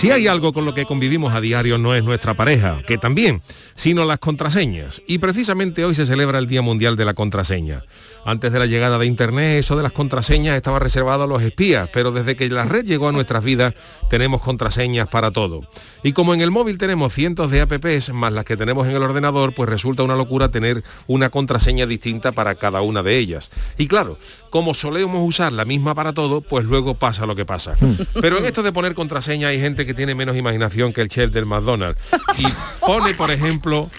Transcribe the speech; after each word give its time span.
Si 0.00 0.10
hay 0.10 0.28
algo 0.28 0.54
con 0.54 0.64
lo 0.64 0.72
que 0.72 0.86
convivimos 0.86 1.34
a 1.34 1.42
diario 1.42 1.76
no 1.76 1.94
es 1.94 2.02
nuestra 2.02 2.32
pareja, 2.32 2.78
que 2.86 2.96
también, 2.96 3.42
sino 3.74 4.06
las 4.06 4.18
contraseñas. 4.18 5.02
Y 5.06 5.18
precisamente 5.18 5.84
hoy 5.84 5.94
se 5.94 6.06
celebra 6.06 6.38
el 6.38 6.46
Día 6.46 6.62
Mundial 6.62 6.96
de 6.96 7.04
la 7.04 7.12
Contraseña. 7.12 7.84
Antes 8.24 8.50
de 8.50 8.58
la 8.58 8.64
llegada 8.64 8.96
de 8.98 9.04
Internet, 9.04 9.58
eso 9.58 9.76
de 9.76 9.82
las 9.82 9.92
contraseñas 9.92 10.56
estaba 10.56 10.78
reservado 10.78 11.24
a 11.24 11.26
los 11.26 11.42
espías, 11.42 11.90
pero 11.92 12.12
desde 12.12 12.34
que 12.34 12.48
la 12.48 12.64
red 12.64 12.86
llegó 12.86 13.08
a 13.08 13.12
nuestras 13.12 13.44
vidas, 13.44 13.74
tenemos 14.08 14.40
contraseñas 14.40 15.06
para 15.08 15.32
todo. 15.32 15.68
Y 16.02 16.14
como 16.14 16.32
en 16.32 16.40
el 16.40 16.50
móvil 16.50 16.78
tenemos 16.78 17.12
cientos 17.12 17.50
de 17.50 17.60
apps 17.60 18.08
más 18.08 18.32
las 18.32 18.46
que 18.46 18.56
tenemos 18.56 18.88
en 18.88 18.96
el 18.96 19.02
ordenador, 19.02 19.54
pues 19.54 19.68
resulta 19.68 20.02
una 20.02 20.16
locura 20.16 20.50
tener 20.50 20.82
una 21.08 21.28
contraseña 21.28 21.84
distinta 21.84 22.32
para 22.32 22.54
cada 22.54 22.80
una 22.80 23.02
de 23.02 23.18
ellas. 23.18 23.50
Y 23.76 23.86
claro, 23.86 24.16
como 24.50 24.74
solemos 24.74 25.26
usar 25.26 25.52
la 25.52 25.64
misma 25.64 25.94
para 25.94 26.12
todo, 26.12 26.40
pues 26.40 26.64
luego 26.64 26.94
pasa 26.94 27.26
lo 27.26 27.36
que 27.36 27.46
pasa. 27.46 27.74
Pero 28.20 28.38
en 28.38 28.46
esto 28.46 28.62
de 28.62 28.72
poner 28.72 28.94
contraseña 28.94 29.48
hay 29.48 29.60
gente 29.60 29.86
que 29.86 29.94
tiene 29.94 30.14
menos 30.14 30.36
imaginación 30.36 30.92
que 30.92 31.00
el 31.00 31.08
chef 31.08 31.32
del 31.32 31.46
McDonald's. 31.46 32.00
Y 32.36 32.46
pone, 32.84 33.14
por 33.14 33.30
ejemplo, 33.30 33.90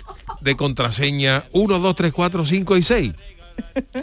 de 0.42 0.56
contraseña 0.56 1.46
1, 1.54 1.80
2, 1.80 1.96
3, 1.96 2.14
4, 2.14 2.46
5 2.46 2.78
y 2.78 2.82
6 2.82 3.14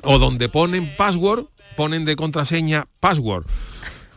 o 0.03 0.19
donde 0.19 0.49
ponen 0.49 0.95
password, 0.97 1.47
ponen 1.77 2.05
de 2.05 2.17
contraseña 2.17 2.87
password. 3.01 3.47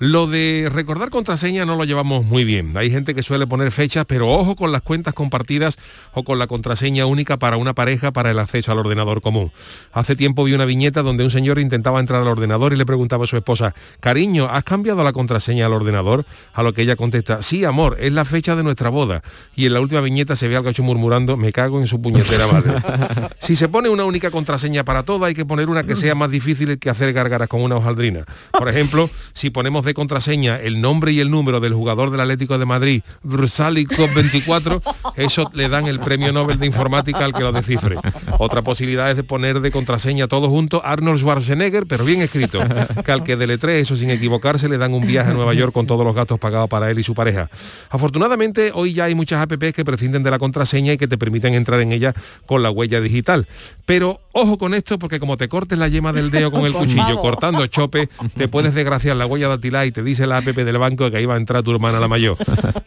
Lo 0.01 0.25
de 0.25 0.67
recordar 0.73 1.11
contraseña 1.11 1.63
no 1.63 1.75
lo 1.75 1.83
llevamos 1.83 2.25
muy 2.25 2.43
bien. 2.43 2.75
Hay 2.75 2.89
gente 2.89 3.13
que 3.13 3.21
suele 3.21 3.45
poner 3.45 3.71
fechas, 3.71 4.03
pero 4.07 4.31
ojo 4.31 4.55
con 4.55 4.71
las 4.71 4.81
cuentas 4.81 5.13
compartidas 5.13 5.77
o 6.15 6.23
con 6.23 6.39
la 6.39 6.47
contraseña 6.47 7.05
única 7.05 7.37
para 7.37 7.57
una 7.57 7.75
pareja 7.75 8.11
para 8.11 8.31
el 8.31 8.39
acceso 8.39 8.71
al 8.71 8.79
ordenador 8.79 9.21
común. 9.21 9.51
Hace 9.93 10.15
tiempo 10.15 10.43
vi 10.43 10.55
una 10.55 10.65
viñeta 10.65 11.03
donde 11.03 11.23
un 11.23 11.29
señor 11.29 11.59
intentaba 11.59 11.99
entrar 11.99 12.23
al 12.23 12.29
ordenador 12.29 12.73
y 12.73 12.77
le 12.77 12.85
preguntaba 12.87 13.25
a 13.25 13.27
su 13.27 13.37
esposa, 13.37 13.75
cariño, 13.99 14.47
¿has 14.49 14.63
cambiado 14.63 15.03
la 15.03 15.13
contraseña 15.13 15.67
al 15.67 15.73
ordenador? 15.73 16.25
A 16.51 16.63
lo 16.63 16.73
que 16.73 16.81
ella 16.81 16.95
contesta, 16.95 17.43
sí, 17.43 17.63
amor, 17.63 17.97
es 17.99 18.11
la 18.11 18.25
fecha 18.25 18.55
de 18.55 18.63
nuestra 18.63 18.89
boda. 18.89 19.21
Y 19.55 19.67
en 19.67 19.73
la 19.73 19.81
última 19.81 20.01
viñeta 20.01 20.35
se 20.35 20.47
ve 20.47 20.55
al 20.55 20.63
gacho 20.63 20.81
murmurando, 20.81 21.37
me 21.37 21.53
cago 21.53 21.79
en 21.79 21.85
su 21.85 22.01
puñetera 22.01 22.47
madre. 22.47 22.73
si 23.39 23.55
se 23.55 23.69
pone 23.69 23.87
una 23.87 24.05
única 24.05 24.31
contraseña 24.31 24.83
para 24.83 25.03
todo, 25.03 25.25
hay 25.25 25.35
que 25.35 25.45
poner 25.45 25.69
una 25.69 25.83
que 25.83 25.95
sea 25.95 26.15
más 26.15 26.31
difícil 26.31 26.79
que 26.79 26.89
hacer 26.89 27.13
gárgaras 27.13 27.47
con 27.47 27.61
una 27.61 27.75
hojaldrina. 27.75 28.25
Por 28.49 28.67
ejemplo, 28.67 29.07
si 29.33 29.51
ponemos 29.51 29.85
de 29.85 29.90
contraseña 29.93 30.57
el 30.57 30.81
nombre 30.81 31.11
y 31.11 31.19
el 31.19 31.31
número 31.31 31.59
del 31.59 31.73
jugador 31.73 32.11
del 32.11 32.21
Atlético 32.21 32.57
de 32.57 32.65
Madrid, 32.65 33.03
Brusalico 33.23 34.07
24, 34.13 34.81
eso 35.15 35.49
le 35.53 35.69
dan 35.69 35.87
el 35.87 35.99
premio 35.99 36.31
Nobel 36.31 36.59
de 36.59 36.65
Informática 36.65 37.25
al 37.25 37.33
que 37.33 37.41
lo 37.41 37.51
descifre. 37.51 37.97
Otra 38.39 38.61
posibilidad 38.61 39.09
es 39.09 39.15
de 39.15 39.23
poner 39.23 39.59
de 39.59 39.71
contraseña 39.71 40.27
todo 40.27 40.49
junto 40.49 40.83
Arnold 40.85 41.19
Schwarzenegger, 41.19 41.85
pero 41.85 42.05
bien 42.05 42.21
escrito, 42.21 42.61
que 43.03 43.11
al 43.11 43.23
que 43.23 43.35
deletree 43.35 43.79
eso 43.79 43.95
sin 43.95 44.09
equivocarse 44.09 44.69
le 44.69 44.77
dan 44.77 44.93
un 44.93 45.05
viaje 45.05 45.31
a 45.31 45.33
Nueva 45.33 45.53
York 45.53 45.73
con 45.73 45.87
todos 45.87 46.05
los 46.05 46.15
gastos 46.15 46.39
pagados 46.39 46.69
para 46.69 46.89
él 46.89 46.99
y 46.99 47.03
su 47.03 47.13
pareja. 47.13 47.49
Afortunadamente, 47.89 48.71
hoy 48.73 48.93
ya 48.93 49.05
hay 49.05 49.15
muchas 49.15 49.41
apps 49.41 49.73
que 49.73 49.85
prescinden 49.85 50.23
de 50.23 50.31
la 50.31 50.39
contraseña 50.39 50.93
y 50.93 50.97
que 50.97 51.07
te 51.07 51.17
permiten 51.17 51.53
entrar 51.53 51.81
en 51.81 51.91
ella 51.91 52.13
con 52.45 52.63
la 52.63 52.71
huella 52.71 53.01
digital. 53.01 53.47
Pero 53.85 54.21
ojo 54.31 54.57
con 54.57 54.73
esto, 54.73 54.97
porque 54.97 55.19
como 55.19 55.37
te 55.37 55.49
cortes 55.49 55.77
la 55.77 55.87
yema 55.87 56.13
del 56.13 56.31
dedo 56.31 56.51
con 56.51 56.65
el 56.65 56.73
cuchillo 56.81 57.19
cortando 57.19 57.65
chope, 57.67 58.09
te 58.35 58.47
puedes 58.47 58.73
desgraciar 58.73 59.15
la 59.15 59.25
huella 59.25 59.47
dactilar 59.47 59.80
y 59.85 59.91
te 59.91 60.03
dice 60.03 60.27
la 60.27 60.37
app 60.37 60.45
del 60.45 60.77
banco 60.77 61.09
que 61.09 61.17
ahí 61.17 61.25
va 61.25 61.35
a 61.35 61.37
entrar 61.37 61.63
tu 61.63 61.71
hermana 61.71 61.99
la 61.99 62.07
mayor. 62.07 62.37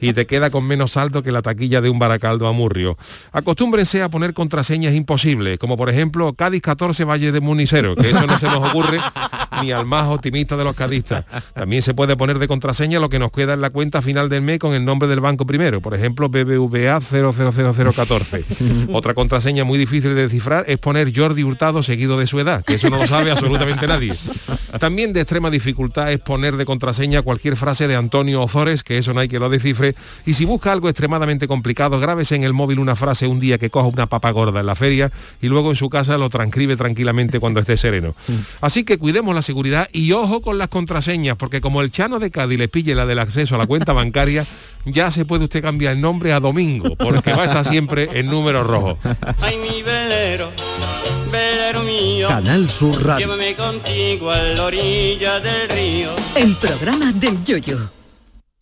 Y 0.01 0.13
te 0.13 0.27
queda 0.27 0.51
con 0.51 0.65
menos 0.65 0.93
saldo 0.93 1.23
que 1.23 1.33
la 1.33 1.43
taquilla 1.43 1.81
de 1.81 1.89
un 1.89 1.99
baracaldo 1.99 2.47
a 2.47 2.53
Murrio. 2.53 2.97
Acostúmbrense 3.33 4.03
a 4.03 4.09
poner 4.09 4.35
contraseñas 4.35 4.95
imposibles, 4.95 5.59
como 5.59 5.77
por 5.77 5.89
ejemplo 5.91 6.33
Cádiz 6.35 6.63
14 6.63 7.05
Valle 7.05 7.33
de 7.33 7.41
Municero, 7.41 7.97
que 7.97 8.11
eso 8.11 8.27
no 8.27 8.39
se 8.39 8.47
nos 8.47 8.71
ocurre 8.71 8.99
ni 9.63 9.73
al 9.73 9.87
más 9.87 10.09
optimista 10.09 10.57
de 10.57 10.65
los 10.65 10.75
cadistas. 10.75 11.25
También 11.55 11.83
se 11.83 11.95
puede 11.95 12.17
poner 12.17 12.39
de 12.39 12.49
contraseña 12.49 12.99
lo 13.01 13.09
que 13.09 13.19
nos 13.19 13.31
queda 13.31 13.55
en 13.55 13.61
la 13.61 13.71
cuenta 13.71 14.03
final 14.03 14.29
del 14.29 14.43
mes 14.43 14.59
con 14.59 14.75
el 14.75 14.85
nombre 14.85 15.09
del 15.09 15.21
banco 15.21 15.47
primero, 15.47 15.81
por 15.81 15.95
ejemplo 15.95 16.29
BBVA 16.29 17.01
000014. 17.01 18.45
Otra 18.93 19.15
contraseña 19.15 19.65
muy 19.65 19.79
difícil 19.79 20.15
de 20.15 20.23
descifrar 20.23 20.65
es 20.69 20.79
poner 20.79 21.13
Jordi 21.15 21.43
Hurtado 21.43 21.83
seguido 21.83 22.19
de 22.19 22.27
su 22.27 22.41
edad, 22.41 22.65
que 22.65 22.75
eso 22.75 22.91
no 22.91 22.97
lo 22.97 23.07
sabe 23.07 23.31
absolutamente 23.31 23.87
nadie. 23.87 24.15
También 24.79 25.13
de 25.13 25.21
extrema 25.21 25.51
dificultad 25.51 26.13
es 26.13 26.19
poner 26.19 26.57
de 26.57 26.65
contraseña 26.65 26.84
cualquier 27.25 27.57
frase 27.57 27.89
de 27.89 27.97
Antonio 27.97 28.43
Ozores, 28.43 28.83
que 28.83 28.99
eso 28.99 29.15
no 29.15 29.21
hay 29.21 29.29
que 29.29 29.39
lo 29.39 29.49
descifre, 29.49 29.95
y 30.27 30.35
si 30.35 30.45
busca 30.45 30.73
algo 30.73 30.89
extremadamente 30.89 31.49
complicado, 31.49 32.01
grábese 32.01 32.35
en 32.37 32.45
el 32.45 32.53
móvil 32.53 32.79
una 32.79 32.97
frase 32.97 33.27
un 33.27 33.41
día 33.41 33.59
que 33.59 33.71
coja 33.71 33.89
una 33.89 34.07
papa 34.07 34.31
gorda 34.31 34.61
en 34.61 34.67
la 34.67 34.75
feria 34.75 35.11
y 35.41 35.49
luego 35.49 35.71
en 35.71 35.77
su 35.77 35.89
casa 35.89 36.19
lo 36.19 36.31
transcribe 36.31 36.77
tranquilamente 36.77 37.41
cuando 37.41 37.61
esté 37.61 37.77
sereno. 37.77 38.15
Así 38.61 38.85
que 38.85 38.99
cuidemos 38.99 39.35
la 39.35 39.43
seguridad 39.43 39.89
y 39.93 40.13
ojo 40.13 40.41
con 40.41 40.59
las 40.59 40.69
contraseñas, 40.69 41.37
porque 41.37 41.61
como 41.61 41.81
el 41.81 41.91
Chano 41.91 42.19
de 42.19 42.31
Cádiz 42.31 42.59
le 42.59 42.69
pille 42.69 42.95
la 42.95 43.07
del 43.07 43.19
acceso 43.19 43.55
a 43.55 43.59
la 43.59 43.67
cuenta 43.67 43.93
bancaria, 43.93 44.45
ya 44.85 45.11
se 45.11 45.25
puede 45.25 45.45
usted 45.45 45.63
cambiar 45.63 45.95
el 45.95 46.01
nombre 46.01 46.33
a 46.33 46.41
Domingo, 46.41 46.97
porque 46.97 47.33
va 47.33 47.43
a 47.43 47.47
estar 47.47 47.65
siempre 47.65 48.09
en 48.13 48.27
número 48.27 48.63
rojo. 48.65 48.99
Ay, 49.41 49.57
mi 49.57 49.83
velero, 49.83 50.51
velero 51.31 51.83
mío. 51.83 52.29
Canal 52.29 52.69
Sur 52.69 53.03
Radio. 53.05 53.27
Llévame 53.27 53.55
contigo 53.57 54.31
a 54.31 54.39
la 54.39 54.65
orilla 54.65 55.41
del 55.41 55.69
río. 55.69 56.24
El 56.37 56.57
programa 56.57 57.13
del 57.13 57.45
Yoyo. 57.45 57.79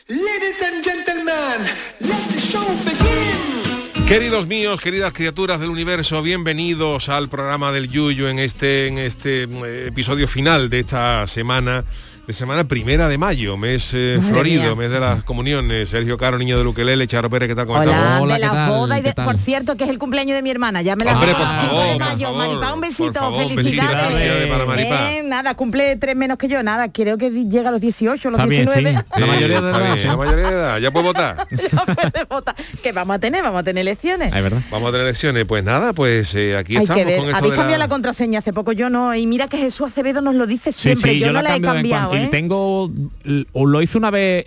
Ladies 0.07 0.63
and 0.63 0.85
gentlemen, 0.85 1.67
let 2.01 2.29
the 2.31 2.39
show 2.39 2.67
begin. 2.85 4.07
Queridos 4.07 4.47
míos, 4.47 4.79
queridas 4.79 5.15
criaturas 5.15 5.59
del 5.59 5.71
universo, 5.71 6.21
bienvenidos 6.21 7.09
al 7.09 7.31
programa 7.31 7.73
del 7.73 7.89
Yuyo 7.89 8.29
en 8.29 8.39
este, 8.41 8.89
en 8.89 8.99
este 8.99 9.45
eh, 9.45 9.87
episodio 9.89 10.29
final 10.29 10.69
de 10.69 10.81
esta 10.81 11.27
semana 11.27 11.85
de 12.27 12.33
semana 12.33 12.63
primera 12.69 13.09
de 13.09 13.19
mayo, 13.19 13.57
mes 13.57 13.91
eh, 13.95 14.21
florido, 14.29 14.63
mía. 14.63 14.75
mes 14.77 14.91
de 14.91 15.01
las 15.01 15.25
comuniones. 15.25 15.89
Sergio 15.89 16.17
Caro, 16.17 16.39
niño 16.39 16.57
de 16.57 16.63
Luquelele, 16.63 17.09
Charo 17.09 17.29
Pérez, 17.29 17.49
¿qué 17.49 17.57
tal? 17.57 17.67
¿Cómo 17.67 17.81
Hola, 17.81 17.91
estamos? 17.93 18.29
de 18.33 18.39
la 18.39 18.69
boda 18.69 18.99
y 19.01 19.03
de, 19.03 19.13
por 19.13 19.37
cierto 19.39 19.77
que 19.77 19.85
es 19.85 19.91
el 19.91 19.99
cumpleaños 19.99 20.37
de 20.37 20.43
mi 20.43 20.51
hermana, 20.51 20.83
ya 20.83 20.95
me 20.95 21.05
la 21.05 21.15
Hombre, 21.15 21.33
por 21.33 21.41
5 21.45 21.53
favor, 21.53 21.85
de 21.85 21.93
por 21.95 21.99
mayo, 22.01 22.27
favor, 22.29 22.47
Maripá, 22.47 22.75
un 22.75 22.81
besito, 22.81 23.13
favor, 23.15 23.49
felicidades. 23.49 24.07
felicidades 24.07 24.49
para 24.49 24.67
Maripá. 24.67 25.13
Eh, 25.13 25.23
nada, 25.25 25.55
cumple 25.57 25.97
tres 25.97 26.15
menos 26.15 26.39
que 26.39 26.47
yo, 26.47 26.63
nada, 26.63 26.93
creo 26.93 27.19
que 27.19 27.29
llega 27.31 27.71
a 27.71 27.73
los 27.73 27.81
18, 27.81 28.31
los 28.31 28.39
Está 28.39 28.49
bien, 28.49 28.67
19. 28.67 28.91
sí. 28.99 29.21
La 29.21 29.27
mayoría 29.27 29.61
de 29.61 29.69
edad, 29.69 30.05
la 30.07 30.17
mayoría 30.17 30.47
de 30.47 30.55
edad, 30.55 30.79
ya 30.79 30.91
puede 30.93 31.07
votar. 31.07 31.49
Ya 31.73 31.85
puede 31.85 32.25
votar. 32.29 32.55
que 32.83 32.93
vamos 32.93 33.17
a 33.17 33.19
tener, 33.19 33.43
vamos 33.43 33.61
a 33.61 33.65
tener 33.65 33.83
elecciones. 33.83 34.33
Verdad. 34.33 34.61
Vamos 34.71 34.89
a 34.89 34.93
tener 34.93 35.07
elecciones. 35.07 35.45
Pues 35.45 35.65
nada, 35.65 35.93
pues 35.93 36.35
eh, 36.35 36.57
aquí 36.57 36.77
Hay 36.77 36.83
estamos 36.83 37.03
que 37.03 37.09
ver, 37.11 37.19
con 37.19 37.27
esto 37.29 37.39
habéis 37.39 37.53
de 37.53 37.57
cambiado 37.57 37.79
la... 37.79 37.85
la... 37.87 37.89
contraseña 37.89 38.39
hace 38.39 38.53
poco, 38.53 38.73
yo 38.73 38.91
no, 38.91 39.13
y 39.15 39.27
mira 39.27 39.49
que 39.49 39.59
Jesús 39.59 39.89
Acevedo 39.89 40.21
nos 40.21 40.35
lo 40.37 40.47
dice 40.47 40.71
siempre, 40.71 41.13
sí, 41.15 41.19
yo, 41.19 41.33
no 41.33 41.43
la 41.43 41.57
he 41.57 41.61
cambiado. 41.61 42.12
¿Eh? 42.15 42.25
Y 42.25 42.31
tengo, 42.31 42.91
l- 43.25 43.47
lo 43.55 43.83
hice 43.83 43.99
una 43.99 44.11
vez. 44.11 44.47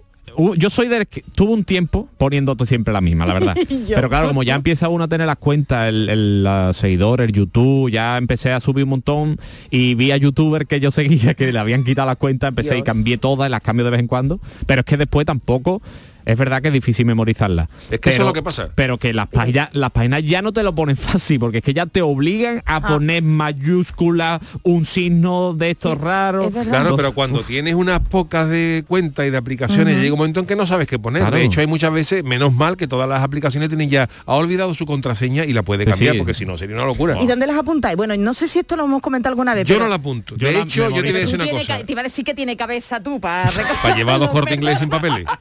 Yo 0.57 0.69
soy 0.69 0.89
del 0.89 1.07
que 1.07 1.23
tuve 1.33 1.53
un 1.53 1.63
tiempo 1.63 2.09
poniendo 2.17 2.57
siempre 2.65 2.91
la 2.94 3.00
misma, 3.00 3.25
la 3.25 3.33
verdad. 3.35 3.56
Pero 3.88 4.09
claro, 4.09 4.27
como 4.27 4.44
ya 4.44 4.56
empieza 4.56 4.89
uno 4.89 5.06
a 5.06 5.07
tener 5.07 5.27
las 5.27 5.38
cuentas, 5.38 5.88
el, 5.88 6.09
el, 6.09 6.44
los 6.44 6.75
seguidores, 6.75 7.27
el 7.27 7.33
YouTube, 7.33 7.89
ya 7.89 8.17
empecé 8.17 8.51
a 8.51 8.59
subir 8.59 8.83
un 8.83 8.89
montón 8.89 9.38
y 9.71 9.95
vi 9.95 10.12
a 10.12 10.17
youtubers 10.17 10.67
que 10.67 10.81
yo 10.81 10.91
seguía 10.91 11.35
que 11.35 11.53
le 11.53 11.59
habían 11.59 11.85
quitado 11.85 12.07
las 12.07 12.17
cuentas, 12.17 12.50
empecé 12.50 12.77
y 12.77 12.81
cambié 12.81 13.17
todas, 13.17 13.50
las 13.50 13.62
cambio 13.62 13.85
de 13.85 13.91
vez 13.91 14.00
en 14.01 14.07
cuando. 14.07 14.41
Pero 14.65 14.81
es 14.81 14.85
que 14.85 14.97
después 14.97 15.25
tampoco 15.25 15.81
es 16.25 16.38
verdad 16.38 16.62
que 16.62 16.68
es 16.69 16.74
difícil 16.74 17.06
memorizarlas. 17.06 17.68
Es 17.89 18.00
que 18.00 18.10
eso 18.10 18.18
Pero- 18.18 18.24
es 18.24 18.27
lo 18.27 18.33
que 18.33 18.44
pasa. 18.44 18.69
Pero 18.75 18.98
que 18.98 19.13
las 19.13 19.27
páginas, 19.27 19.69
las 19.74 19.92
páginas 19.92 20.24
ya 20.24 20.42
no 20.42 20.51
te 20.54 20.63
lo 20.63 20.74
ponen 20.75 20.98
fácil, 20.98 21.39
porque 21.39 21.60
es 21.60 21.63
que 21.63 21.74
ya 21.74 21.86
te 21.86 22.01
obligan 22.01 22.62
a 22.66 22.75
Ah. 22.77 22.81
poner 22.88 23.24
mayúscula, 23.24 24.39
un 24.63 24.86
signo 24.86 25.54
de 25.54 25.72
estos 25.72 25.94
raros. 26.00 26.54
es. 26.56 26.68
Claro, 26.68 26.95
pero 26.95 27.13
cuando 27.13 27.42
tienes 27.42 27.75
unas 27.75 28.00
pocas 28.01 28.50
de 28.50 28.83
cuentas 28.88 29.25
y 29.25 29.30
de 29.30 29.38
aplicaciones, 29.38 29.98
llega 29.98 30.13
un 30.13 30.19
momento 30.19 30.39
en 30.39 30.45
que 30.45 30.56
no 30.56 30.66
sabes 30.68 30.88
qué 30.88 31.00
poner. 31.00 31.22
Claro. 31.22 31.38
De 31.38 31.44
hecho, 31.44 31.62
hay 31.62 31.68
muchas 31.68 31.92
veces, 31.94 32.24
menos 32.24 32.54
mal 32.54 32.78
que 32.78 32.88
todas 32.88 33.07
las 33.07 33.21
aplicaciones 33.24 33.69
tienen 33.69 33.89
ya, 33.89 34.10
ha 34.25 34.33
olvidado 34.33 34.74
su 34.74 34.86
contraseña 34.86 35.45
y 35.45 35.54
la 35.54 35.63
puede 35.63 35.86
cambiar, 35.86 36.13
sí. 36.13 36.18
porque 36.19 36.33
si 36.33 36.45
no 36.45 36.57
sería 36.57 36.75
una 36.75 36.86
locura. 36.86 37.18
¿Y 37.21 37.28
dónde 37.28 37.48
las 37.48 37.57
apuntáis? 37.57 37.95
Bueno, 37.98 38.16
no 38.18 38.33
sé 38.33 38.48
si 38.48 38.60
esto 38.60 38.75
lo 38.75 38.86
hemos 38.86 39.01
comentado 39.01 39.31
alguna 39.33 39.54
vez. 39.54 39.68
Yo 39.68 39.75
pero- 39.75 39.86
no 39.86 39.89
la 39.89 39.95
apunto. 39.95 40.36
Yo 40.38 40.48
de 40.48 40.54
la 40.54 40.60
hecho, 40.62 40.89
yo 40.89 40.95
te 40.95 41.01
voy 41.01 41.10
a 41.10 41.13
decir 41.13 41.36
una 41.36 41.48
cosa. 41.50 41.80
te 41.86 41.92
iba 41.92 42.01
a 42.01 42.04
decir 42.04 42.25
que 42.25 42.33
tiene 42.33 42.56
cabeza 42.57 43.01
tú 43.01 43.19
para 43.19 43.50
Para 43.81 43.95
llevar 43.95 44.19
dos 44.19 44.30
cortes 44.30 44.56
ingleses 44.56 44.80
sin 44.80 44.89
papeles. 44.89 45.25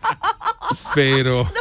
Pero. 0.94 1.50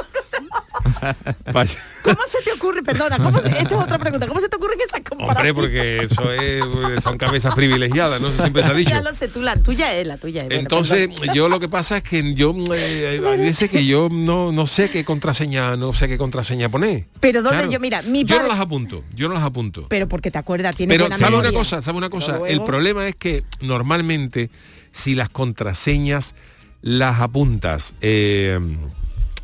¿Cómo 2.03 2.19
se 2.27 2.41
te 2.43 2.51
ocurre? 2.53 2.81
Perdona, 2.83 3.17
¿cómo 3.17 3.41
se- 3.41 3.47
esto 3.49 3.75
es 3.77 3.83
otra 3.83 3.97
pregunta. 3.99 4.27
¿Cómo 4.27 4.41
se 4.41 4.49
te 4.49 4.55
ocurre 4.55 4.75
que 4.77 4.83
esas 4.83 4.99
Hombre, 5.11 5.15
comparaciones? 5.17 5.53
porque 5.53 6.03
eso 6.03 6.31
es, 6.33 7.03
son 7.03 7.17
cabezas 7.17 7.53
privilegiadas, 7.55 8.19
¿no? 8.21 8.29
Eso 8.29 8.41
siempre 8.41 8.63
se 8.63 8.69
ha 8.69 8.73
dicho. 8.73 8.89
Ya 8.89 9.01
lo 9.01 9.13
sé, 9.13 9.27
tú, 9.27 9.41
la 9.41 9.55
tuya 9.57 9.93
es 9.95 10.07
la 10.07 10.17
tuya. 10.17 10.41
es. 10.49 10.59
Entonces, 10.59 11.09
yo 11.33 11.49
lo 11.49 11.59
que 11.59 11.69
pasa 11.69 11.97
es 11.97 12.03
que 12.03 12.33
yo 12.33 12.53
eh, 12.73 13.21
hay 13.25 13.37
veces 13.37 13.69
que 13.69 13.85
yo 13.85 14.09
no, 14.11 14.51
no 14.51 14.65
sé 14.67 14.89
qué 14.89 15.03
contraseña, 15.05 15.75
no 15.75 15.93
sé 15.93 16.07
qué 16.07 16.17
contraseña 16.17 16.69
poner. 16.69 17.05
Pero 17.19 17.41
¿dónde 17.41 17.69
yo? 17.71 17.79
Mira, 17.79 18.01
mi 18.01 18.23
Yo 18.23 18.35
no 18.35 18.41
padre- 18.43 18.49
las 18.53 18.59
apunto, 18.61 19.03
yo 19.13 19.27
no 19.27 19.33
las 19.35 19.43
apunto. 19.43 19.87
Pero 19.89 20.07
porque 20.07 20.31
te 20.31 20.37
acuerdas, 20.37 20.75
tienes 20.75 20.97
Pero 20.97 21.15
sabe 21.17 21.37
una 21.37 21.51
cosa, 21.51 21.81
sabe 21.81 21.97
una 21.97 22.09
cosa. 22.09 22.39
El 22.47 22.63
problema 22.63 23.07
es 23.07 23.15
que 23.15 23.43
normalmente 23.61 24.49
si 24.91 25.15
las 25.15 25.29
contraseñas 25.29 26.35
las 26.83 27.19
apuntas, 27.21 27.95
eh, 28.01 28.59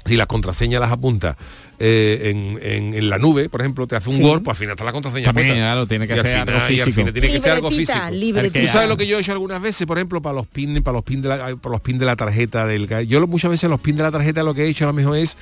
si 0.06 0.16
las 0.16 0.28
contraseñas 0.28 0.80
las 0.80 0.92
apuntas 0.92 1.36
eh, 1.82 2.32
en, 2.32 2.60
en- 2.62 2.94
en 2.94 3.10
la 3.10 3.18
nube, 3.18 3.48
por 3.48 3.62
ejemplo, 3.62 3.88
te 3.88 3.96
hace 3.96 4.10
un 4.10 4.16
Sí. 4.18 4.22
Word, 4.24 4.44
pues 4.44 4.56
al 4.56 4.60
final 4.60 4.74
está 4.74 4.84
la 4.84 4.92
contraseña 4.92 5.26
También, 5.28 5.56
claro, 5.56 5.88
tiene 5.88 6.06
que 6.08 6.14
Y 6.14 6.18
ser 6.18 6.26
final- 6.26 6.50
algo 6.50 6.52
y 6.60 6.62
al 6.62 6.68
físico. 6.68 6.92
final 6.96 7.14
tiene 7.14 7.28
que 7.30 7.40
ser 7.40 7.52
algo 7.54 7.70
Libretita, 7.70 7.94
físico. 7.94 8.16
libretita. 8.20 8.60
¿Tú 8.62 8.68
sabes 8.68 8.90
lo 8.90 8.98
que 8.98 9.08
yo 9.08 9.18
he 9.18 9.22
hecho 9.22 9.32
algunas 9.32 9.62
veces, 9.62 9.88
por 9.88 9.98
ejemplo, 9.98 10.22
para 10.22 10.36
los 10.36 10.46
pins, 10.48 10.82
para 10.82 10.96
los 10.98 11.04
pins 11.06 11.24
de 11.24 11.30
la, 11.30 11.38
para 11.56 11.72
los 11.72 11.82
pins 11.82 12.00
de 12.00 12.06
la 12.06 12.16
tarjeta 12.18 12.66
del 12.66 12.88
yo 13.08 13.20
lo- 13.22 13.28
muchas 13.28 13.50
veces 13.52 13.70
los 13.70 13.80
pins 13.80 13.96
de 13.98 14.04
la 14.04 14.12
tarjeta 14.12 14.44
lo 14.44 14.54
que 14.54 14.66
he 14.66 14.68
hecho 14.70 14.84
a 14.84 14.88
lo 14.88 14.94
mejor 14.94 15.16
es 15.16 15.38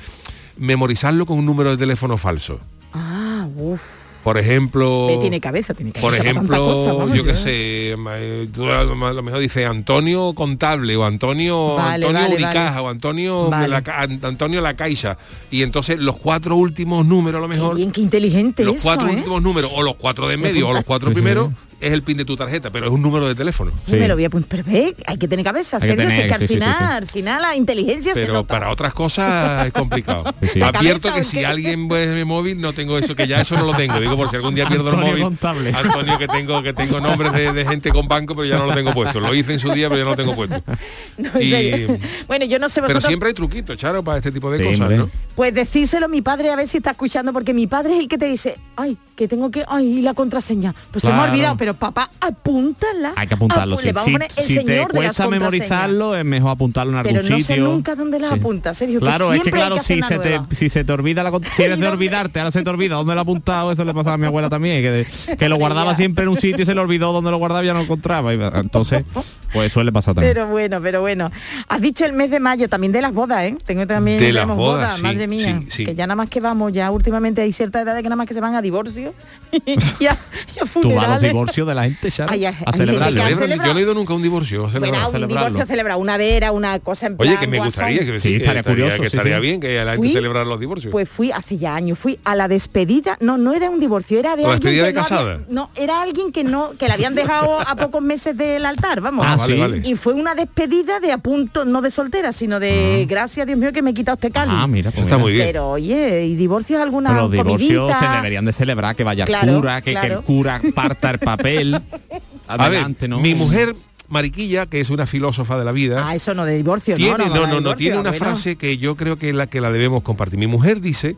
memorizarlo 0.58 1.26
con 1.26 1.40
un 1.40 1.46
número 1.48 1.72
de 1.72 1.78
teléfono 1.78 2.18
falso. 2.18 2.60
Ah, 2.94 3.48
uff. 3.56 3.82
Por 4.28 4.38
ejemplo, 4.38 5.08
Tiene 5.22 5.40
cabeza, 5.40 5.74
tiene 5.74 5.94
cabeza. 5.94 6.06
por 6.06 6.14
ejemplo, 6.20 6.98
vamos, 6.98 7.16
yo 7.18 7.24
qué 7.24 7.34
sé, 7.34 7.94
eh, 7.94 8.48
tú 8.54 8.70
a 8.70 8.84
lo 8.84 9.24
mejor 9.24 9.40
dice 9.40 9.66
Antonio 9.66 10.34
Contable 10.34 10.98
o 10.98 11.06
Antonio 11.06 11.76
Vale, 11.76 12.06
Antonio 12.06 12.22
vale, 12.24 12.36
Unicaja 12.36 12.70
vale. 12.72 12.82
o 12.82 12.90
Antonio 12.90 13.50
Vale. 13.50 13.68
la, 13.70 13.84
Antonio 14.24 14.60
La 14.60 14.76
Caixa 14.76 15.18
y 15.50 15.62
entonces 15.62 15.98
los 15.98 16.18
cuatro 16.18 16.58
últimos 16.58 17.06
números 17.06 17.40
a 17.40 17.42
lo 17.42 17.48
Qué 17.50 17.56
mejor 17.58 17.76
bien, 17.78 17.94
qué 17.94 18.02
inteligente 18.02 18.66
los 18.66 18.76
eso, 18.76 18.84
cuatro 18.84 19.08
¿eh? 19.08 19.16
últimos 19.16 19.42
números 19.42 19.72
o 19.74 19.82
los 19.82 19.96
cuatro 19.96 20.28
de 20.28 20.36
medio 20.36 20.68
o 20.68 20.74
los 20.74 20.84
cuatro 20.84 21.08
Sí, 21.08 21.16
sí. 21.16 21.22
primeros 21.22 21.52
es 21.80 21.94
el 21.94 22.02
pin 22.02 22.18
de 22.18 22.26
tu 22.26 22.36
tarjeta, 22.36 22.72
pero 22.72 22.88
es 22.88 22.92
un 22.92 23.02
número 23.02 23.28
de 23.28 23.36
teléfono. 23.36 23.72
Sí, 23.86 23.96
Me 23.96 24.08
lo 24.08 24.16
voy 24.16 24.26
a. 24.26 24.30
Pero 24.30 24.64
ve, 24.66 24.96
hay 25.06 25.18
que 25.18 25.28
tener 25.28 25.46
cabeza, 25.46 25.80
si 25.80 25.88
tener, 25.88 26.10
es 26.10 26.28
que 26.28 26.34
al 26.34 26.40
sí, 26.42 26.48
sí, 26.48 26.54
sí, 26.54 26.60
final, 26.60 26.76
sí. 26.78 26.84
al 26.84 27.08
final 27.08 27.42
la 27.42 27.56
inteligencia 27.56 28.14
se 28.14 28.22
Pero 28.22 28.34
nota. 28.34 28.48
para 28.48 28.72
otras 28.72 28.94
cosas 28.94 29.68
es 29.68 29.74
complicado. 29.74 30.24
Advierto 30.64 31.14
que 31.14 31.22
¿o 31.22 31.24
si 31.24 31.44
alguien 31.44 31.88
ve 31.88 32.08
mi 32.16 32.24
móvil 32.26 32.60
no 32.60 32.74
tengo 32.74 32.98
eso, 32.98 33.16
que 33.16 33.28
ya 33.28 33.42
eso 33.42 33.56
no 33.58 33.66
lo 33.66 33.76
tengo. 33.76 34.00
Digo 34.00 34.16
por 34.18 34.30
si 34.30 34.36
algún 34.38 34.56
día 34.56 34.68
pierdo 34.70 34.90
el 34.90 34.98
móvil. 34.98 35.24
Contable. 35.24 35.72
Antonio 35.74 36.18
que 36.18 36.28
tengo 36.28 36.62
que 36.64 36.74
tengo 36.74 37.00
nombres 37.00 37.32
de, 37.34 37.54
de 37.54 37.66
gente 37.66 37.90
con 37.92 38.08
banco, 38.08 38.36
pero 38.36 38.46
ya 38.46 38.58
no 38.58 38.66
lo 38.66 38.74
tengo 38.74 38.94
puesto. 38.94 39.20
Lo 39.20 39.34
hice 39.36 39.54
en 39.54 39.60
su 39.60 39.72
día, 39.72 39.90
pero 39.90 40.00
ya 40.00 40.04
no 40.06 40.10
lo 40.12 40.16
tengo 40.16 40.36
puesto. 40.36 40.62
No, 41.18 41.30
en 41.36 41.42
y- 41.42 41.50
serio. 41.50 41.98
Bueno, 42.28 42.46
yo 42.46 42.60
no 42.60 42.70
sé 42.70 42.76
Pero 42.76 42.88
vosotros. 42.90 43.06
siempre 43.06 43.28
hay 43.30 43.34
truquitos, 43.34 43.76
Charo, 43.78 44.04
para 44.04 44.18
este 44.18 44.32
tipo 44.32 44.52
de 44.52 44.60
Sí, 44.60 44.80
cosas. 44.80 44.92
¿no? 44.98 45.10
Pues 45.36 45.54
decírselo 45.54 46.06
a 46.06 46.10
mi 46.10 46.22
padre 46.22 46.52
a 46.52 46.56
ver 46.56 46.68
si 46.68 46.78
está 46.78 46.92
escuchando, 46.92 47.34
porque 47.34 47.54
mi 47.54 47.66
padre 47.68 47.94
es 47.94 48.00
el 48.00 48.08
que 48.08 48.18
te 48.18 48.28
dice, 48.28 48.56
ay, 48.76 48.98
que 49.16 49.28
tengo 49.28 49.50
que, 49.50 49.64
ay, 49.68 50.02
la 50.02 50.14
contraseña. 50.14 50.76
Pues 50.92 51.02
se 51.04 51.10
me 51.12 51.16
ha 51.18 51.24
olvidado, 51.24 51.58
pero 51.68 51.80
papá, 51.80 52.10
apúntala. 52.22 53.12
Hay 53.18 53.28
que 53.28 53.34
apuntarlo. 53.34 53.76
Apu- 53.76 53.80
sí. 53.82 53.86
Le 53.88 53.92
vamos 53.94 54.06
Si, 54.08 54.16
a 54.16 54.20
poner 54.20 54.32
el 54.38 54.44
si 54.46 54.56
te 54.66 54.72
de 54.72 54.88
cuesta 54.88 55.28
memorizarlo, 55.28 56.16
es 56.16 56.24
mejor 56.24 56.52
apuntarlo 56.52 56.94
en 56.94 56.98
algún 57.00 57.14
Pero 57.14 57.30
no 57.30 57.36
sé 57.38 57.44
sitio. 57.44 57.64
nunca 57.66 57.96
dónde 57.96 58.20
las 58.20 58.32
apunta, 58.32 58.74
Sergio, 58.74 59.00
que 59.00 59.06
Claro, 59.06 59.34
es 59.34 59.42
que 59.42 59.52
claro, 59.52 59.76
que 59.76 59.82
si 59.82 60.02
se, 60.02 60.20
te, 60.20 60.40
si 60.52 60.70
se 60.70 60.84
te 60.86 60.92
olvida 60.94 61.24
la 61.24 61.32
si 61.52 61.64
eres 61.64 61.78
¿Y 61.78 61.82
de 61.82 61.88
olvidarte, 61.88 62.40
ahora 62.40 62.52
se 62.52 62.64
te 62.64 62.70
olvida 62.70 62.96
dónde 62.96 63.14
lo 63.14 63.20
ha 63.20 63.24
apuntado, 63.24 63.72
eso 63.72 63.84
le 63.84 63.94
pasaba 63.94 64.14
a 64.14 64.18
mi 64.18 64.26
abuela 64.28 64.50
también, 64.50 64.82
que, 64.82 65.36
que 65.36 65.50
lo 65.50 65.58
guardaba 65.58 65.96
siempre 65.96 66.24
en 66.24 66.30
un 66.30 66.40
sitio 66.40 66.64
y 66.64 66.66
se 66.66 66.74
le 66.74 66.80
olvidó 66.80 67.12
dónde 67.12 67.32
lo 67.32 67.38
guardaba 67.38 67.64
y 67.64 67.68
ya 67.68 67.74
no 67.74 67.80
lo 67.80 67.84
encontraba. 67.86 68.34
Y, 68.34 68.40
entonces, 68.42 69.04
pues 69.54 69.72
suele 69.74 69.92
pasar 69.92 70.14
también. 70.16 70.34
Pero 70.34 70.48
bueno, 70.48 70.80
pero 70.82 71.02
bueno. 71.02 71.32
Has 71.68 71.82
dicho 71.82 72.06
el 72.06 72.14
mes 72.14 72.30
de 72.32 72.40
mayo, 72.40 72.70
también 72.70 72.92
de 72.92 73.02
las 73.02 73.14
bodas, 73.14 73.44
¿eh? 73.44 73.56
Tengo 73.66 73.86
también 73.88 74.20
De 74.20 74.32
las 74.34 74.44
tenemos 74.44 74.58
bodas, 74.58 74.96
sí, 74.98 75.02
madre 75.04 75.28
mía. 75.28 75.60
sí, 75.62 75.68
sí. 75.70 75.86
Que 75.86 75.96
ya 75.96 76.06
nada 76.08 76.16
más 76.16 76.30
que 76.30 76.40
vamos, 76.40 76.72
ya 76.74 76.92
últimamente 76.92 77.42
hay 77.42 77.52
cierta 77.52 77.82
edad 77.82 77.96
de 77.96 78.04
que 78.04 78.10
nada 78.10 78.16
más 78.18 78.28
que 78.28 78.34
se 78.34 78.42
van 78.42 78.56
a 78.56 78.62
divorcio 78.62 79.14
y 79.66 79.72
a, 79.74 79.78
y 80.02 80.06
a 80.08 80.14
Tú 80.14 80.14
vas 80.14 80.58
a 80.58 80.60
los 80.60 80.72
funerales. 80.72 81.22
divorcios 81.22 81.68
de 81.68 81.76
la 81.76 81.84
gente, 81.84 82.12
Charo, 82.12 82.32
Ay, 82.34 82.46
ay, 82.46 82.56
a 82.66 82.74
celebrado. 82.74 83.12
Yo 83.16 83.74
no 83.74 83.80
he 83.80 83.82
ido 83.82 83.94
nunca 83.94 84.14
a 84.14 84.16
un 84.16 84.22
divorcio. 84.24 84.66
a 84.66 84.70
Bueno, 84.70 84.80
celebrar. 84.86 85.06
un 85.06 85.12
celebrarlo. 85.12 85.48
divorcio 85.50 85.66
celebra 85.68 85.98
una 85.98 86.18
vera, 86.18 86.52
una 86.52 86.80
cosa 86.80 87.08
en 87.08 87.18
plan 87.18 87.30
Oye, 87.30 87.40
que 87.40 87.48
me 87.48 87.60
gustaría, 87.60 88.00
que 88.06 88.20
Sí, 88.20 88.30
sí, 88.30 88.30
que 88.38 88.44
estaría 88.44 88.64
curioso, 88.64 89.02
que 89.02 89.10
sí, 89.10 89.18
estaría 89.18 89.36
sí. 89.36 89.42
bien 89.42 89.60
que 89.60 89.84
la 89.84 89.94
gente 89.94 90.10
celebrara 90.14 90.46
los 90.46 90.60
divorcios. 90.60 90.92
Pues 90.92 91.08
fui 91.10 91.32
hace 91.32 91.58
ya 91.58 91.76
años, 91.76 91.98
fui 92.00 92.20
a 92.24 92.36
la 92.36 92.48
despedida, 92.48 93.18
no, 93.22 93.38
no 93.38 93.54
era 93.54 93.70
un 93.70 93.80
divorcio, 93.80 94.20
era 94.20 94.36
de 94.36 94.44
¿La 94.44 94.54
alguien 94.54 94.60
despedida 94.74 94.84
que 94.84 94.88
de 94.88 94.94
no 94.94 95.00
había- 95.00 95.10
casada? 95.10 95.40
no, 95.50 95.70
era 95.76 96.02
alguien 96.02 96.32
que 96.32 96.44
no, 96.44 96.72
que 96.78 96.88
le 96.88 96.94
habían 96.94 97.16
dejado 97.16 97.60
a 97.60 97.76
pocos 97.76 98.02
meses 98.02 98.36
del 98.38 98.66
altar, 98.66 99.02
vamos. 99.02 99.26
Ah, 99.28 99.37
vale, 99.38 99.54
sí. 99.54 99.60
vale. 99.60 99.82
Y 99.86 99.96
fue 99.96 100.14
una 100.14 100.36
despedida 100.36 101.00
de 101.00 101.12
a 101.12 101.18
punto, 101.18 101.66
no 101.66 101.82
de 101.82 101.92
soltera, 101.92 102.32
sino 102.32 102.60
de 102.60 103.06
gracias 103.10 103.46
Dios 103.48 103.58
mío 103.58 103.72
que 103.74 103.82
me 103.82 103.92
he 103.92 103.94
quitado 103.94 104.16
este 104.16 104.32
cáliz. 104.32 104.56
Ah, 104.58 104.68
mira, 104.68 104.92
pues 104.92 105.06
Eso 105.06 105.06
está 105.08 105.16
mira. 105.18 105.24
muy 105.24 105.32
bien. 105.34 105.46
Pero 105.48 105.70
oye, 105.70 106.26
y 106.26 106.36
divorcios 106.36 106.82
alguna 106.82 107.10
Pero 107.12 107.22
los 107.24 107.32
divorcios 107.32 107.80
comidita? 107.92 108.00
se 108.12 108.16
deberían 108.16 108.46
de 108.46 108.54
celebrar, 108.54 108.96
que 108.96 109.04
vaya 109.04 109.24
el 109.24 109.28
Claro, 109.28 109.56
cura, 109.56 109.82
que, 109.82 109.92
el 109.94 110.18
cura 110.22 110.62
parta 110.76 111.12
el 111.12 111.20
papel. 111.20 111.74
a 112.48 112.58
ver, 112.58 112.68
Adelante, 112.78 113.08
¿no? 113.08 113.20
mi 113.20 113.36
mujer 113.36 113.76
Mariquilla, 114.10 114.68
que 114.68 114.80
es 114.80 114.90
una 114.90 115.06
filósofa 115.06 115.58
de 115.60 115.66
la 115.66 115.72
vida, 115.74 116.08
Ah, 116.08 116.16
eso 116.16 116.34
no 116.34 116.46
de 116.46 116.56
divorcio, 116.56 116.96
tiene, 116.96 117.18
no, 117.18 117.26
no, 117.28 117.36
no, 117.36 117.48
no, 117.48 117.62
no, 117.62 117.76
tiene 117.76 117.98
una 118.00 118.12
bueno. 118.12 118.26
frase 118.26 118.56
que 118.56 118.78
yo 118.78 118.96
creo 118.96 119.18
que 119.18 119.34
la 119.34 119.48
que 119.48 119.60
la 119.60 119.70
debemos 119.72 120.02
compartir. 120.04 120.40
Mi 120.40 120.48
mujer 120.48 120.80
dice, 120.80 121.18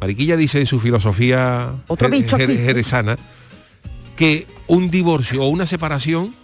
Mariquilla 0.00 0.36
dice 0.36 0.58
en 0.58 0.66
su 0.66 0.80
filosofía 0.80 1.72
Otro 1.86 2.08
jer- 2.08 2.10
bicho 2.10 2.36
jer- 2.36 2.44
aquí. 2.44 2.56
jerezana, 2.58 3.16
que 4.16 4.46
un 4.66 4.90
divorcio 4.90 5.42
o 5.44 5.48
una 5.48 5.66
separación 5.66 6.34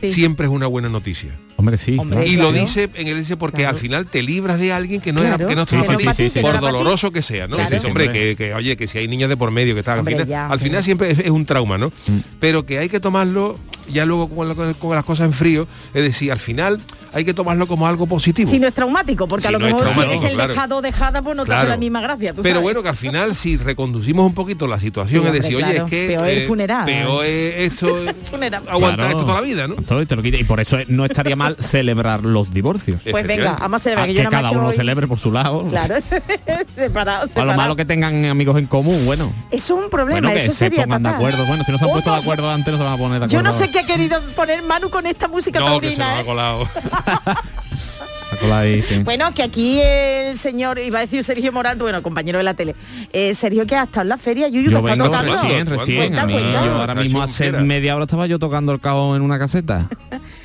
Sí. 0.00 0.12
siempre 0.12 0.46
es 0.46 0.52
una 0.52 0.66
buena 0.66 0.88
noticia. 0.88 1.36
Hombre, 1.56 1.76
sí. 1.76 1.96
Hombre, 1.98 2.18
claro. 2.20 2.30
y 2.30 2.36
lo 2.36 2.52
dice 2.52 2.88
en 2.94 3.08
el 3.08 3.18
dice 3.18 3.36
porque 3.36 3.62
Claro. 3.62 3.76
al 3.76 3.80
final 3.80 4.06
te 4.06 4.22
libras 4.22 4.58
de 4.60 4.72
alguien 4.72 5.00
que 5.00 5.12
no 5.12 5.20
Claro, 5.22 5.36
era 5.36 5.48
que 5.48 5.56
no 5.56 5.62
estaba 5.62 6.14
sí, 6.14 6.30
sí, 6.30 6.40
por 6.40 6.60
doloroso 6.60 7.10
que 7.10 7.20
sea, 7.22 7.48
¿no? 7.48 7.56
Dices, 7.56 7.84
hombre, 7.84 8.06
Hombre. 8.06 8.36
que, 8.36 8.36
que, 8.36 8.54
oye, 8.54 8.76
que 8.76 8.86
si 8.86 8.98
hay 8.98 9.08
niños 9.08 9.28
de 9.28 9.36
por 9.36 9.50
medio 9.50 9.74
que 9.74 9.80
están 9.80 9.98
al 9.98 10.04
final, 10.04 10.26
ya, 10.26 10.46
al 10.46 10.60
final 10.60 10.82
siempre 10.84 11.10
es, 11.10 11.18
es 11.18 11.30
un 11.30 11.44
trauma, 11.46 11.78
¿no? 11.78 11.90
Pero 12.38 12.64
que 12.64 12.78
hay 12.78 12.88
que 12.88 13.00
tomarlo 13.00 13.58
ya 13.92 14.04
luego 14.06 14.28
con, 14.28 14.48
la- 14.48 14.54
con 14.74 14.94
las 14.94 15.04
cosas 15.04 15.26
en 15.26 15.32
frío, 15.32 15.66
es 15.94 16.02
decir, 16.02 16.30
al 16.32 16.38
final 16.38 16.80
hay 17.12 17.24
que 17.24 17.32
tomarlo 17.34 17.66
como 17.66 17.86
algo 17.86 18.06
positivo. 18.06 18.50
Si 18.50 18.58
no 18.58 18.66
es 18.68 18.74
traumático, 18.74 19.26
porque 19.26 19.42
Si 19.42 19.48
a 19.48 19.50
lo 19.52 19.58
no 19.58 19.66
es 19.66 19.74
mejor 19.74 19.92
si 19.94 20.00
eres 20.00 20.24
el 20.24 20.34
claro. 20.34 20.48
dejado 20.52 20.76
o 20.76 20.82
dejada, 20.82 21.22
pues 21.22 21.36
no 21.36 21.44
te 21.44 21.52
hace 21.52 21.60
Claro. 21.60 21.70
la 21.70 21.76
misma 21.78 22.00
gracia. 22.02 22.34
tú 22.34 22.42
Pero 22.42 22.56
sabes. 22.56 22.62
bueno, 22.62 22.82
que 22.82 22.88
al 22.90 22.96
final 22.96 23.34
si 23.34 23.56
reconducimos 23.56 24.26
un 24.26 24.34
poquito 24.34 24.66
la 24.66 24.78
situación, 24.78 25.22
Sí, 25.22 25.26
es 25.26 25.30
hombre, 25.30 25.40
decir, 25.40 25.56
oye, 25.56 25.64
claro. 25.64 25.84
es 25.86 25.90
que 25.90 26.06
Peor 26.08 26.28
el 26.28 26.38
eh, 26.38 26.46
funeral. 26.46 26.84
peor 26.84 27.24
es 27.24 27.72
esto, 27.72 27.86
aguantar 28.68 28.96
Claro. 28.98 29.10
esto 29.10 29.22
toda 29.24 29.34
la 29.36 29.40
vida, 29.40 29.66
¿no? 29.66 29.76
Todo 29.76 30.02
y 30.02 30.06
te 30.06 30.16
lo 30.16 30.22
quita. 30.22 30.36
Y 30.36 30.44
por 30.44 30.60
eso 30.60 30.76
no 30.88 31.04
estaría 31.04 31.34
mal 31.36 31.56
celebrar 31.60 32.24
los 32.24 32.50
divorcios. 32.50 33.00
Pues 33.10 33.26
venga, 33.26 33.56
vamos 33.58 33.80
a 33.80 33.84
celebrar 33.84 34.04
Ah, 34.04 34.08
que 34.08 34.14
que 34.14 34.22
nada 34.24 34.30
cada 34.36 34.50
uno 34.50 34.62
voy- 34.64 34.76
celebre 34.76 35.06
por 35.06 35.18
su 35.18 35.32
lado. 35.32 35.66
Claro, 35.68 35.94
separado, 36.74 37.22
A 37.22 37.22
lo 37.22 37.28
separado. 37.28 37.56
malo 37.56 37.76
que 37.76 37.84
tengan 37.84 38.24
amigos 38.26 38.58
en 38.58 38.66
común, 38.66 39.04
bueno. 39.06 39.32
Eso 39.50 39.76
es 39.78 39.84
un 39.84 39.90
problema, 39.90 40.20
Bueno, 40.20 40.34
que 40.34 40.42
eso 40.44 40.52
se 40.52 40.58
sería 40.58 40.84
pongan 40.84 41.02
de 41.02 41.08
acuerdo. 41.10 41.44
Bueno, 41.46 41.64
si 41.64 41.72
no 41.72 41.78
se 41.78 41.84
han 41.84 41.90
puesto 41.90 42.10
de 42.12 42.18
acuerdo 42.18 42.50
antes, 42.50 42.72
no 42.72 42.78
se 42.78 42.84
van 42.84 42.92
a 42.92 42.96
poner 42.96 43.18
de 43.20 43.24
acuerdo. 43.26 43.32
Yo 43.32 43.42
no 43.42 43.52
sé 43.52 43.64
ahora. 43.64 43.72
Qué 43.86 43.92
ha 43.92 43.96
querido 43.96 44.20
poner 44.36 44.62
Manu 44.62 44.90
con 44.90 45.06
esta 45.06 45.28
música 45.28 45.60
No, 45.60 45.80
que 45.80 45.90
se 45.92 45.98
nos 45.98 46.08
taurina, 46.08 46.16
ha 46.16 46.20
¿eh? 46.20 46.24
colado. 46.24 46.68
La 48.30 48.36
cola 48.40 48.58
ahí, 48.60 48.82
sí. 48.82 48.98
Bueno, 49.04 49.32
que 49.34 49.42
aquí 49.42 49.80
el 49.82 50.36
señor, 50.38 50.78
iba 50.78 50.98
a 50.98 51.00
decir 51.02 51.24
Sergio 51.24 51.50
Morán, 51.50 51.78
bueno, 51.78 52.02
compañero 52.02 52.36
de 52.36 52.44
la 52.44 52.52
tele. 52.52 52.74
Eh, 53.12 53.34
Sergio, 53.34 53.66
que 53.66 53.74
ha 53.74 53.84
estado 53.84 54.02
en 54.02 54.08
la 54.10 54.18
feria, 54.18 54.48
Yuyu, 54.48 54.70
Yo 54.70 54.84
que 54.84 54.90
está 54.90 55.02
vengo 55.02 55.16
tocando. 55.16 55.32
recién, 55.42 55.66
recién. 55.66 55.96
Cuenta, 55.98 56.20
a 56.22 56.26
mí, 56.26 56.32
cuenta. 56.34 56.64
yo 56.66 56.74
ahora 56.74 56.94
mismo 56.94 57.22
hace 57.22 57.52
media 57.52 57.94
hora 57.96 58.04
estaba 58.04 58.26
yo 58.26 58.38
tocando 58.38 58.72
el 58.72 58.80
cajón 58.80 59.16
en 59.16 59.22
una 59.22 59.38
caseta. 59.38 59.88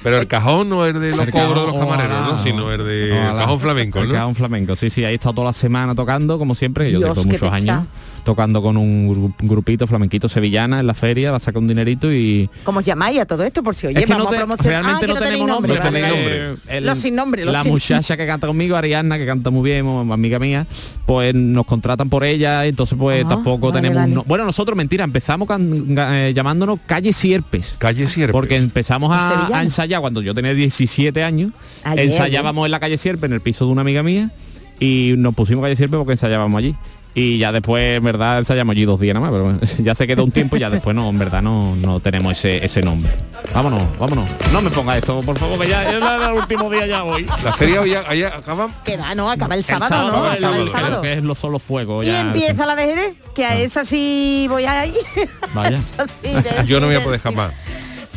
Pero 0.02 0.18
el 0.18 0.28
cajón 0.28 0.70
no 0.70 0.86
es 0.86 0.94
de 0.94 1.10
los 1.12 1.20
El 1.20 1.32
cobros 1.32 1.66
de 1.66 1.72
los 1.74 1.76
camareros, 1.78 2.18
ojalá, 2.18 2.38
¿no? 2.38 2.44
Sino 2.44 2.72
el 2.72 2.86
de 2.86 3.12
ojalá. 3.12 3.32
el 3.32 3.38
cajón 3.40 3.60
flamenco, 3.60 4.00
El 4.00 4.08
¿no? 4.08 4.14
cajón 4.14 4.36
flamenco, 4.36 4.76
sí, 4.78 4.90
sí, 4.90 5.04
ahí 5.04 5.12
he 5.12 5.16
estado 5.16 5.36
toda 5.36 5.48
la 5.48 5.54
semana 5.54 5.94
tocando, 5.94 6.40
como 6.40 6.56
siempre, 6.56 6.90
yo 6.90 7.00
Dios, 7.00 7.14
tengo 7.16 7.28
muchos 7.28 7.42
pecha. 7.52 7.84
Tocando 8.24 8.62
con 8.62 8.78
un 8.78 9.10
gru- 9.10 9.34
grupito 9.42 9.86
flamenquito 9.88 10.30
sevillana 10.30 10.80
en 10.80 10.88
la 10.88 10.94
feria, 10.94 11.32
va 11.32 11.38
a 11.38 11.40
sacar 11.40 11.62
un 11.62 11.68
dinerito 11.68 12.12
y 12.12 12.50
¿Cómo 12.64 12.80
os 12.80 12.86
llamáis 12.86 13.20
a 13.20 13.26
todo 13.26 13.44
esto? 13.44 13.62
Por 13.64 13.76
si 13.76 13.88
oye, 13.88 14.00
es 14.00 14.06
que 14.06 14.12
vamos 14.14 14.26
no 14.26 14.30
te- 14.32 14.36
a 14.38 14.40
promocionar. 14.40 14.84
realmente 14.84 15.06
Ah, 15.06 15.08
que 15.08 15.14
no, 15.14 15.20
tenemos 15.26 15.48
nombre, 15.48 15.76
nombre. 15.76 16.56
El- 16.68 16.86
Los 16.86 16.98
sin 17.00 17.16
nombre, 17.16 17.44
los 17.46 17.54
la 17.54 17.64
sin- 17.64 17.72
muchacha 17.72 18.16
que 18.18 18.26
canta 18.26 18.48
conmigo, 18.48 18.76
Ariadna, 18.76 19.18
que 19.18 19.26
canta 19.26 19.50
muy 19.50 19.70
bien, 19.70 19.86
amiga 20.12 20.40
mía, 20.40 20.68
pues 21.06 21.34
nos 21.36 21.66
contratan 21.66 22.10
por 22.10 22.24
ella, 22.24 22.66
entonces 22.66 22.98
pues 23.00 23.24
Ah, 23.26 23.30
tampoco 23.30 23.70
vale, 23.70 23.82
tenemos... 23.82 24.02
vale. 24.04 24.14
no- 24.16 24.24
bueno, 24.24 24.46
nosotros, 24.46 24.76
mentira, 24.78 25.04
empezamos 25.04 25.48
can- 25.48 25.96
eh, 25.98 26.32
llamándonos 26.36 26.80
Calle 26.86 27.14
Sierpes. 27.14 27.76
Calle 27.78 28.08
Sierpes. 28.08 28.32
Porque 28.34 28.56
empezamos 28.56 29.12
¿En 29.12 29.54
a, 29.56 29.62
ensayar 29.64 30.02
cuando 30.02 30.22
yo 30.22 30.34
tenía 30.34 30.54
17 30.54 31.24
años. 31.24 31.52
Ayer, 31.84 32.06
ensayábamos 32.06 32.66
en 32.66 32.72
la 32.72 32.80
calle 32.80 32.98
Sierpe, 32.98 33.26
en 33.26 33.34
el 33.34 33.42
piso 33.42 33.66
de 33.66 33.72
una 33.72 33.82
amiga 33.82 34.02
mía, 34.04 34.32
y 34.80 35.14
nos 35.18 35.36
pusimos 35.36 35.64
calle 35.64 35.76
Sierpe 35.76 35.98
porque 35.98 36.14
ensayábamos 36.14 36.58
allí. 36.58 36.76
Y 37.16 37.38
ya 37.38 37.52
después, 37.52 37.98
en 37.98 38.04
verdad, 38.04 38.40
ensayamos 38.40 38.74
allí 38.74 38.86
dos 38.86 39.00
días 39.00 39.14
nada 39.14 39.30
más, 39.30 39.60
pero 39.62 39.74
ya 39.84 39.94
se 39.94 40.08
quedó 40.08 40.24
un 40.24 40.32
tiempo 40.32 40.56
y 40.58 40.60
ya 40.60 40.72
después 40.72 40.96
no, 40.96 41.08
en 41.10 41.20
verdad 41.20 41.44
no, 41.44 41.76
no 41.76 42.00
tenemos 42.00 42.32
ese, 42.38 42.66
ese 42.66 42.82
nombre. 42.82 43.12
Vámonos, 43.54 43.82
vámonos. 44.00 44.28
No 44.52 44.62
me 44.64 44.72
ponga 44.72 44.98
esto, 44.98 45.22
por 45.22 45.38
favor, 45.38 45.60
que 45.60 45.68
ya, 45.70 45.88
es 45.92 45.96
el 45.96 46.34
último 46.34 46.72
día 46.72 46.88
ya 46.88 47.04
voy. 47.04 47.28
La 47.44 47.52
feria 47.54 47.86
ya, 47.86 48.14
ya 48.16 48.28
acaba. 48.30 48.68
Que 48.84 48.98
va, 48.98 49.14
no, 49.14 49.30
acaba 49.30 49.54
el 49.54 49.64
sábado, 49.64 49.90
sábado, 49.90 50.12
¿no? 50.12 50.32
el 50.32 50.38
Acaba 50.38 50.58
el 50.58 50.66
sábado, 50.66 50.66
sábado. 50.66 51.02
creo 51.02 51.02
que 51.02 51.14
es 51.20 51.24
los 51.24 51.38
solo 51.38 51.60
fuegos. 51.60 52.04
Y 52.04 52.10
ya. 52.10 52.22
empieza 52.22 52.66
la 52.66 52.76
de 52.76 52.86
Jerez, 52.86 53.14
que 53.36 53.46
a 53.46 53.60
esa 53.60 53.86
sí 53.86 54.48
voy 54.50 54.66
ahí. 54.66 54.96
Vaya. 55.54 55.78
Esa 55.78 56.08
sí, 56.08 56.30
iré, 56.30 56.66
Yo 56.66 56.80
no 56.80 56.88
voy 56.88 56.96
a 56.96 57.04
poder 57.04 57.20
jamás. 57.20 57.54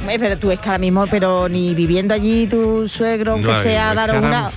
Eh, 0.09 0.17
Pero 0.19 0.39
tú 0.39 0.51
es 0.51 0.59
que 0.61 0.69
ahora 0.69 0.79
mismo, 0.79 1.07
pero 1.07 1.49
ni 1.51 1.75
viviendo 1.75 2.15
allí 2.15 2.47
tu 2.47 2.87
suegro, 2.89 3.33
aunque 3.33 3.49
No, 3.49 3.63
sea 3.63 3.91
que 3.91 3.97
daros 3.97 4.17
ahora- 4.17 4.29
una... 4.29 4.51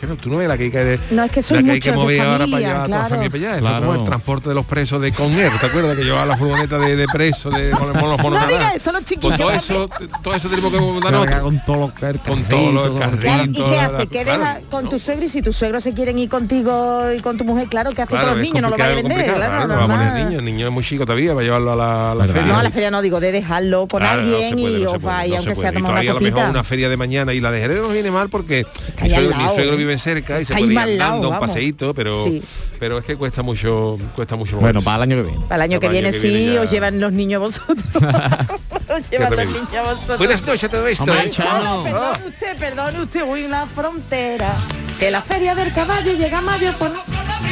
que 0.00 0.06
no, 0.06 0.16
tú 0.16 0.30
no 0.30 0.38
ves 0.38 0.48
la 0.48 0.56
que 0.56 0.64
hay 0.64 0.70
que, 0.70 1.00
No, 1.10 1.24
es 1.24 1.30
que 1.30 1.40
la 1.40 1.46
son 1.46 1.64
que, 1.64 1.72
hay 1.72 1.96
mover 1.96 2.20
ahora 2.20 2.38
para 2.38 2.46
familia, 2.46 2.68
llevar 2.68 2.80
a 2.80 2.86
toda 2.86 2.88
la 2.88 3.08
claro. 3.08 3.08
familia 3.08 3.30
para 3.30 3.70
allá. 3.72 3.80
Como 3.80 3.94
el 3.94 4.04
transporte 4.04 4.48
de 4.48 4.54
los 4.54 4.66
presos 4.66 5.00
de 5.00 5.12
Conner, 5.12 5.52
¿te 5.58 5.66
acuerdas? 5.66 5.96
Que 5.96 6.04
llevaba 6.04 6.26
la 6.26 6.36
furgoneta 6.36 6.78
de, 6.78 6.96
de 6.96 7.06
presos 7.08 7.54
de 7.54 7.70
con 7.70 7.86
los 7.88 7.96
monos 7.96 8.40
No 8.40 8.46
diga 8.46 8.74
eso, 8.74 8.92
los 8.92 9.04
chiquillos, 9.04 9.36
Pues 9.36 9.38
todo 9.38 9.50
¿no? 9.50 9.56
eso, 9.56 9.90
todo 10.22 10.34
eso 10.34 10.48
tenemos 10.48 10.72
que 10.72 10.80
montar 10.80 11.42
con 11.42 12.44
todo 12.44 12.72
lo 12.72 12.98
que 12.98 13.04
Con. 13.04 13.50
¿Y 13.50 13.62
qué 13.62 13.78
hace? 13.80 14.06
¿Qué 14.06 14.24
deja 14.24 14.60
con 14.70 14.84
no. 14.84 14.90
tu 14.90 14.98
suegro? 14.98 15.24
Y 15.24 15.28
si 15.28 15.42
tus 15.42 15.56
suegros 15.56 15.82
se 15.84 15.92
quieren 15.92 16.18
ir 16.18 16.28
contigo 16.28 17.10
y 17.16 17.20
con 17.20 17.36
tu 17.36 17.44
mujer, 17.44 17.68
claro, 17.68 17.90
¿qué 17.92 18.02
hace 18.02 18.14
con 18.14 18.26
los 18.26 18.38
niños? 18.38 18.62
No 18.62 18.70
lo 18.70 18.76
vaya 18.76 18.92
a 18.92 18.94
vender, 18.96 19.34
claro, 19.34 19.68
vamos 19.68 19.90
a 19.90 19.98
poner 19.98 20.24
niños, 20.24 20.38
el 20.40 20.44
niño 20.44 20.66
es 20.66 20.72
muy 20.72 20.84
chico 20.84 21.04
todavía 21.04 21.32
para 21.32 21.44
llevarlo 21.44 21.72
a 21.72 22.14
la, 22.14 22.26
feria. 22.26 22.42
No, 22.42 22.58
a 22.58 22.62
la 22.62 22.70
feria 22.70 22.90
no 22.90 23.02
digo, 23.02 23.20
de 23.20 23.32
dejarlo 23.32 23.86
con 23.86 24.02
no 24.02 24.08
alguien 24.08 24.58
y 24.58 24.82
no 24.82 24.92
os 24.92 25.02
no 25.02 25.10
aunque 25.10 25.54
sea 25.54 25.72
tomar 25.72 25.90
todavía 25.90 26.10
una 26.10 26.18
a 26.18 26.20
lo 26.20 26.20
mejor 26.20 26.40
copita. 26.40 26.50
una 26.50 26.64
feria 26.64 26.88
de 26.88 26.96
mañana 26.96 27.32
y 27.32 27.40
la 27.40 27.50
de 27.50 27.60
Jerez 27.60 27.82
no 27.82 27.88
viene 27.88 28.10
mal 28.10 28.28
porque 28.28 28.66
mi 29.02 29.10
suegro. 29.54 29.76
Vive 29.94 29.98
cerca 29.98 30.40
y 30.40 30.44
se 30.44 30.54
ahí 30.54 30.62
puede 30.64 30.72
ir 30.74 30.78
al 30.78 30.98
lado, 30.98 31.10
andando 31.14 31.28
un 31.28 31.34
vamos. 31.34 31.48
paseíto, 31.48 31.94
pero 31.94 32.24
Sí. 32.24 32.42
pero 32.78 32.98
es 32.98 33.04
que 33.04 33.16
cuesta 33.16 33.42
mucho 33.42 33.98
cuesta 34.14 34.36
mucho 34.36 34.56
Bueno, 34.58 34.82
para 34.82 34.96
el 34.98 35.02
año 35.12 35.16
que 35.16 35.22
viene. 35.30 35.46
Para 35.46 35.56
el 35.64 35.70
año 35.70 35.80
que 35.80 35.88
viene 35.88 36.08
año 36.08 36.20
que 36.20 36.28
viene 36.28 36.48
sí, 36.48 36.54
ya- 36.54 36.60
os 36.62 36.70
llevan 36.70 37.00
los 37.00 37.12
niños 37.12 37.40
vosotros. 37.40 37.78
os 37.94 39.10
llevan 39.10 39.36
los 39.36 39.46
niños 39.46 39.84
vosotros. 39.84 40.18
Buenas 40.18 40.42
noches 40.46 40.64
a 40.64 40.68
todo 40.68 40.86
esto. 40.86 41.04
Hombre, 41.04 41.26
¿eh? 41.26 41.30
Chano. 41.30 41.82
Perdone 41.84 42.26
usted, 42.28 42.56
perdone 42.58 43.00
usted, 43.02 43.24
voy 43.24 43.42
a 43.42 43.46
una 43.46 43.66
frontera. 43.66 44.54
Que 44.98 45.10
la 45.10 45.22
feria 45.22 45.54
del 45.54 45.72
caballo 45.72 46.12
llega 46.12 46.38
a 46.38 46.42
mayo, 46.42 46.72
pues 46.78 46.92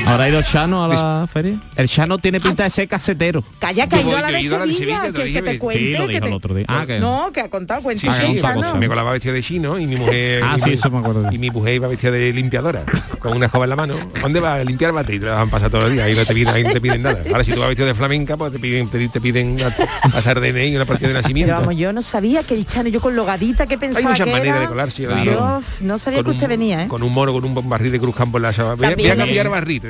no. 0.04 0.10
¿Ahora 0.10 0.24
ha 0.24 0.28
ido 0.28 0.42
Chano 0.42 0.84
a 0.84 0.88
la 0.88 1.26
feria? 1.26 1.58
El 1.76 1.88
Chano 1.88 2.18
tiene 2.18 2.40
pinta 2.40 2.64
de 2.64 2.70
ser 2.70 2.88
casetero. 2.88 3.42
Calla, 3.58 3.86
que 3.88 3.96
ha 3.96 4.00
ido 4.00 4.16
a 4.16 4.20
la 4.22 4.30
de 4.30 4.42
Sevilla, 4.74 5.02
que, 5.12 5.42
te 5.42 5.52
sí, 5.52 5.58
cuente. 5.58 5.80
Sí, 5.84 5.92
lo 5.92 6.06
que 6.06 6.08
dijo 6.14 6.20
te- 6.22 6.26
el 6.28 6.32
otro 6.32 6.54
día. 6.54 6.66
Ah, 6.68 6.84
que 6.86 6.98
No, 7.00 7.30
que 7.32 7.40
ha 7.40 7.48
contado, 7.50 7.80
Sí, 7.80 7.84
cuenta 7.84 8.06
Ah, 8.10 8.14
sí, 8.26 8.40
cosa. 8.40 8.74
me 8.74 8.88
colaba 8.88 9.12
vestido 9.12 9.34
de 9.34 9.42
chino 9.42 9.78
y 9.78 9.86
mi 9.86 9.96
mujer 9.96 10.42
Ah, 10.44 10.54
y 10.56 10.60
sí, 10.60 10.68
mi- 10.70 10.74
eso 10.74 10.90
me 10.90 10.98
acuerdo. 10.98 11.30
y 11.32 11.38
mi 11.38 11.50
mujer 11.50 11.74
iba 11.74 11.88
vestida 11.88 12.10
de 12.12 12.32
limpiadora 12.32 12.82
con 13.18 13.36
una 13.36 13.46
escoba 13.46 13.64
en 13.64 13.70
la 13.70 13.76
mano 13.76 13.94
¿dónde 14.20 14.40
vas 14.40 14.60
a 14.60 14.64
limpiar 14.64 14.92
bate? 14.92 15.14
y 15.14 15.18
te 15.20 15.26
la 15.26 15.34
van 15.34 15.48
a 15.48 15.50
pasar 15.50 15.70
todos 15.70 15.84
los 15.84 15.92
días 15.92 16.06
ahí 16.06 16.14
no 16.14 16.24
te 16.24 16.34
piden, 16.34 16.54
ahí 16.54 16.64
no 16.64 16.72
te 16.72 16.80
piden 16.80 17.02
nada 17.02 17.22
ahora 17.30 17.44
si 17.44 17.52
tú 17.52 17.60
vas 17.60 17.68
vestido 17.68 17.86
de 17.88 17.94
flamenca 17.94 18.36
pues 18.36 18.52
te 18.52 18.58
piden 18.58 18.88
te, 18.88 19.08
te 19.08 19.20
piden 19.20 19.60
a, 19.62 19.66
a 19.68 20.06
hacer 20.18 20.40
DNI 20.40 20.66
y 20.68 20.76
una 20.76 20.84
partida 20.84 21.08
de 21.08 21.14
nacimiento 21.14 21.52
Pero 21.52 21.60
vamos, 21.60 21.76
yo 21.80 21.92
no 21.92 22.02
sabía 22.02 22.42
que 22.42 22.54
el 22.54 22.66
Chano, 22.66 22.88
yo 22.88 23.00
con 23.00 23.14
lo 23.14 23.24
gadita 23.24 23.66
que 23.66 23.78
pensaba 23.78 24.10
muchas 24.10 24.26
que 24.26 24.32
maneras 24.32 24.54
era, 24.56 24.60
de 24.60 24.66
colarse, 24.68 25.02
yo 25.02 25.08
claro. 25.10 25.62
no 25.80 25.98
sabía 25.98 26.18
con 26.18 26.24
que 26.26 26.30
usted 26.32 26.46
un- 26.46 26.50
venía, 26.50 26.82
¿eh? 26.84 26.88
con 26.88 27.02
un 27.02 27.12
mono 27.12 27.32
con 27.32 27.44
un 27.44 27.68
barril 27.68 27.92
de 27.92 28.00
cruz 28.00 28.14
campo 28.16 28.38
en 28.38 28.42
la 28.42 28.52
chava 28.52 28.74
voy, 28.74 28.86
a- 28.86 29.16
cambiar 29.16 29.48
barrito 29.48 29.88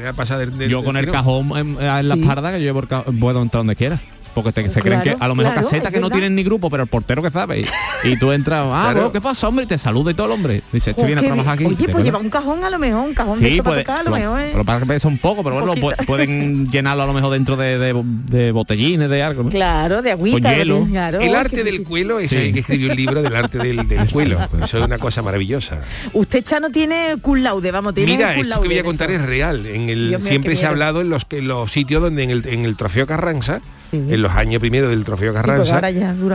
Yo 0.68 0.82
con 0.84 0.96
el 0.96 1.10
cajón 1.10 1.50
en, 1.56 1.68
en 1.80 2.08
la 2.08 2.14
Sí. 2.14 2.20
espalda 2.20 2.50
que 2.52 2.58
yo 2.60 2.64
llevo 2.64 2.80
el 2.80 2.88
ca- 2.88 3.04
puedo 3.20 3.40
entrar 3.42 3.60
donde 3.60 3.76
quiera. 3.76 4.00
Porque 4.34 4.52
te- 4.52 4.70
se 4.70 4.80
creen 4.80 5.02
que 5.02 5.16
a 5.18 5.28
lo 5.28 5.34
mejor 5.34 5.52
claro, 5.52 5.66
casetas 5.68 5.88
es 5.88 5.94
que 5.94 6.00
no 6.00 6.08
tienen 6.10 6.34
ni 6.34 6.42
grupo, 6.42 6.70
pero 6.70 6.84
el 6.84 6.88
portero 6.88 7.22
que 7.22 7.30
sabe. 7.30 7.60
Y, 7.60 8.08
y 8.08 8.16
tú 8.18 8.32
entras, 8.32 8.64
ah, 8.66 8.80
Claro. 8.84 8.94
bueno, 8.94 9.12
¿qué 9.12 9.20
pasa, 9.20 9.46
hombre? 9.48 9.64
Y 9.64 9.68
te 9.68 9.76
saluda 9.78 10.10
y 10.10 10.14
todo 10.14 10.26
el 10.28 10.32
hombre. 10.32 10.62
Dice, 10.72 10.90
este 10.90 11.02
Jo, 11.02 11.06
viene 11.06 11.20
a 11.20 11.24
trabajar 11.24 11.54
aquí. 11.54 11.64
bien. 11.64 11.74
Oye, 11.76 11.86
¿Te 11.86 11.92
pues 11.92 12.04
lleva 12.04 12.18
un 12.18 12.30
cajón 12.30 12.64
a 12.64 12.70
lo 12.70 12.78
mejor, 12.78 13.04
un 13.08 13.14
cajón 13.14 13.40
de 13.40 13.50
Sí, 13.50 13.56
para 13.58 13.70
puede, 13.70 13.84
tocar 13.84 14.00
a 14.00 14.02
lo 14.04 14.10
lo, 14.10 14.16
mejor, 14.16 14.40
¿eh? 14.40 14.78
que 14.80 14.86
pesa 14.86 15.08
un 15.08 15.18
poco, 15.18 15.42
pero 15.44 15.56
Un 15.58 15.66
bueno, 15.66 15.74
pu- 15.82 16.06
pueden 16.06 16.66
llenarlo 16.70 17.02
a 17.02 17.06
lo 17.06 17.12
mejor 17.12 17.32
dentro 17.32 17.56
de, 17.56 17.78
de- 17.78 18.02
de 18.04 18.52
botellines, 18.52 19.08
de 19.10 19.22
algo. 19.22 19.42
¿no? 19.44 19.50
Claro, 19.50 20.00
de 20.02 20.10
agüita. 20.12 20.48
Con 20.48 20.58
hielo. 20.58 20.84
de- 20.84 20.90
claro, 20.90 21.20
el 21.20 21.34
arte 21.34 21.62
del 21.64 21.82
cuelo 21.84 22.18
ese 22.18 22.36
Sí. 22.36 22.42
hay 22.46 22.52
que 22.54 22.60
escribió 22.60 22.90
un 22.90 22.96
libro 22.96 23.22
del 23.22 23.36
arte 23.36 23.58
del, 23.58 23.86
del 23.86 24.08
cuelo 24.10 24.38
eso 24.62 24.78
es 24.78 24.84
una 24.84 24.98
cosa 24.98 25.22
maravillosa 25.22 25.80
Usted, 26.14 26.42
Chano, 26.44 26.70
tiene 26.70 27.16
cum 27.20 27.36
laude, 27.42 27.70
vamos, 27.70 27.94
tiene 27.94 28.12
Mira, 28.16 28.34
esto 28.34 28.60
que 28.62 28.68
voy 28.68 28.78
a 28.78 28.84
contar 28.84 29.10
es 29.10 29.20
real. 29.22 29.66
En 29.66 29.88
el, 29.90 30.16
siempre 30.20 30.56
se 30.56 30.66
ha 30.66 30.70
hablado 30.70 31.00
en 31.00 31.08
los, 31.10 31.26
en 31.30 31.48
los 31.48 31.70
sitios 31.70 32.00
donde 32.02 32.22
en 32.22 32.30
el, 32.30 32.46
en 32.46 32.64
el 32.64 32.76
trofeo 32.76 33.06
Carranza, 33.06 33.60
En 33.92 34.22
los 34.22 34.32
años 34.32 34.60
primeros 34.60 34.90
del 34.90 35.04
trofeo 35.04 35.34
Carranza, 35.34 35.80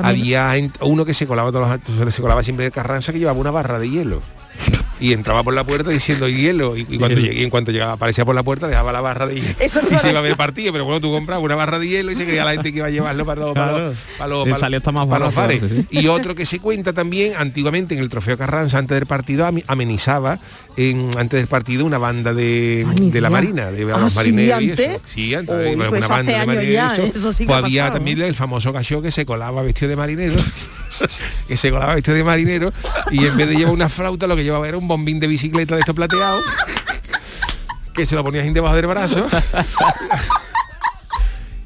había 0.03 0.53
uno 0.81 1.05
que 1.05 1.13
se 1.13 1.25
colaba 1.25 1.51
todos 1.51 1.67
los 1.67 1.99
años, 1.99 2.13
se 2.13 2.21
colaba 2.21 2.43
siempre 2.43 2.65
de 2.65 2.71
Carranza 2.71 3.11
que 3.11 3.19
llevaba 3.19 3.39
una 3.39 3.51
barra 3.51 3.79
de 3.79 3.89
hielo. 3.89 4.21
Y 4.99 5.13
entraba 5.13 5.43
por 5.43 5.53
la 5.53 5.63
puerta 5.63 5.91
diciendo 5.91 6.27
hielo 6.27 6.75
y, 6.75 6.81
y 6.89 6.97
cuando 6.97 7.19
llegué, 7.19 7.43
en 7.43 7.49
cuanto 7.49 7.71
llegaba, 7.71 7.93
aparecía 7.93 8.25
por 8.25 8.33
la 8.35 8.43
puerta, 8.43 8.67
dejaba 8.67 8.91
la 8.91 9.01
barra 9.01 9.27
de 9.27 9.35
hielo. 9.35 9.47
Eso 9.59 9.79
y 9.91 9.97
se 9.99 10.09
iba 10.09 10.19
a 10.19 10.21
ver 10.23 10.35
partido, 10.35 10.71
pero 10.71 10.85
bueno, 10.85 10.99
tú 11.01 11.11
comprabas 11.11 11.43
una 11.43 11.55
barra 11.55 11.77
de 11.79 11.87
hielo 11.87 12.11
y 12.11 12.15
se 12.15 12.25
creía 12.25 12.43
la 12.45 12.53
gente 12.53 12.71
que 12.71 12.77
iba 12.79 12.87
a 12.87 12.89
llevarlo 12.89 13.25
para 13.25 13.41
los, 13.41 13.53
para 13.53 13.71
los, 13.77 13.97
para 14.17 14.27
los- 14.29 14.47
Y 14.47 14.51
para- 14.51 15.25
los 15.25 15.35
bares. 15.35 15.61
antes, 15.63 15.85
Y 15.91 16.07
otro 16.07 16.33
que 16.35 16.45
se 16.45 16.59
cuenta 16.59 16.93
también, 16.93 17.33
antiguamente 17.37 17.93
en 17.93 17.99
el 17.99 18.09
trofeo 18.09 18.37
Carranza, 18.37 18.77
antes 18.79 18.95
del 18.97 19.05
partido, 19.05 19.47
amenizaba 19.67 20.39
en, 20.77 21.09
antes 21.17 21.39
del 21.41 21.47
partido 21.47 21.85
una 21.85 21.97
banda 21.97 22.33
de, 22.33 22.85
Ay, 22.89 23.09
de 23.11 23.21
la. 23.21 23.29
Marina, 23.29 23.71
de 23.71 23.83
Ah, 23.93 23.99
los 23.99 24.11
¿sí, 24.13 24.17
marineros 24.17 24.61
y 24.61 24.69
antes? 24.71 24.89
eso. 24.89 24.99
Sí, 25.13 25.35
antes, 25.35 25.55
Uy, 25.69 25.75
una 25.75 25.89
pues 25.89 26.01
hace 26.03 26.11
banda 26.13 26.39
de 26.39 26.45
marineros 26.45 26.97
ya, 26.97 27.03
y 27.05 27.09
eso 27.17 27.33
sí 27.33 27.43
que 27.43 27.47
Pues 27.47 27.55
ha 27.55 27.65
había 27.65 27.81
pasado, 27.83 27.97
también 27.99 28.21
el 28.21 28.35
famoso 28.35 28.71
gallo 28.73 29.01
que 29.01 29.11
se 29.11 29.25
colaba 29.25 29.61
vestido 29.61 29.89
de 29.89 29.95
marinero, 29.95 30.35
que 31.48 31.58
se 31.58 31.72
colaba 31.72 31.96
vestido 31.96 32.17
de 32.17 32.24
marinero 32.24 32.74
y 33.12 33.25
en 33.25 33.38
vez 33.38 33.50
de 33.50 33.56
llevar 33.56 33.74
una 33.74 33.89
flauta 33.89 34.27
lo 34.27 34.36
que 34.36 34.44
llevaba 34.44 34.67
era 34.67 34.77
un 34.77 34.88
bombín 34.88 35.20
de 35.20 35.27
bicicleta 35.27 35.75
de 35.75 35.82
estos 35.82 35.96
plateados 35.96 36.44
que 37.94 38.06
se 38.06 38.15
lo 38.15 38.24
ponía 38.24 38.41
así 38.41 38.51
debajo 38.51 38.75
del 38.75 38.88
brazo 38.88 39.27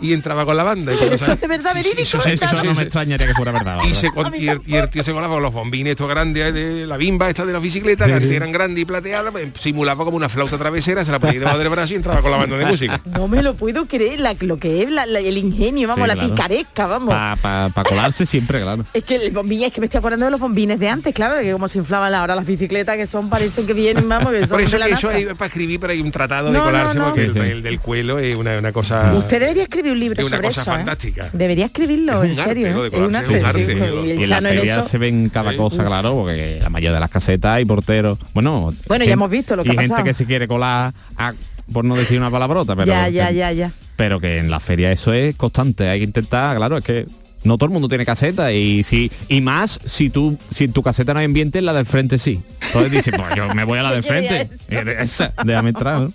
y 0.02 0.14
entraba 0.14 0.46
con 0.46 0.58
la 0.58 0.64
banda. 0.64 0.92
Y 0.94 0.96
Pero 0.98 1.08
cuando 1.10 1.16
eso 1.16 1.32
es 1.34 1.42
de 1.42 1.48
verdad 1.48 1.72
Sí, 1.74 1.84
sí, 1.84 1.90
verídico, 1.96 2.46
eso 2.46 2.64
no 2.66 2.74
me 2.76 2.82
extrañaría 2.84 3.28
que 3.28 3.34
fuera 3.34 3.52
verdad. 3.52 3.80
Y, 3.90 3.94
se, 3.96 4.08
y, 4.38 4.48
el, 4.50 4.62
y 4.66 4.76
el 4.76 4.90
tío 4.90 5.04
se 5.04 5.14
colaba 5.14 5.36
con 5.36 5.44
los 5.44 5.54
bombines 5.54 5.92
estos 5.92 6.10
grandes, 6.10 6.44
eh, 6.44 6.52
de 6.52 6.88
la 6.88 6.98
bimba 6.98 7.30
esta 7.30 7.46
de 7.46 7.54
las 7.54 7.62
bicicletas, 7.62 8.08
que 8.08 8.14
antes 8.14 8.32
eran 8.32 8.52
grandes 8.52 8.82
y 8.82 8.86
plateadas, 8.86 9.32
pues, 9.32 9.48
simulaba 9.60 10.04
como 10.04 10.18
una 10.18 10.30
flauta 10.30 10.58
travesera, 10.58 11.06
se 11.06 11.12
la 11.12 11.20
ponía 11.20 11.40
debajo 11.40 11.58
del 11.60 11.70
brazo 11.70 11.94
y 11.94 11.96
entraba 11.98 12.22
con 12.22 12.32
la 12.32 12.38
banda 12.38 12.58
de 12.58 12.66
música. 12.66 13.00
No 13.12 13.28
me 13.28 13.44
lo 13.44 13.54
puedo 13.56 13.86
creer, 13.86 14.20
la- 14.20 14.36
lo 14.40 14.58
que 14.58 14.84
es 14.84 14.90
la- 14.90 15.06
la- 15.06 15.20
el 15.20 15.38
ingenio, 15.38 15.88
vamos, 15.88 16.04
Sí, 16.04 16.08
la 16.08 16.14
claro. 16.16 16.30
picaresca, 16.30 16.88
vamos. 16.88 17.14
Para 17.42 17.72
colarse 17.88 18.26
siempre, 18.26 18.62
claro. 18.62 18.86
Es 18.94 19.04
que 19.04 19.16
el 19.16 19.32
bombín, 19.32 19.64
es 19.64 19.72
que 19.74 19.80
me 19.82 19.86
estoy 19.86 20.00
acordando 20.00 20.26
de 20.26 20.32
los 20.32 20.40
bombines 20.40 20.80
de 20.80 20.90
antes, 20.90 21.14
claro, 21.14 21.36
de 21.36 21.44
que 21.44 21.52
como 21.52 21.68
se 21.68 21.78
inflaban 21.78 22.14
ahora 22.14 22.36
las 22.36 22.46
bicicletas, 22.46 22.98
que 22.98 23.06
son, 23.06 23.30
parecen 23.30 23.66
que 23.68 23.74
vienen, 23.74 24.08
vamos, 24.10 24.32
que 24.32 24.40
son 24.48 24.50
Por 24.50 24.62
eso 24.62 24.72
de 24.74 24.80
la 24.80 24.88
que 24.88 24.94
eso 24.94 25.10
para 25.38 25.48
escribir, 25.48 25.80
pero 25.80 25.94
hay 25.94 26.02
un 26.02 26.12
tratado 26.12 26.48
de 26.52 26.58
No, 26.58 26.64
colarse, 26.64 26.98
no. 26.98 27.06
porque 27.06 27.22
Sí, 27.22 27.28
el, 27.28 27.34
sí. 27.34 27.40
el 27.40 27.62
del 27.64 27.80
cuelo 27.80 28.20
es 28.20 28.36
una, 28.36 28.58
una 28.58 28.72
cosa... 28.72 29.14
Usted 29.16 29.40
debería 29.40 29.64
escribir 29.64 29.91
un 29.92 30.00
libro 30.00 30.22
Es 30.22 30.28
una 30.28 30.38
sobre 30.38 30.48
cosa 30.50 30.62
eso. 30.62 30.72
¿eh? 30.72 30.76
fantástica. 30.76 31.30
Debería 31.34 31.66
escribirlo, 31.66 32.24
Es 32.24 32.32
en 32.34 32.40
arte, 32.40 32.50
serio. 32.54 32.74
lo 32.76 32.82
de. 32.84 32.88
Es 32.90 32.94
un 32.96 33.04
colarse, 33.06 33.34
es 33.34 33.40
un 33.42 33.46
arte, 33.46 33.62
arte. 33.62 33.74
sí, 33.74 34.08
Y 34.08 34.12
y 34.12 34.20
Y 34.20 34.24
en 34.24 34.30
la 34.30 34.38
en 34.38 34.44
feria 34.44 34.74
eso. 34.80 34.88
se 34.90 34.98
ven 34.98 35.30
cada 35.30 35.52
Sí. 35.52 35.58
cosa, 35.58 35.86
claro, 35.86 36.14
porque 36.16 36.60
la 36.62 36.70
mayoría 36.70 36.94
de 36.94 37.00
las 37.00 37.10
casetas 37.10 37.52
hay 37.56 37.66
porteros. 37.66 38.18
Bueno, 38.34 38.74
Bueno, 38.88 39.06
ya 39.06 39.14
hemos 39.14 39.30
visto 39.30 39.56
lo 39.56 39.64
que 39.64 39.74
y 39.74 39.78
ha 39.78 39.82
gente 39.82 40.04
que 40.04 40.14
se 40.14 40.26
quiere 40.26 40.48
colar, 40.48 40.94
a- 41.18 41.34
por 41.72 41.86
no 41.86 41.96
decir 41.96 42.18
una 42.20 42.30
palabrota, 42.32 42.76
pero 42.76 42.88
ya, 42.88 43.08
ya, 43.32 43.52
ya. 43.52 43.72
pero 43.96 44.20
que 44.20 44.38
en 44.38 44.50
la 44.52 44.60
feria 44.60 44.92
eso 44.92 45.14
es 45.14 45.36
constante. 45.36 45.88
Hay 45.90 46.00
que 46.00 46.06
intentar, 46.06 46.58
claro, 46.58 46.78
es 46.78 46.84
que 46.84 47.06
no 47.44 47.58
todo 47.58 47.66
el 47.68 47.72
mundo 47.74 47.88
tiene 47.88 48.06
caseta 48.06 48.52
y 48.52 48.84
si 48.84 49.12
y 49.28 49.42
más 49.42 49.80
si 49.86 50.10
tú 50.10 50.38
si 50.52 50.66
en 50.66 50.74
tu 50.74 50.84
caseta 50.84 51.14
no 51.14 51.20
hay 51.20 51.26
ambiente, 51.26 51.60
en 51.60 51.66
la 51.66 51.74
del 51.74 51.86
frente 51.86 52.18
sí. 52.18 52.42
Entonces 52.68 52.92
dices, 52.92 53.14
pues 53.18 53.36
yo 53.36 53.54
me 53.54 53.64
voy 53.66 53.80
a 53.80 53.84
la 53.84 53.92
del 53.92 54.04
¿Qué 54.04 54.10
quería 54.10 54.48
frente. 54.70 55.02
Esa, 55.04 55.34
déjame 55.44 55.70
entrar. 55.70 56.02
¿no? 56.02 56.14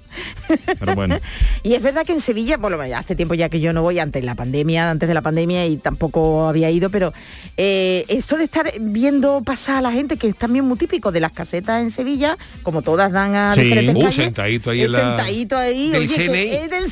Pero 0.79 0.95
bueno. 0.95 1.19
Y 1.63 1.75
es 1.75 1.83
verdad 1.83 2.07
que 2.07 2.13
en 2.13 2.21
Sevilla, 2.21 2.57
bueno, 2.59 2.79
hace 2.97 3.17
tiempo 3.17 3.35
ya 3.35 3.49
que 3.49 3.59
yo 3.61 3.73
no 3.73 3.83
voy 3.83 3.99
antes 3.99 4.23
de 4.23 4.27
la 4.27 4.37
pandemia, 4.37 4.91
antes 4.91 5.09
de 5.09 5.15
la 5.15 5.21
pandemia 5.23 5.67
y 5.67 5.77
tampoco 5.79 6.49
había 6.49 6.71
ido, 6.71 6.91
pero 6.91 7.13
eh, 7.57 8.05
esto 8.09 8.37
de 8.39 8.45
estar 8.45 8.73
viendo 8.81 9.43
pasar 9.43 9.77
a 9.79 9.81
la 9.81 9.91
gente, 9.93 10.17
que 10.17 10.29
es 10.29 10.37
también 10.37 10.65
muy 10.65 10.79
típico 10.79 11.11
de 11.11 11.19
las 11.21 11.33
casetas 11.33 11.83
en 11.83 11.91
Sevilla, 11.91 12.39
como 12.63 12.83
todas 12.83 13.11
dan 13.13 13.35
a 13.35 13.55
Sí. 13.55 13.63
diferentes 13.63 13.97
Uh, 13.97 14.01
calles, 14.01 14.15
sentadito 14.15 14.71
ahí 14.71 14.83
en 14.83 14.93
la- 14.93 14.99
sentadito 15.01 15.57
ahí, 15.57 15.89
del 15.91 16.03
oye, 16.03 16.15
que 16.15 16.25
CNI. 16.27 16.69
del, 16.69 16.85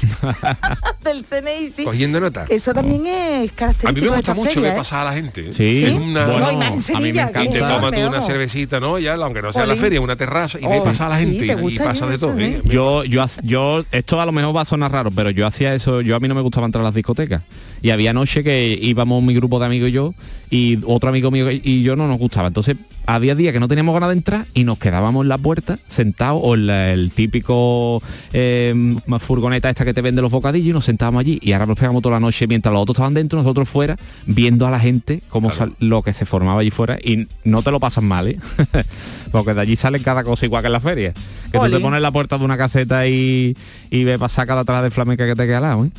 del 1.04 1.24
CNI, 1.24 1.70
sí. 1.70 1.84
Cogiendo 1.84 2.20
nota. 2.20 2.46
Eso 2.48 2.74
también 2.74 3.06
es 3.06 3.52
característico 3.52 4.14
gusta 4.32 4.34
mucho 4.34 4.50
feria, 4.54 4.68
ver 4.70 4.72
¿eh? 4.72 4.76
pasar 4.78 5.00
a 5.06 5.10
la 5.10 5.12
gente. 5.12 5.52
Sí, 5.52 5.84
Es 5.84 5.92
una- 5.92 6.26
No, 6.26 6.52
y 6.52 6.56
más 6.56 6.88
en 6.90 6.96
a 6.96 7.00
mí 7.00 7.12
me 7.12 7.30
que 7.32 7.44
y 7.44 7.48
te 7.50 7.58
encanta. 7.58 7.76
tomas 7.76 7.92
tú 7.92 8.00
una 8.08 8.22
cervecita, 8.22 8.80
¿no? 8.80 8.98
Ya, 8.98 9.14
aunque 9.14 9.42
no 9.42 9.52
sea 9.52 9.66
la 9.66 9.76
feria, 9.76 10.00
una 10.00 10.16
terraza, 10.16 10.58
y 10.60 10.66
ves 10.66 10.80
Oh, 10.80 10.84
pasar 10.84 11.06
a 11.08 11.10
la 11.10 11.18
sí, 11.20 11.24
gente 11.38 11.54
¿te 11.56 11.72
y- 11.72 11.78
pasa 11.78 12.06
de 12.06 12.18
todo. 12.18 12.38
eh? 12.38 12.44
¿eh? 12.56 12.62
Yo, 12.64 13.04
yo, 13.04 13.24
yo, 13.42 13.84
esto 13.92 14.20
a 14.20 14.26
lo 14.26 14.32
mejor 14.32 14.56
va 14.56 14.62
a 14.62 14.64
sonar 14.64 14.90
raro, 14.92 15.10
pero 15.10 15.30
yo 15.30 15.46
hacía 15.46 15.74
eso, 15.74 16.00
yo 16.00 16.16
a 16.16 16.20
mí 16.20 16.28
no 16.28 16.34
me 16.34 16.40
gustaba 16.40 16.66
entrar 16.66 16.80
a 16.82 16.84
las 16.86 16.94
discotecas. 16.94 17.42
Y 17.82 17.90
había 17.90 18.12
noche 18.14 18.42
que 18.42 18.78
íbamos 18.80 19.22
mi 19.22 19.34
grupo 19.34 19.58
de 19.60 19.66
amigos 19.66 19.90
y 19.90 19.92
yo, 19.92 20.14
y 20.50 20.78
otro 20.86 21.10
amigo 21.10 21.30
mío 21.30 21.50
y 21.50 21.82
yo 21.82 21.96
no 21.96 22.08
nos 22.08 22.18
gustaba. 22.18 22.48
Entonces, 22.48 22.76
había 23.06 23.34
días 23.34 23.52
que 23.52 23.60
no 23.60 23.68
teníamos 23.68 23.92
ganas 23.92 24.08
de 24.08 24.14
entrar 24.14 24.46
y 24.54 24.64
nos 24.64 24.78
quedábamos 24.78 25.24
en 25.24 25.28
la 25.28 25.36
puerta, 25.36 25.78
sentados, 25.88 26.40
o 26.42 26.54
en 26.54 26.66
la- 26.66 26.92
el 26.92 27.10
típico 27.10 28.02
eh, 28.32 28.74
furgoneta 29.20 29.68
esta 29.68 29.84
que 29.84 29.92
te 29.92 30.00
vende 30.00 30.22
los 30.22 30.30
bocadillos, 30.30 30.68
y 30.68 30.72
nos 30.72 30.84
sentábamos 30.86 31.20
allí. 31.20 31.38
Y 31.42 31.52
ahora 31.52 31.66
nos 31.66 31.78
pegamos 31.78 32.00
toda 32.02 32.14
la 32.14 32.20
noche 32.20 32.46
mientras 32.46 32.72
los 32.72 32.82
otros 32.82 32.94
estaban 32.96 33.12
dentro, 33.14 33.38
nosotros 33.38 33.68
fuera, 33.68 33.96
viendo 34.26 34.66
a 34.66 34.71
la 34.71 34.80
gente 34.80 35.23
cómo 35.28 35.50
Claro. 35.50 35.73
lo 35.78 36.02
que 36.02 36.12
se 36.14 36.25
formaba 36.26 36.61
allí 36.61 36.71
fuera. 36.71 36.99
Y 37.02 37.26
no 37.44 37.62
te 37.62 37.71
lo 37.71 37.80
pasas 37.80 38.02
mal, 38.04 38.28
¿eh? 38.28 38.38
Porque 39.33 39.54
de 39.54 39.61
allí 39.61 39.76
sale 39.76 40.00
cada 40.00 40.25
cosa 40.25 40.44
igual 40.47 40.62
que 40.62 40.66
en 40.68 40.73
la 40.73 40.80
feria. 40.80 41.12
Que 41.52 41.59
tú 41.59 41.71
te 41.71 41.80
pones 41.80 41.97
en 41.99 42.02
la 42.02 42.11
puerta 42.11 42.38
de 42.38 42.44
una 42.44 42.56
caseta 42.56 43.06
y, 43.06 43.56
y 43.90 44.04
ves 44.04 44.18
pasar 44.18 44.47
cada 44.47 44.62
atrás 44.62 44.83
de 44.83 44.90
flamenca 44.90 45.26
que 45.26 45.35
te 45.35 45.47
queda 45.47 45.56
al 45.59 45.62
lado, 45.62 45.85
¿eh? 45.87 45.90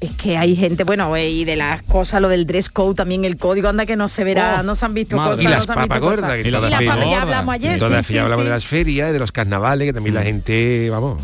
Es 0.00 0.12
que 0.12 0.36
hay 0.38 0.54
gente, 0.54 0.84
bueno, 0.84 1.14
eh, 1.16 1.28
y 1.28 1.44
de 1.44 1.56
las 1.56 1.82
cosas, 1.82 2.22
lo 2.22 2.28
del 2.28 2.46
dress 2.46 2.68
code, 2.70 2.94
también 2.94 3.24
el 3.24 3.36
código, 3.36 3.68
anda 3.68 3.84
que 3.84 3.96
no 3.96 4.08
se 4.08 4.22
verá, 4.22 4.58
Oh, 4.60 4.62
no 4.62 4.76
se 4.76 4.84
han 4.84 4.94
visto 4.94 5.16
madre. 5.16 5.30
cosas. 5.30 5.42
Y 5.42 5.44
no 5.46 5.50
las 5.50 5.66
papas 5.66 6.00
gordas, 6.00 6.32
que 6.36 6.40
Y 6.48 6.50
las 6.52 6.60
todas 6.60 6.70
las 6.70 6.80
las 6.84 6.94
papas 6.96 7.10
ya 7.10 7.22
hablamos 7.22 7.54
ayer, 7.54 7.72
Entonces 7.72 8.06
sí, 8.06 8.14
ya 8.14 8.20
sí, 8.20 8.22
hablamos 8.24 8.42
sí. 8.44 8.46
de 8.48 8.54
las 8.54 8.64
ferias, 8.64 9.12
de 9.12 9.18
los 9.18 9.32
carnavales, 9.32 9.86
que 9.88 9.92
también 9.92 10.14
la 10.14 10.22
gente, 10.22 10.88
vamos, 10.90 11.20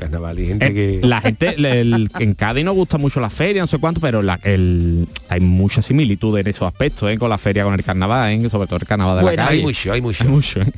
carnaval 0.00 0.38
y 0.40 0.46
gente 0.48 0.66
Eh, 0.66 0.74
que... 0.74 1.00
La 1.06 1.20
gente, 1.20 1.54
el- 1.56 2.10
en 2.18 2.34
Cádiz 2.34 2.64
no 2.64 2.72
gusta 2.72 2.98
mucho 2.98 3.20
la 3.20 3.30
feria, 3.30 3.62
no 3.62 3.66
sé 3.68 3.78
cuánto, 3.78 4.00
pero 4.00 4.22
la- 4.22 4.40
el- 4.42 5.06
hay 5.28 5.40
mucha 5.40 5.82
similitud 5.82 6.36
en 6.38 6.46
esos 6.48 6.62
aspectos, 6.66 7.10
¿eh? 7.10 7.18
con 7.18 7.30
la 7.30 7.38
feria, 7.38 7.62
con 7.64 7.74
el 7.74 7.84
carnaval, 7.84 8.32
¿eh? 8.32 8.50
sobre 8.50 8.66
todo 8.66 8.78
el 8.80 8.86
carnaval 8.86 9.16
de 9.18 9.22
Bueno, 9.22 9.36
la 9.42 9.48
calle. 9.48 9.58
Hay 9.60 9.64
mucho, 9.64 9.92
hay 9.92 10.00
mucho. 10.00 10.24
Hay 10.24 10.30
mucho, 10.30 10.60
¿eh? 10.62 10.72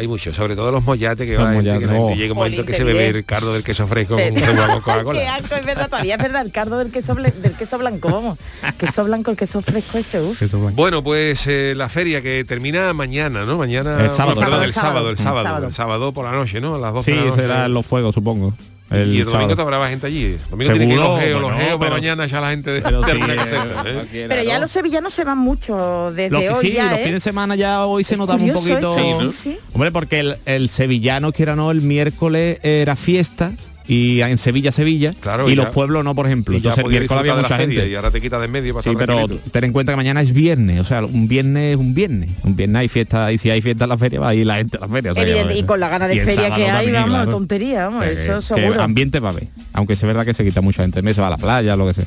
Hay 0.00 0.08
mucho, 0.08 0.32
sobre 0.32 0.56
todo 0.56 0.72
los 0.72 0.82
mollates 0.82 1.26
que 1.26 1.34
Los 1.34 1.44
va 1.44 1.52
la 1.52 1.62
gente, 1.62 1.78
que 1.86 1.92
oh. 1.94 2.14
llega 2.14 2.32
un 2.32 2.38
momento 2.38 2.64
que 2.64 2.72
se 2.72 2.84
bebe 2.84 3.08
el 3.08 3.24
cardo 3.26 3.52
del 3.52 3.62
queso 3.62 3.86
fresco 3.86 4.16
con, 4.16 4.80
Coca-Cola. 4.80 5.36
es 5.38 5.64
verdad, 5.66 5.90
todavía 5.90 6.14
es 6.14 6.22
verdad, 6.22 6.40
el 6.40 6.50
cardo 6.50 6.78
del 6.78 6.90
queso, 6.90 7.14
del 7.14 7.52
queso 7.52 7.76
blanco, 7.76 8.08
vamos. 8.10 8.38
Queso 8.78 9.04
blanco, 9.04 9.30
el 9.30 9.36
queso 9.36 9.60
fresco 9.60 9.98
ese, 9.98 10.20
uf. 10.20 10.40
Bueno, 10.74 11.04
pues 11.04 11.46
eh, 11.46 11.74
la 11.76 11.90
feria 11.90 12.22
que 12.22 12.44
termina 12.44 12.94
mañana, 12.94 13.44
¿no? 13.44 13.58
Mañana, 13.58 14.02
El 14.04 14.10
sábado. 14.10 14.40
perdón, 14.40 14.58
El 14.60 14.64
el 14.68 14.72
sábado, 14.72 14.92
sábado, 14.94 15.10
el 15.10 15.16
sábado, 15.18 15.44
sábado. 15.46 15.66
el 15.66 15.72
sábado 15.74 16.12
por 16.14 16.24
la 16.24 16.32
noche, 16.32 16.62
¿no? 16.62 16.76
A 16.76 16.78
las 16.78 16.94
12 16.94 17.10
Sí, 17.10 17.16
de 17.18 17.22
la 17.24 17.30
noche. 17.30 17.42
serán 17.42 17.74
los 17.74 17.84
fuegos, 17.86 18.14
supongo. 18.14 18.54
Y 18.90 18.94
el 18.96 19.08
domingo 19.24 19.30
sábado. 19.32 19.56
te 19.56 19.62
habrá 19.62 19.88
gente 19.88 20.06
allí. 20.06 20.24
El 20.24 20.38
domingo 20.50 20.72
tiene 20.72 20.86
que 20.88 20.92
ir 20.94 20.98
los 21.00 21.20
geos, 21.20 21.40
los 21.40 21.52
geos 21.54 21.78
pero- 21.80 21.90
mañana 21.92 22.26
ya 22.26 22.40
la 22.40 22.50
gente 22.50 22.70
de, 22.72 22.82
Pero 22.82 23.00
de 23.02 23.06
sí, 23.06 23.10
alguna 23.12 23.32
eh, 23.32 23.36
caseta, 23.36 23.84
¿eh? 23.86 24.26
Pero 24.28 24.42
ya 24.42 24.54
¿no? 24.54 24.60
los 24.62 24.70
sevillanos 24.70 25.12
se 25.12 25.24
van 25.24 25.38
mucho 25.38 26.12
desde 26.14 26.30
Los, 26.30 26.58
hoy 26.58 26.66
sí, 26.66 26.72
ya, 26.72 26.84
los 26.90 26.98
¿eh? 26.98 27.04
fines 27.04 27.14
de 27.14 27.20
semana 27.20 27.54
ya 27.56 27.86
hoy 27.86 28.04
se 28.04 28.16
notaba 28.16 28.42
un 28.42 28.52
poquito. 28.52 28.96
esto, 28.98 29.30
sí, 29.30 29.36
sí. 29.52 29.58
Hombre, 29.72 29.92
porque 29.92 30.20
el, 30.20 30.36
el 30.46 30.68
sevillano, 30.68 31.32
quiera 31.32 31.54
no, 31.56 31.70
el 31.70 31.80
miércoles 31.82 32.58
era 32.62 32.96
fiesta 32.96 33.52
y 33.92 34.22
en 34.22 34.38
Sevilla, 34.38 34.70
Sevilla, 34.72 35.12
Claro, 35.20 35.48
y 35.50 35.56
ya- 35.56 35.64
los 35.64 35.72
pueblos 35.72 36.04
no, 36.04 36.14
por 36.14 36.26
ejemplo. 36.26 36.56
Entonces 36.56 36.84
el 36.84 36.90
miércoles 36.90 37.10
había 37.20 37.32
disfrutar 37.32 37.36
de 37.36 37.42
la 37.42 37.48
mucha 37.48 37.56
gente. 37.80 37.90
y 37.90 37.94
ahora 37.96 38.10
te 38.10 38.20
quita 38.20 38.38
de 38.38 38.44
en 38.44 38.52
medio 38.52 38.74
para 38.74 38.84
Sí, 38.84 38.90
pero 38.96 39.14
tranquilito. 39.16 39.50
ten 39.50 39.64
en 39.64 39.72
cuenta 39.72 39.92
que 39.92 39.96
mañana 39.96 40.20
es 40.20 40.32
viernes, 40.32 40.80
o 40.80 40.84
sea, 40.84 41.04
un 41.04 41.26
viernes 41.26 41.72
es 41.74 41.76
un 41.76 41.92
viernes. 41.94 42.30
Un 42.44 42.54
viernes 42.54 42.80
hay 42.80 42.88
fiesta, 42.88 43.32
y 43.32 43.38
si 43.38 43.50
hay 43.50 43.60
fiesta 43.62 43.84
en 43.84 43.88
la 43.90 43.98
feria, 43.98 44.20
va 44.20 44.28
a 44.28 44.34
ir 44.34 44.46
la 44.46 44.56
gente 44.56 44.76
a 44.76 44.80
la 44.80 44.88
feria. 44.88 45.10
o 45.10 45.14
sea, 45.14 45.22
Evidente, 45.24 45.56
y 45.56 45.62
con 45.64 45.80
la 45.80 45.88
gana 45.88 46.06
de 46.08 46.24
feria 46.24 46.54
que 46.54 46.62
hay, 46.64 46.70
también, 46.70 46.92
vamos, 46.94 47.10
claro. 47.10 47.30
tontería, 47.32 47.84
vamos, 47.88 48.06
eso 48.06 48.54
que 48.54 48.60
seguro. 48.62 48.82
ambiente 48.82 49.18
va 49.20 49.28
a 49.30 49.32
haber. 49.32 49.48
Aunque 49.72 49.94
es 49.94 50.02
verdad 50.02 50.24
que 50.24 50.34
se 50.34 50.44
quita 50.44 50.60
mucha 50.60 50.82
gente, 50.82 51.02
se 51.12 51.20
va 51.20 51.26
a 51.26 51.30
la 51.30 51.36
playa, 51.38 51.74
lo 51.76 51.86
que 51.88 51.94
sea. 51.94 52.04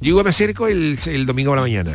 Yo 0.00 0.22
me 0.22 0.30
acerco 0.30 0.68
el, 0.68 0.96
el 1.06 1.26
domingo 1.26 1.50
por 1.50 1.56
la 1.58 1.62
mañana, 1.62 1.90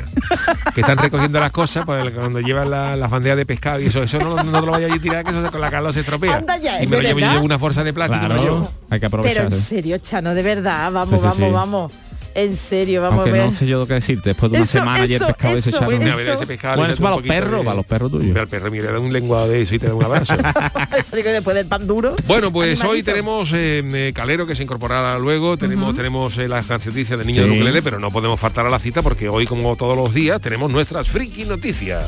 que 0.75 0.81
están 0.81 0.97
recogiendo 0.97 1.39
las 1.39 1.51
cosas 1.51 1.85
para 1.85 2.03
el- 2.03 2.11
cuando 2.11 2.41
llevan 2.41 2.69
la- 2.69 2.97
las 2.97 3.09
bandejas 3.09 3.37
de 3.37 3.45
pescado 3.45 3.79
y 3.79 3.85
eso, 3.85 4.03
eso 4.03 4.19
no, 4.19 4.35
no 4.43 4.59
te 4.59 4.65
lo 4.65 4.71
vaya 4.73 4.93
a 4.93 4.99
tirar, 4.99 5.23
que 5.23 5.29
eso 5.31 5.49
con 5.49 5.61
la 5.61 5.71
calor 5.71 5.93
se 5.93 6.01
estropea. 6.01 6.35
Anda 6.37 6.57
ya, 6.57 6.83
y 6.83 6.87
me 6.87 6.97
lo 6.97 7.01
¿de 7.01 7.07
llevo, 7.07 7.19
yo 7.19 7.31
llevo 7.31 7.45
una 7.45 7.57
fuerza 7.59 7.81
de 7.83 7.93
plástico 7.93 8.25
y 8.25 8.27
me 8.27 8.33
lo 8.33 8.39
Claro, 8.41 8.55
llevo. 8.55 8.71
hay 8.89 8.99
que 8.99 9.09
Pero 9.09 9.21
aprovechar. 9.21 9.45
en 9.45 9.53
¿eh? 9.53 9.55
serio, 9.55 9.97
Chano, 9.99 10.33
de 10.35 10.43
verdad, 10.43 10.91
vamos, 10.91 11.09
Sí, 11.11 11.15
sí, 11.19 11.23
vamos, 11.23 11.47
sí. 11.47 11.53
vamos. 11.53 11.91
En 12.35 12.57
serio, 12.57 13.01
vamos 13.01 13.19
Aunque 13.19 13.29
a 13.29 13.33
ver. 13.33 13.45
no 13.45 13.51
sé 13.51 13.65
yo 13.67 13.79
lo 13.79 13.85
que 13.87 13.93
decirte, 13.93 14.29
después 14.31 14.51
de 14.51 14.57
una 14.57 14.63
Eso, 14.65 14.73
semana 14.73 15.03
ayer 15.03 15.15
eso, 15.17 15.27
pescado 15.27 15.57
ese 15.57 15.69
eso, 15.69 15.79
chano. 15.79 15.91
bueno, 15.91 16.17
ver 16.17 16.27
ese 16.29 16.47
pescado. 16.47 16.77
Bueno, 16.77 16.93
es 16.93 16.99
para 16.99 17.15
los 17.15 17.23
perros, 17.25 17.59
de- 17.59 17.63
para 17.65 17.75
los 17.75 17.85
perros 17.85 18.11
tuyos. 18.11 18.35
El 18.37 18.47
perro, 18.47 18.71
mira, 18.71 18.91
da 18.91 18.99
un 18.99 19.13
lenguado 19.13 19.47
de 19.49 19.61
eso 19.61 19.75
y 19.75 19.79
te 19.79 19.87
da 19.87 19.93
un 19.93 20.03
abrazo. 20.03 20.33
Eso 20.97 21.15
después 21.15 21.55
del 21.55 21.67
pan 21.67 21.85
duro. 21.85 22.15
Bueno, 22.27 22.51
pues 22.51 22.79
Animalito. 22.81 22.89
hoy 22.91 23.03
tenemos 23.03 23.53
eh, 23.53 23.83
eh, 23.93 24.11
Calero 24.15 24.45
que 24.47 24.55
se 24.55 24.63
incorporará 24.63 25.17
luego, 25.19 25.57
tenemos 25.57 25.93
tenemos 25.95 26.37
eh, 26.37 26.47
las 26.47 26.67
noticias 26.69 27.17
de 27.19 27.25
Niño 27.25 27.43
Sí. 27.43 27.49
de 27.49 27.55
Ukelele, 27.55 27.81
pero 27.83 27.99
no 27.99 28.09
podemos 28.11 28.39
faltar 28.39 28.65
a 28.65 28.69
la 28.69 28.79
cita 28.79 29.01
porque 29.01 29.29
hoy, 29.29 29.45
como 29.45 29.75
todos 29.75 29.95
los 29.97 30.13
días, 30.13 30.39
tenemos 30.41 30.71
nuestras 30.71 31.07
friki 31.09 31.45
noticias. 31.45 32.05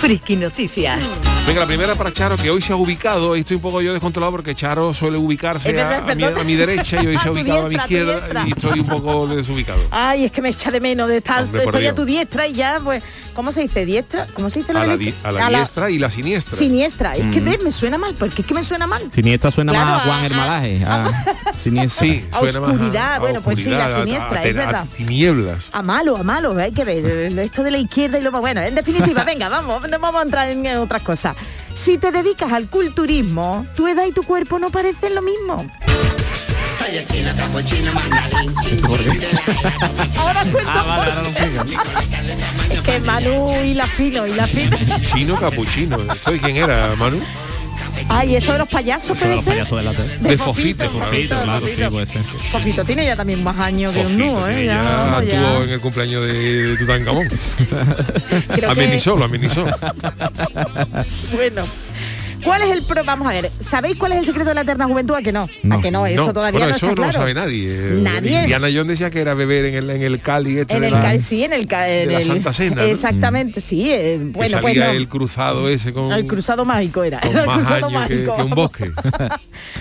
Friki 0.00 0.36
Noticias. 0.36 1.22
Venga, 1.46 1.60
la 1.62 1.66
primera 1.66 1.94
para 1.96 2.12
Charo, 2.12 2.36
que 2.36 2.50
hoy 2.50 2.60
se 2.62 2.72
ha 2.72 2.76
ubicado, 2.76 3.34
y 3.36 3.40
estoy 3.40 3.56
un 3.56 3.62
poco 3.62 3.80
yo 3.82 3.92
descontrolado 3.92 4.30
porque 4.32 4.54
Charo 4.54 4.92
suele 4.94 5.18
ubicarse 5.18 5.72
verdad, 5.72 5.92
a, 6.08 6.12
a 6.12 6.14
mi, 6.14 6.22
perdón. 6.22 6.40
a 6.40 6.44
mi 6.44 6.54
derecha 6.54 7.02
y 7.02 7.06
hoy 7.08 7.18
se 7.22 7.28
ha 7.28 7.32
ubicado 7.32 7.66
a 7.66 7.68
mi 7.68 7.74
diestra, 7.74 7.84
a 7.84 7.86
tu 7.88 7.92
izquierda 7.94 8.44
y 8.46 8.50
estoy 8.52 8.80
un 8.80 8.86
poco 8.86 9.26
desubicado. 9.26 9.80
Ay, 9.90 10.24
es 10.26 10.32
que 10.32 10.40
me 10.40 10.50
echa 10.50 10.70
de 10.70 10.80
menos 10.80 11.08
de 11.08 11.16
estar, 11.16 11.42
Hombre, 11.42 11.64
estoy 11.64 11.86
a 11.86 11.94
tu 11.94 12.04
diestra 12.04 12.46
y 12.46 12.54
ya, 12.54 12.80
pues, 12.84 13.02
¿cómo 13.34 13.50
se 13.50 13.62
dice? 13.62 13.84
¿Diestra? 13.86 14.26
¿Cómo 14.34 14.50
se 14.50 14.60
dice 14.60 14.72
lo 14.72 14.78
A 14.80 14.82
la, 14.86 14.88
la 14.92 14.96
di- 14.98 15.14
a 15.24 15.32
la 15.32 15.48
diestra 15.48 15.90
y 15.90 15.98
la 15.98 16.10
siniestra. 16.10 16.56
Siniestra. 16.56 17.16
Es 17.16 17.26
que 17.28 17.40
ves, 17.40 17.62
me 17.62 17.72
suena 17.72 17.98
mal, 17.98 18.14
porque 18.16 18.42
es 18.42 18.46
que 18.46 18.54
me 18.54 18.62
suena 18.62 18.86
mal. 18.86 19.10
Siniestra 19.10 19.50
suena 19.50 19.72
Claro, 19.72 19.86
más 19.88 20.00
a 20.00 20.04
Juan 20.04 20.22
a- 20.22 20.26
el 20.26 20.34
Malaje. 20.34 20.84
A, 20.86 21.08
siniestra. 21.56 22.06
Sí, 22.06 22.24
A 22.30 22.40
más 22.42 22.54
oscuridad, 22.56 23.14
a 23.14 23.18
bueno, 23.18 23.40
pues 23.40 23.58
sí, 23.58 23.70
la 23.70 23.92
siniestra, 24.02 24.40
a- 24.40 24.44
es 24.44 24.54
verdad. 24.54 24.84
tinieblas. 24.96 25.64
A 25.72 25.82
malo, 25.82 26.16
a 26.16 26.22
malo, 26.22 26.56
hay 26.58 26.72
que 26.72 26.84
ver 26.84 27.04
esto 27.38 27.62
de 27.64 27.70
la 27.72 27.78
izquierda 27.78 28.18
y 28.18 28.22
lo 28.22 28.30
bueno, 28.30 28.60
en 28.60 28.74
definitiva, 28.76 29.24
venga, 29.26 29.48
vamos, 29.48 29.87
no 29.88 29.98
vamos 29.98 30.20
a 30.20 30.24
entrar 30.24 30.50
en 30.50 30.66
otras 30.78 31.02
cosas. 31.02 31.36
Si 31.74 31.98
te 31.98 32.12
dedicas 32.12 32.52
al 32.52 32.68
culturismo, 32.68 33.66
tu 33.74 33.86
edad 33.86 34.04
y 34.06 34.12
tu 34.12 34.22
cuerpo 34.22 34.58
no 34.58 34.70
parecen 34.70 35.14
lo 35.14 35.22
mismo. 35.22 35.58
Ahora 40.16 40.44
cuento 40.44 40.70
Es 42.70 42.80
que 42.80 43.00
Manu 43.00 43.50
y 43.64 43.74
la 43.74 43.86
fino 43.86 44.26
y 44.26 44.34
la 44.34 44.46
fino. 44.46 44.76
Chino 45.12 45.36
capuchino. 45.36 45.98
¿Soy 46.22 46.38
quién 46.38 46.56
era, 46.56 46.94
Manu? 46.96 47.20
Ay, 48.08 48.36
eso 48.36 48.52
de 48.52 48.58
los 48.58 48.68
payasos 48.68 49.10
Eso 49.10 49.14
de 49.14 49.20
puede 49.20 49.34
los 49.36 49.44
ser. 49.44 49.52
payasos 49.54 49.78
de 49.78 49.84
la 49.84 49.92
tele. 49.92 50.08
De 50.28 50.38
Fofito, 50.38 50.84
Fofito, 50.84 51.04
Fofito, 51.06 51.42
claro, 51.42 51.66
sí, 51.66 51.72
Fofito. 51.72 51.90
puede 51.90 52.06
ser. 52.06 52.22
Fofito 52.52 52.84
tiene 52.84 53.04
ya 53.06 53.16
también 53.16 53.42
más 53.44 53.58
años 53.58 53.92
que 53.92 54.00
un 54.00 54.04
Fofito, 54.06 54.24
nudo, 54.26 54.48
¿eh? 54.48 54.66
Ya, 54.66 54.82
ya 54.82 54.82
ya. 54.82 55.16
actuó 55.48 55.64
en 55.64 55.70
el 55.70 55.80
cumpleaños 55.80 56.26
de, 56.26 56.32
de 56.32 56.76
Tutankamón. 56.76 57.28
Creo 58.48 58.58
que- 58.58 58.66
amenizó, 58.66 59.16
lo 59.16 59.24
amenizó. 59.24 59.66
Bueno. 61.32 61.64
¿Cuál 62.44 62.62
es 62.62 62.70
el 62.76 62.82
pro? 62.84 63.02
Vamos 63.04 63.26
a 63.28 63.32
ver, 63.32 63.50
¿sabéis 63.60 63.98
cuál 63.98 64.12
es 64.12 64.18
el 64.18 64.26
secreto 64.26 64.48
de 64.50 64.54
la 64.54 64.60
eterna 64.62 64.86
juventud? 64.86 65.14
¿A 65.14 65.22
que 65.22 65.32
no? 65.32 65.48
¿A 65.70 65.80
que 65.80 65.90
no? 65.90 66.06
Eso 66.06 66.32
todavía 66.32 66.60
bueno, 66.60 66.70
no 66.70 66.76
eso 66.76 66.88
está 66.88 67.00
no 67.00 67.06
lo 67.06 67.12
sabe 67.12 67.34
nadie. 67.34 67.76
Nadie. 68.02 68.40
Indiana 68.40 68.68
Jones 68.72 68.88
decía 68.88 69.10
que 69.10 69.20
era 69.20 69.34
beber 69.34 69.66
en 69.66 69.74
el, 69.74 69.90
en 69.90 70.02
el 70.02 70.20
Cali 70.20 70.58
este 70.58 70.74
En 70.76 70.84
el 70.84 70.92
la- 70.92 71.02
ca- 71.02 71.18
sí, 71.18 71.44
en 71.44 71.52
el 71.52 71.66
ca- 71.66 71.88
en 71.88 72.08
de 72.08 72.14
la 72.14 72.20
el- 72.20 72.26
Santa 72.26 72.52
Cena. 72.52 72.84
Exactamente, 72.84 73.60
sí. 73.60 73.90
eh, 73.90 74.18
bueno, 74.32 74.58
pues 74.60 74.76
el 74.76 75.08
cruzado 75.08 75.68
ese 75.68 75.92
con, 75.92 76.12
El 76.12 76.26
cruzado 76.26 76.64
mágico 76.64 77.02
era. 77.02 77.20
con 77.20 77.30
el 77.36 77.46
más 77.46 77.56
cruzado 77.58 77.86
años 77.86 77.92
mágico. 77.92 78.36
que 78.36 78.42
un 78.42 78.50
bosque. 78.50 78.92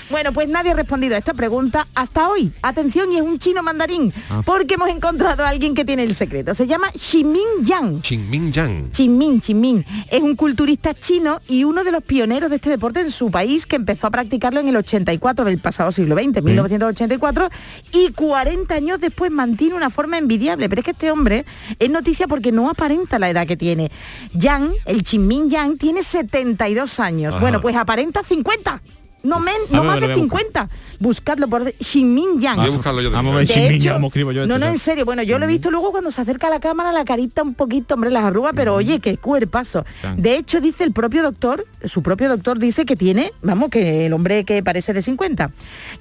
Bueno, 0.09 0.31
pues 0.33 0.47
nadie 0.49 0.71
ha 0.71 0.73
respondido 0.73 1.15
a 1.15 1.17
esta 1.19 1.33
pregunta 1.33 1.87
hasta 1.93 2.29
hoy. 2.29 2.51
Atención, 2.61 3.11
y 3.11 3.17
es 3.17 3.21
un 3.21 3.37
chino 3.39 3.61
mandarín, 3.61 4.13
Ah. 4.29 4.41
porque 4.45 4.73
hemos 4.75 4.89
encontrado 4.89 5.43
a 5.45 5.49
alguien 5.49 5.75
que 5.75 5.85
tiene 5.85 6.03
el 6.03 6.15
secreto. 6.15 6.53
Se 6.53 6.65
llama 6.65 6.87
Ximin 6.97 7.63
Yang. 7.63 8.01
Chingmin 8.01 8.51
Yang. 8.51 8.91
Chinmin, 8.91 9.41
Chinmin. 9.41 9.85
Es 10.09 10.21
un 10.21 10.35
culturista 10.35 10.93
chino 10.93 11.41
y 11.47 11.63
uno 11.63 11.83
de 11.83 11.91
los 11.91 12.03
pioneros 12.03 12.46
de 12.49 12.57
este 12.57 12.69
deporte 12.69 13.01
en 13.01 13.11
su 13.11 13.31
país 13.31 13.65
que 13.65 13.75
empezó 13.75 14.07
a 14.07 14.11
practicarlo 14.11 14.59
en 14.59 14.67
el 14.67 14.75
84 14.77 15.45
del 15.45 15.59
pasado 15.59 15.91
siglo 15.91 16.15
XX, 16.15 16.41
1984, 16.43 17.49
y 17.91 18.11
40 18.11 18.73
años 18.73 19.01
después 19.01 19.31
mantiene 19.31 19.75
una 19.75 19.89
forma 19.89 20.17
envidiable. 20.17 20.69
Pero 20.69 20.81
es 20.81 20.85
que 20.85 20.91
este 20.91 21.11
hombre 21.11 21.45
es 21.79 21.89
noticia 21.89 22.27
porque 22.27 22.51
no 22.51 22.69
aparenta 22.69 23.19
la 23.19 23.29
edad 23.29 23.47
que 23.47 23.57
tiene. 23.57 23.91
Yang, 24.33 24.73
el 24.85 25.03
Chinmin 25.03 25.49
Yang, 25.49 25.77
tiene 25.77 26.03
72 26.03 26.99
años. 26.99 27.35
Ajá. 27.35 27.41
Bueno, 27.41 27.61
pues 27.61 27.75
aparenta 27.75 28.23
50. 28.23 28.81
No, 29.23 29.39
men, 29.39 29.55
A 29.71 29.75
no 29.75 29.81
ver, 29.81 29.87
más 29.91 29.99
de 29.99 30.07
voy 30.07 30.13
a 30.13 30.17
buscar. 30.17 30.41
50. 30.41 30.69
Buscadlo 30.99 31.47
por 31.47 31.73
Ximin 31.79 32.39
Yang. 32.39 32.57
Voy 32.57 32.67
a 32.67 32.69
buscarlo 32.69 33.01
yo 33.01 33.11
Vamos 33.11 33.33
a 33.33 33.37
ver. 33.37 33.47
De 33.47 33.53
Chinmin 33.53 33.71
hecho, 33.73 33.83
Yang, 33.83 33.93
¿cómo 33.95 34.07
escribo 34.07 34.31
yo 34.31 34.47
no, 34.47 34.55
esto, 34.55 34.65
no, 34.65 34.71
en 34.71 34.79
serio. 34.79 35.05
Bueno, 35.05 35.23
yo 35.23 35.37
lo 35.37 35.45
he 35.45 35.47
visto 35.47 35.71
luego 35.71 35.91
cuando 35.91 36.11
se 36.11 36.21
acerca 36.21 36.47
a 36.47 36.49
la 36.49 36.59
cámara, 36.59 36.91
la 36.91 37.05
carita 37.05 37.43
un 37.43 37.53
poquito, 37.53 37.95
hombre, 37.95 38.09
las 38.09 38.23
arrugas, 38.23 38.53
pero 38.55 38.75
oye, 38.75 38.99
qué 38.99 39.17
cuerpazo. 39.17 39.85
De 40.17 40.37
hecho, 40.37 40.61
dice 40.61 40.83
el 40.83 40.91
propio 40.91 41.23
doctor, 41.23 41.65
su 41.83 42.01
propio 42.01 42.29
doctor 42.29 42.59
dice 42.59 42.85
que 42.85 42.95
tiene, 42.95 43.33
vamos, 43.41 43.69
que 43.69 44.05
el 44.05 44.13
hombre 44.13 44.43
que 44.45 44.63
parece 44.63 44.93
de 44.93 45.01
50. 45.01 45.51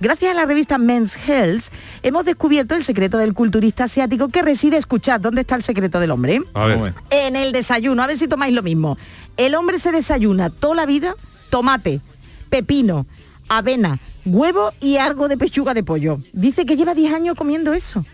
Gracias 0.01 0.31
a 0.31 0.35
la 0.35 0.47
revista 0.47 0.79
Men's 0.79 1.19
Health, 1.27 1.65
hemos 2.03 2.25
descubierto 2.25 2.75
el 2.75 2.85
secreto 2.85 3.19
del 3.19 3.35
culturista 3.35 3.85
asiático 3.85 4.29
que 4.29 4.43
reside, 4.43 4.77
escuchad, 4.77 5.21
¿dónde 5.21 5.43
está 5.43 5.57
el 5.57 5.63
secreto 5.63 6.01
del 6.01 6.11
hombre? 6.11 6.41
A 6.55 6.65
a 6.65 6.67
ver. 6.67 6.95
En 7.11 7.37
el 7.37 7.53
desayuno, 7.53 8.03
a 8.03 8.07
ver 8.07 8.19
si 8.19 8.29
tomáis 8.29 8.55
lo 8.55 8.63
mismo. 8.63 8.99
El 9.37 9.55
hombre 9.55 9.79
se 9.79 9.93
desayuna 9.93 10.51
toda 10.51 10.75
la 10.77 10.87
vida 10.87 11.15
tomate, 11.51 12.01
pepino, 12.49 13.07
avena, 13.49 14.01
huevo 14.25 14.73
y 14.81 14.97
algo 14.97 15.29
de 15.29 15.37
pechuga 15.37 15.75
de 15.75 15.83
pollo. 15.83 16.19
Dice 16.33 16.67
que 16.67 16.77
lleva 16.77 16.95
10 16.95 17.15
años 17.15 17.37
comiendo 17.37 17.73
eso. 17.73 18.05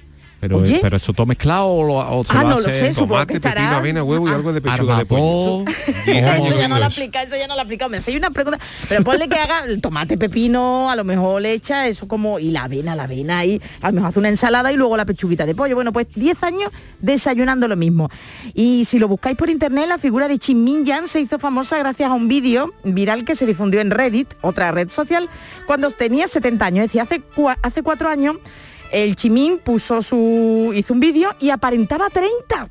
Pero, 0.42 0.58
Oye. 0.58 0.80
pero 0.82 0.96
eso 0.96 1.12
todo 1.12 1.24
mezclado 1.24 1.66
o, 1.68 1.84
lo- 1.86 2.18
o 2.18 2.24
se 2.24 2.32
Ah, 2.32 2.42
va 2.42 2.50
no 2.50 2.56
a 2.56 2.60
lo 2.62 2.66
hacer 2.66 2.92
sé, 2.92 2.98
Tomate, 2.98 3.34
estará- 3.34 3.60
pepino, 3.60 3.76
avena, 3.76 4.02
huevo 4.02 4.28
y 4.28 4.32
algo 4.32 4.52
de 4.52 4.60
pechuga 4.60 4.98
de 4.98 5.06
pollo. 5.06 5.64
Eso 6.06 6.58
ya 6.58 6.66
no 6.66 6.80
lo 6.80 6.84
aplica, 6.86 7.22
eso 7.22 7.36
ya 7.36 7.46
no 7.46 7.54
lo 7.54 7.60
aplica. 7.60 7.88
Me 7.88 7.98
hacéis 7.98 8.16
una 8.18 8.30
pregunta, 8.30 8.58
pero 8.88 9.04
ponle 9.04 9.28
que 9.28 9.36
haga 9.38 9.60
el 9.66 9.80
tomate, 9.80 10.18
pepino, 10.18 10.90
a 10.90 10.96
lo 10.96 11.04
mejor 11.04 11.40
le 11.42 11.52
echa 11.52 11.86
eso 11.86 12.08
como, 12.08 12.40
y 12.40 12.50
la 12.50 12.64
avena, 12.64 12.96
la 12.96 13.04
avena 13.04 13.38
ahí, 13.38 13.62
a 13.80 13.88
lo 13.90 13.94
mejor 13.94 14.08
hace 14.08 14.18
una 14.18 14.30
ensalada 14.30 14.72
y 14.72 14.76
luego 14.76 14.96
la 14.96 15.04
pechuguita 15.04 15.46
de 15.46 15.54
pollo. 15.54 15.76
Bueno, 15.76 15.92
pues 15.92 16.08
10 16.12 16.42
años 16.42 16.72
desayunando 17.00 17.68
lo 17.68 17.76
mismo. 17.76 18.10
Y 18.52 18.84
si 18.84 18.98
lo 18.98 19.06
buscáis 19.06 19.36
por 19.36 19.48
internet, 19.48 19.86
la 19.86 19.98
figura 19.98 20.26
de 20.26 20.38
Chin 20.40 20.64
Min 20.64 20.84
Yang 20.84 21.06
se 21.06 21.20
hizo 21.20 21.38
famosa 21.38 21.78
gracias 21.78 22.10
a 22.10 22.14
un 22.14 22.26
vídeo 22.26 22.74
viral 22.82 23.24
que 23.24 23.36
se 23.36 23.46
difundió 23.46 23.80
en 23.80 23.92
Reddit, 23.92 24.34
otra 24.40 24.72
red 24.72 24.88
social, 24.88 25.28
cuando 25.68 25.88
tenía 25.92 26.26
70 26.26 26.64
años. 26.66 26.84
Es 26.86 26.92
decir, 26.92 27.00
hace, 27.02 27.22
hace 27.62 27.82
cuatro 27.84 28.08
años 28.08 28.38
el 28.92 29.16
Chimín 29.16 29.58
puso 29.58 30.02
su 30.02 30.72
hizo 30.74 30.92
un 30.94 31.00
vídeo 31.00 31.34
y 31.40 31.50
aparentaba 31.50 32.10
30. 32.10 32.68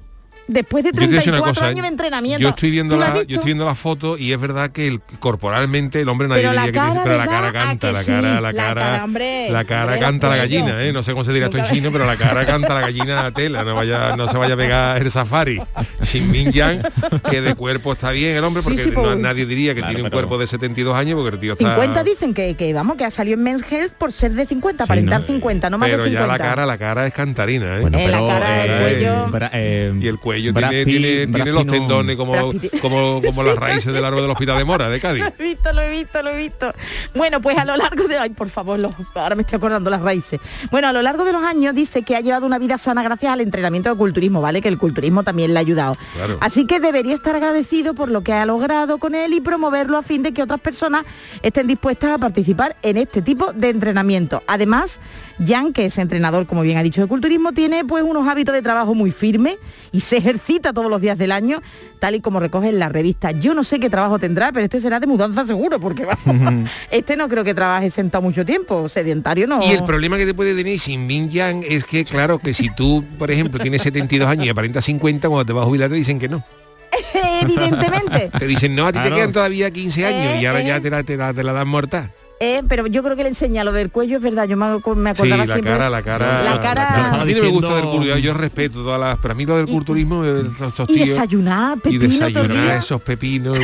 Después 0.52 0.84
de 0.84 0.90
Yo 0.90 0.94
te 0.94 1.06
voy 1.06 1.06
a 1.06 1.18
decir 1.18 1.32
34 1.32 1.44
una 1.44 1.54
cosa, 1.54 1.66
años 1.68 1.82
de 1.84 1.88
entrenamiento. 1.88 2.42
Yo 2.42 2.50
estoy 2.50 2.72
viendo 2.72 2.96
¿Tú 2.96 3.00
lo 3.00 3.06
has 3.06 3.14
la, 3.16 3.24
yo 3.24 3.36
estoy 3.36 3.46
viendo 3.46 3.66
la 3.66 3.76
foto 3.76 4.18
y 4.18 4.34
es 4.34 4.40
verdad 4.42 4.72
que 4.72 4.86
el, 4.88 5.00
corporalmente 5.20 6.02
el 6.02 6.10
hombre 6.10 6.28
nadie 6.28 6.42
Pero 6.42 6.54
la 6.54 6.66
diría 6.66 6.74
que 6.74 6.80
tiene- 6.80 6.94
cara, 6.96 7.04
pero 7.06 7.18
la 7.18 7.28
cara 7.28 7.48
¿A 7.48 7.52
canta, 7.54 7.92
la 7.94 8.00
sí? 8.02 8.08
cara, 8.12 8.34
la 8.36 8.42
La 8.42 8.54
cara, 8.54 8.82
cara, 8.82 9.04
hombre. 9.06 9.50
la 9.50 9.64
cara 9.64 9.84
Hombre, 9.86 10.00
canta 10.00 10.30
la 10.30 10.36
gallina. 10.36 10.84
¿eh? 10.84 10.92
No 10.92 11.04
sé 11.04 11.14
cómo 11.14 11.24
se 11.24 11.32
dirá 11.32 11.46
esto 11.46 11.58
en 11.58 11.66
chino, 11.72 11.90
pero 11.92 12.06
la 12.06 12.18
cara 12.18 12.46
canta 12.46 12.74
la 12.74 12.82
gallina 12.82 13.26
a 13.28 13.32
tela, 13.32 13.64
no 13.64 13.76
vaya, 13.76 14.16
no 14.18 14.28
se 14.28 14.38
vaya 14.38 14.56
a 14.56 14.58
pegar 14.58 15.02
el 15.02 15.10
safari. 15.10 15.62
Shin 16.04 16.30
Min 16.30 16.52
Yang, 16.52 16.82
que 17.30 17.40
de 17.42 17.56
cuerpo 17.56 17.94
está 17.94 18.12
bien 18.12 18.36
el 18.36 18.44
hombre, 18.44 18.62
porque 18.62 18.78
sí, 18.80 18.92
no- 18.92 19.16
nadie 19.16 19.46
diría 19.46 19.74
que 19.74 19.80
Claro, 19.82 19.90
tiene 19.94 20.04
un 20.04 20.10
pero- 20.10 20.28
cuerpo 20.28 20.38
de 20.38 20.48
72 20.48 20.94
años, 20.96 21.16
porque 21.18 21.36
el 21.36 21.40
tío 21.40 21.54
está. 21.54 21.76
50 21.76 22.04
dicen 22.04 22.34
que, 22.34 22.56
que 22.56 22.74
vamos, 22.74 22.98
que 22.98 23.06
ha 23.06 23.12
salido 23.12 23.38
en 23.38 23.44
Men's 23.44 23.64
Health 23.72 23.94
por 23.94 24.12
ser 24.12 24.34
de 24.34 24.46
50, 24.46 24.84
Sí, 24.84 24.88
aparentar 24.92 25.22
¿no? 25.22 25.28
50, 25.28 25.70
no 25.70 25.78
más 25.78 25.90
pero 25.90 26.04
de 26.04 26.12
ya 26.12 26.20
50. 26.24 26.38
la 26.44 26.50
cara, 26.50 26.66
la 26.66 26.78
cara 26.78 27.08
es 27.08 27.14
cantarina, 27.14 27.78
¿eh? 27.78 27.82
Bueno, 27.82 27.98
Eh, 27.98 28.08
la 28.10 28.18
pero, 28.18 28.28
cara, 28.28 28.66
el 28.66 28.82
cuello. 28.82 29.28
pero, 29.32 29.50
eh, 29.54 29.94
y 30.02 30.08
el 30.08 30.18
cuello 30.18 30.41
aquello 30.50 30.54
Brad 30.54 30.70
tiene, 30.70 30.86
Pitt- 30.86 31.02
tiene, 31.02 31.26
Brad 31.28 31.44
tiene 31.44 31.52
los 31.52 31.68
tendones 31.68 32.16
como, 32.18 32.34
como, 32.82 33.22
como 33.22 33.44
las 33.46 33.56
raíces 33.56 33.94
del 33.94 34.04
árbol 34.06 34.22
del 34.22 34.32
hospital 34.32 34.58
de 34.58 34.66
Mora, 34.66 34.90
de 34.90 35.00
Cádiz. 35.00 35.24
Lo 35.24 35.30
he 35.44 35.48
visto, 35.50 35.72
lo 35.74 35.82
he 35.82 35.90
visto, 35.90 36.24
lo 36.24 36.30
he 36.32 36.38
visto. 36.38 36.74
Bueno, 37.16 37.42
pues 37.42 37.58
a 37.58 37.66
lo 37.66 37.76
largo 37.78 38.08
de... 38.08 38.18
Ay, 38.18 38.30
por 38.32 38.50
favor, 38.50 38.80
los- 38.80 38.94
ahora 39.16 39.36
me 39.36 39.42
estoy 39.44 39.58
acordando 39.58 39.90
las 39.90 40.02
raíces. 40.02 40.40
Bueno, 40.72 40.88
a 40.88 40.94
lo 40.94 41.02
largo 41.02 41.24
de 41.26 41.34
los 41.34 41.44
años 41.44 41.74
dice 41.76 42.02
que 42.04 42.16
ha 42.16 42.22
llevado 42.22 42.46
una 42.46 42.60
vida 42.60 42.78
sana 42.78 43.04
gracias 43.04 43.32
al 43.34 43.42
entrenamiento 43.42 43.90
de 43.90 43.96
culturismo, 43.96 44.42
¿vale? 44.42 44.62
Que 44.62 44.68
el 44.68 44.78
culturismo 44.78 45.24
también 45.24 45.54
le 45.54 45.60
ha 45.60 45.62
ayudado. 45.62 45.96
Claro. 46.16 46.38
Así 46.42 46.66
que 46.66 46.80
debería 46.80 47.14
estar 47.14 47.36
agradecido 47.36 47.94
por 47.94 48.10
lo 48.10 48.22
que 48.22 48.34
ha 48.34 48.46
logrado 48.46 48.98
con 48.98 49.16
él 49.16 49.34
y 49.34 49.42
promoverlo 49.42 49.98
a 49.98 50.02
fin 50.04 50.24
de 50.24 50.32
que 50.34 50.44
otras 50.44 50.60
personas 50.60 51.06
estén 51.42 51.68
dispuestas 51.68 52.12
a 52.12 52.18
participar 52.18 52.76
en 52.82 52.98
este 52.98 53.22
tipo 53.22 53.54
de 53.54 53.70
entrenamiento. 53.70 54.42
Además, 54.48 55.00
Jan, 55.46 55.74
que 55.74 55.86
es 55.86 55.98
entrenador, 55.98 56.46
como 56.46 56.62
bien 56.62 56.78
ha 56.78 56.84
dicho, 56.84 57.02
de 57.02 57.08
culturismo, 57.08 57.52
tiene 57.52 57.84
pues 57.86 58.04
unos 58.04 58.28
hábitos 58.28 58.54
de 58.54 58.62
trabajo 58.62 58.94
muy 58.94 59.12
firmes 59.12 59.56
y 59.92 60.00
se 60.00 60.22
ejercita 60.32 60.74
todos 60.74 60.89
los 60.89 61.02
días 61.02 61.17
del 61.17 61.32
año, 61.32 61.62
tal 62.00 62.15
y 62.15 62.22
como 62.22 62.39
recoge 62.39 62.70
en 62.70 62.80
la 62.80 62.89
revista. 62.89 63.32
Yo 63.32 63.54
no 63.54 63.63
sé 63.63 63.80
qué 63.80 63.89
trabajo 63.89 64.17
tendrá, 64.17 64.52
pero 64.52 64.63
este 64.65 64.80
será 64.82 65.00
de 65.00 65.08
mudanza 65.08 65.46
seguro, 65.46 65.80
porque 65.80 66.06
vamos, 66.06 66.70
este 66.91 67.15
no 67.17 67.28
creo 67.30 67.44
que 67.44 67.54
trabaje 67.54 67.89
sentado 67.89 68.22
mucho 68.22 68.46
tiempo, 68.46 68.88
sedentario 68.89 69.48
no. 69.48 69.62
Y 69.63 69.72
el 69.72 69.84
problema 69.84 70.17
que 70.17 70.26
te 70.26 70.34
puede 70.34 70.56
tener 70.56 70.80
sin 70.80 71.06
Min 71.06 71.30
Yang 71.30 71.63
es 71.67 71.84
que, 71.86 72.06
claro, 72.06 72.39
que 72.39 72.54
si 72.54 72.70
tú, 72.74 73.04
por 73.20 73.30
ejemplo, 73.32 73.60
tienes 73.60 73.82
72 73.82 74.28
años 74.28 74.46
y 74.46 74.50
aparentas 74.50 74.86
50, 74.86 75.28
cuando 75.28 75.46
te 75.46 75.54
vas 75.54 75.63
a 75.63 75.65
jubilar 75.65 75.89
te 75.89 75.96
dicen 75.96 76.17
que 76.20 76.30
no. 76.30 76.44
Evidentemente. 77.41 78.30
Te 78.38 78.48
dicen, 78.48 78.76
no, 78.76 78.86
a 78.88 78.91
ti 78.91 78.98
te 79.00 79.02
Claro. 79.02 79.15
quedan 79.15 79.32
todavía 79.32 79.72
15 79.72 80.06
años 80.06 80.41
y 80.41 80.46
ahora 80.46 80.62
Eh, 80.62 80.65
ya 80.67 80.78
eh. 80.78 80.82
te 80.82 80.89
la, 80.89 81.04
te 81.04 81.17
la, 81.17 81.34
te 81.34 81.44
la 81.44 81.54
dan 81.54 81.67
mortal. 81.67 82.10
Eh, 82.44 82.64
pero 82.68 82.88
yo 82.88 83.04
creo 83.04 83.16
que 83.16 83.22
le 83.22 83.30
enseña 83.30 83.64
lo 83.64 83.72
del 83.72 83.92
cuello, 83.92 84.18
es 84.18 84.24
verdad, 84.24 84.48
yo 84.48 84.58
me, 84.58 84.66
me 84.66 84.78
Sí, 84.80 84.84
acordaba 85.22 85.46
la 85.46 85.46
siempre. 85.46 85.72
cara, 85.74 85.90
la 85.92 86.02
cara. 86.02 86.44
La 86.44 86.60
cara- 86.60 87.22
A 87.22 87.24
mí 87.24 87.34
no 87.36 87.44
me 87.44 87.48
gusta 87.50 87.76
del 87.76 87.86
culturismo, 87.86 88.18
yo 88.18 88.34
respeto 88.34 88.82
todas 88.84 89.00
las... 89.00 89.18
Pero 89.20 89.34
a 89.34 89.36
mí 89.36 89.46
lo 89.46 89.58
del 89.58 89.68
culturismo, 89.68 90.26
estos 90.26 90.90
Y 90.90 90.94
tíos- 90.96 91.10
desayunar, 91.10 91.78
y 91.78 91.82
pepino, 92.00 92.18
todo 92.18 92.28
el 92.28 92.34
desayunar 92.34 92.78
esos 92.78 93.02
pepinos, 93.04 93.60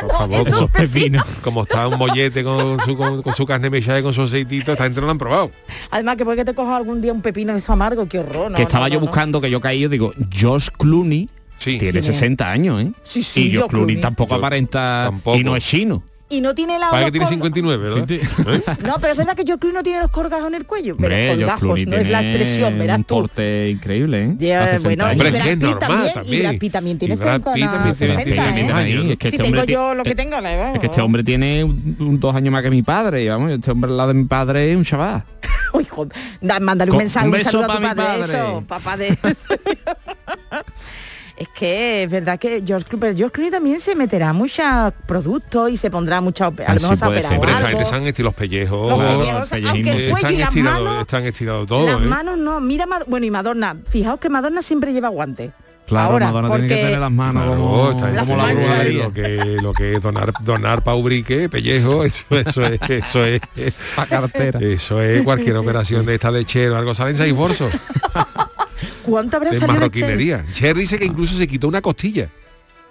por 0.00 0.10
favor, 0.18 0.34
Esos 0.48 0.52
como, 0.54 0.68
Pepino. 0.68 1.24
como 1.44 1.62
está 1.62 1.86
un 1.86 1.96
mollete 1.96 2.42
con 2.42 2.80
su, 2.80 2.96
con, 2.96 3.22
con 3.22 3.32
su 3.34 3.46
carne 3.46 3.70
mechada 3.70 4.00
y 4.00 4.02
con 4.02 4.12
su 4.12 4.22
aceitito, 4.22 4.72
esta 4.72 4.82
gente 4.84 5.00
no 5.00 5.06
lo 5.06 5.12
han 5.12 5.18
probado. 5.18 5.50
Además, 5.92 6.16
que 6.16 6.24
puede 6.24 6.38
que 6.38 6.44
te 6.44 6.54
coja 6.54 6.76
algún 6.76 7.00
día 7.00 7.12
un 7.12 7.22
pepino 7.22 7.54
eso 7.56 7.72
amargo, 7.72 8.06
qué 8.08 8.18
horror. 8.18 8.50
no, 8.50 8.56
que 8.56 8.64
estaba 8.64 8.88
no, 8.88 8.94
yo 8.94 9.00
no, 9.00 9.06
buscando, 9.06 9.40
que 9.40 9.48
yo 9.48 9.60
caí, 9.60 9.78
yo 9.78 9.88
digo, 9.88 10.12
Josh 10.36 10.70
Clooney 10.76 11.28
Sí. 11.58 11.78
tiene 11.78 11.92
¿Quién 12.00 12.04
es? 12.04 12.06
60 12.06 12.50
años, 12.50 12.82
¿eh? 12.82 12.92
Sí, 13.04 13.22
sí, 13.22 13.42
y 13.48 13.56
Josh 13.56 13.68
Clooney, 13.68 13.70
Clooney. 13.94 14.00
tampoco 14.00 14.30
Yo- 14.34 14.38
aparenta 14.38 15.04
tampoco. 15.06 15.36
y 15.38 15.44
no 15.44 15.54
es 15.54 15.64
chino. 15.64 16.02
Y 16.30 16.42
no 16.42 16.54
tiene 16.54 16.78
la 16.78 16.90
Parece 16.90 17.06
que 17.06 17.12
tiene 17.12 17.22
los 17.24 17.30
59, 17.30 17.88
¿verdad? 17.88 18.10
¿Eh? 18.10 18.20
No, 18.86 18.96
pero 19.00 19.12
es 19.12 19.16
verdad 19.16 19.34
que 19.34 19.44
George 19.46 19.60
Clooney 19.60 19.76
no 19.76 19.82
tiene 19.82 20.00
los 20.00 20.10
corgajos 20.10 20.46
en 20.48 20.54
el 20.56 20.66
cuello. 20.66 20.94
Pero 20.98 21.08
Hombre, 21.14 21.28
colgajos, 21.30 21.60
Clooney 21.60 21.86
no 21.86 21.96
es 21.96 22.08
la 22.10 22.20
expresión, 22.22 22.78
verás 22.78 22.98
un 22.98 23.04
tú. 23.04 23.14
porte 23.14 23.70
increíble, 23.70 24.24
¿eh? 24.24 24.34
Ya, 24.38 24.62
A 24.64 24.66
60 24.78 24.88
bueno, 24.88 25.04
años. 25.06 25.26
y 25.26 25.30
Brad 25.30 25.42
Pitt 25.42 25.58
normal 25.62 25.78
también, 25.78 26.12
también. 26.14 26.38
Y 26.38 26.42
Brad 26.46 26.58
Pitt 26.58 26.72
también 26.72 26.98
tiene 26.98 27.14
Y 27.14 27.16
Brad 27.16 27.32
cerca 27.32 27.52
Pitt 27.54 27.62
de 27.64 27.68
también 27.70 27.94
tiene 27.96 28.12
60 28.14 28.24
tiene 28.24 28.40
años. 28.40 28.76
años, 28.76 29.04
¿no? 29.06 29.10
Es 29.12 29.16
que 29.18 29.30
si 29.30 29.36
este 29.36 29.42
tengo 29.44 29.58
hombre 29.60 29.72
yo 29.72 29.94
lo 29.94 30.04
que 30.04 30.14
tengo, 30.14 30.40
la 30.42 30.72
Es 30.74 30.80
que 30.80 30.86
este 30.86 31.00
hombre 31.00 31.24
tiene 31.24 31.64
un, 31.64 31.96
un 31.98 32.20
dos 32.20 32.34
años 32.34 32.52
más 32.52 32.62
que 32.62 32.70
mi 32.70 32.82
padre, 32.82 33.24
y 33.24 33.28
vamos, 33.30 33.50
este 33.50 33.70
hombre 33.70 33.90
al 33.90 33.96
lado 33.96 34.08
de 34.08 34.14
mi 34.14 34.24
padre 34.26 34.70
es 34.70 34.76
un 34.76 34.84
chaval. 34.84 35.22
Uy, 35.72 35.86
joder. 35.86 36.12
Da- 36.42 36.60
mándale 36.60 36.90
un 36.90 36.98
mensaje, 36.98 37.26
un 37.26 37.40
saludo 37.40 37.64
a 37.64 37.66
tu 37.68 37.72
pa' 37.72 37.80
mi 37.80 37.86
padre. 37.86 38.02
padre. 38.20 38.22
Eso, 38.38 38.64
papá 38.68 38.96
de... 38.98 39.18
Es 41.38 41.46
que 41.50 42.02
es 42.02 42.10
verdad 42.10 42.36
que 42.36 42.64
George 42.66 42.84
Clooney, 42.88 43.00
pero 43.00 43.16
George 43.16 43.32
Clooney 43.32 43.50
también 43.52 43.78
se 43.78 43.94
meterá 43.94 44.32
muchos 44.32 44.64
productos 45.06 45.70
y 45.70 45.76
se 45.76 45.88
pondrá 45.88 46.20
mucha, 46.20 46.46
a 46.46 46.52
Ah, 46.66 46.74
lo 46.74 46.80
mejor 46.80 46.96
sí, 46.96 47.04
puede 47.04 47.22
ser. 47.22 47.32
Algo. 47.32 48.24
los 48.24 48.34
pellejos. 48.34 48.88
Los 48.88 49.16
pellejos, 49.16 49.52
el 49.52 49.66
aunque 49.68 49.78
el 49.78 49.84
pellejismo. 49.84 50.10
cuello 50.18 50.26
están 50.28 50.34
y 50.34 50.38
las 50.38 50.48
estirados, 50.48 50.84
manos, 50.84 51.00
están 51.02 51.24
estirados 51.26 51.68
todo, 51.68 51.86
las 51.86 52.02
¿eh? 52.02 52.06
manos 52.06 52.38
no, 52.38 52.60
mira, 52.60 52.86
bueno 53.06 53.24
y 53.24 53.30
Madonna, 53.30 53.76
fijaos 53.88 54.18
que 54.18 54.28
Madonna 54.28 54.62
siempre 54.62 54.92
lleva 54.92 55.08
guantes. 55.10 55.52
Claro, 55.86 56.10
Ahora, 56.12 56.26
Madonna 56.26 56.50
tiene 56.50 56.68
que 56.68 56.74
tener 56.74 56.98
las 56.98 57.10
manos 57.10 57.44
Claro, 57.44 57.60
como, 57.60 57.86
gente 57.98 58.12
Las 58.12 58.22
como 58.24 58.36
la 58.36 58.52
lo 58.84 59.12
que 59.14 59.58
lo 59.62 59.72
que 59.72 59.94
es 59.94 60.02
donar 60.02 60.32
donar 60.42 60.82
paubrique, 60.82 61.48
pellejo, 61.48 62.04
eso, 62.04 62.24
eso 62.30 62.64
es 62.66 62.80
eso 62.90 63.24
es 63.24 63.40
Pa' 63.96 64.04
cartera. 64.06 64.58
eso 64.60 65.00
es 65.00 65.22
cualquier 65.22 65.56
operación 65.56 66.04
de 66.04 66.14
esta 66.16 66.30
de 66.32 66.44
Cher 66.44 66.72
o 66.72 66.76
algo 66.76 66.94
salen 66.94 67.16
seis 67.16 67.32
bolsos 67.34 67.72
¿Cuánto 69.10 69.36
habrá 69.36 69.50
de 69.50 69.58
salido 69.58 69.80
de 69.80 69.90
Cher? 69.90 70.02
marroquinería. 70.08 70.46
Cher 70.52 70.76
dice 70.76 70.98
que 70.98 71.04
incluso 71.06 71.36
se 71.36 71.46
quitó 71.48 71.68
una 71.68 71.80
costilla. 71.82 72.28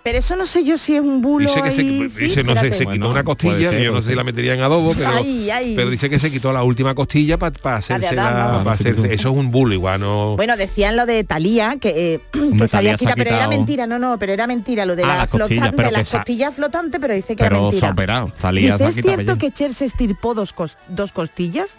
Pero 0.04 0.20
eso 0.20 0.38
no 0.38 0.46
sé 0.46 0.64
yo 0.64 0.78
si 0.78 0.96
es 0.96 1.02
un 1.02 1.22
bulo 1.22 1.48
Dice 1.50 1.62
que 1.62 1.70
se, 1.72 1.82
ahí, 1.82 2.08
sí, 2.08 2.26
dice, 2.26 2.42
no 2.42 2.52
sé, 2.54 2.68
espérate. 2.68 2.78
se 2.78 2.84
quitó 2.86 2.92
Bueno, 2.92 3.10
una 3.10 3.24
costilla, 3.26 3.72
ser, 3.72 3.82
yo 3.84 3.92
no 3.92 4.02
sé 4.02 4.10
si 4.12 4.16
la 4.16 4.24
metería 4.24 4.54
en 4.54 4.62
adobo, 4.62 4.94
pero, 4.98 5.10
Ay, 5.10 5.50
ay. 5.50 5.74
pero 5.76 5.90
dice 5.90 6.10
que 6.10 6.18
se 6.18 6.32
quitó 6.32 6.54
la 6.54 6.64
última 6.64 6.96
costilla 6.96 7.38
para 7.38 7.76
hacerse 7.76 8.08
Adán, 8.08 8.16
la, 8.52 8.58
¿no? 8.60 8.64
pa' 8.64 8.72
hacerse, 8.72 9.14
eso 9.14 9.30
es 9.30 9.36
un 9.36 9.52
bulo 9.52 9.74
igual, 9.74 10.00
no 10.00 10.38
Bueno, 10.38 10.56
decían 10.56 10.96
lo 10.96 11.06
de 11.06 11.26
Talía, 11.26 11.76
que, 11.82 12.14
eh, 12.14 12.20
que 12.32 12.40
Hombre, 12.40 12.68
se 12.70 12.78
quitado, 12.96 13.16
pero 13.18 13.32
era 13.36 13.50
mentira, 13.50 13.86
no, 13.86 14.00
no, 14.00 14.18
pero 14.18 14.32
era 14.32 14.48
mentira 14.48 14.86
lo 14.86 14.96
de 14.96 15.04
Ah, 15.04 15.08
la 15.08 15.18
las 15.18 15.30
costillas, 15.30 15.50
flotante, 15.50 15.76
pero 15.76 15.90
que 15.90 15.94
las 15.98 16.08
esa- 16.08 16.18
costillas 16.20 16.56
flotantes, 16.56 17.02
pero 17.02 17.14
dice 17.14 17.36
que 17.36 17.44
era 17.44 17.50
Pero 17.50 17.60
se 17.60 17.64
mentira. 17.72 17.88
ha 17.88 17.92
operado. 17.92 18.34
Talía 18.40 18.62
Dice, 18.62 18.78
se 18.78 18.84
ha 18.86 18.88
¿es 18.88 18.96
cierto 18.96 19.38
que 19.38 19.52
Cher 19.52 19.74
se 19.74 19.84
estirpó 19.86 20.34
dos, 20.34 20.56
cos- 20.56 20.78
dos 20.88 21.12
costillas? 21.12 21.78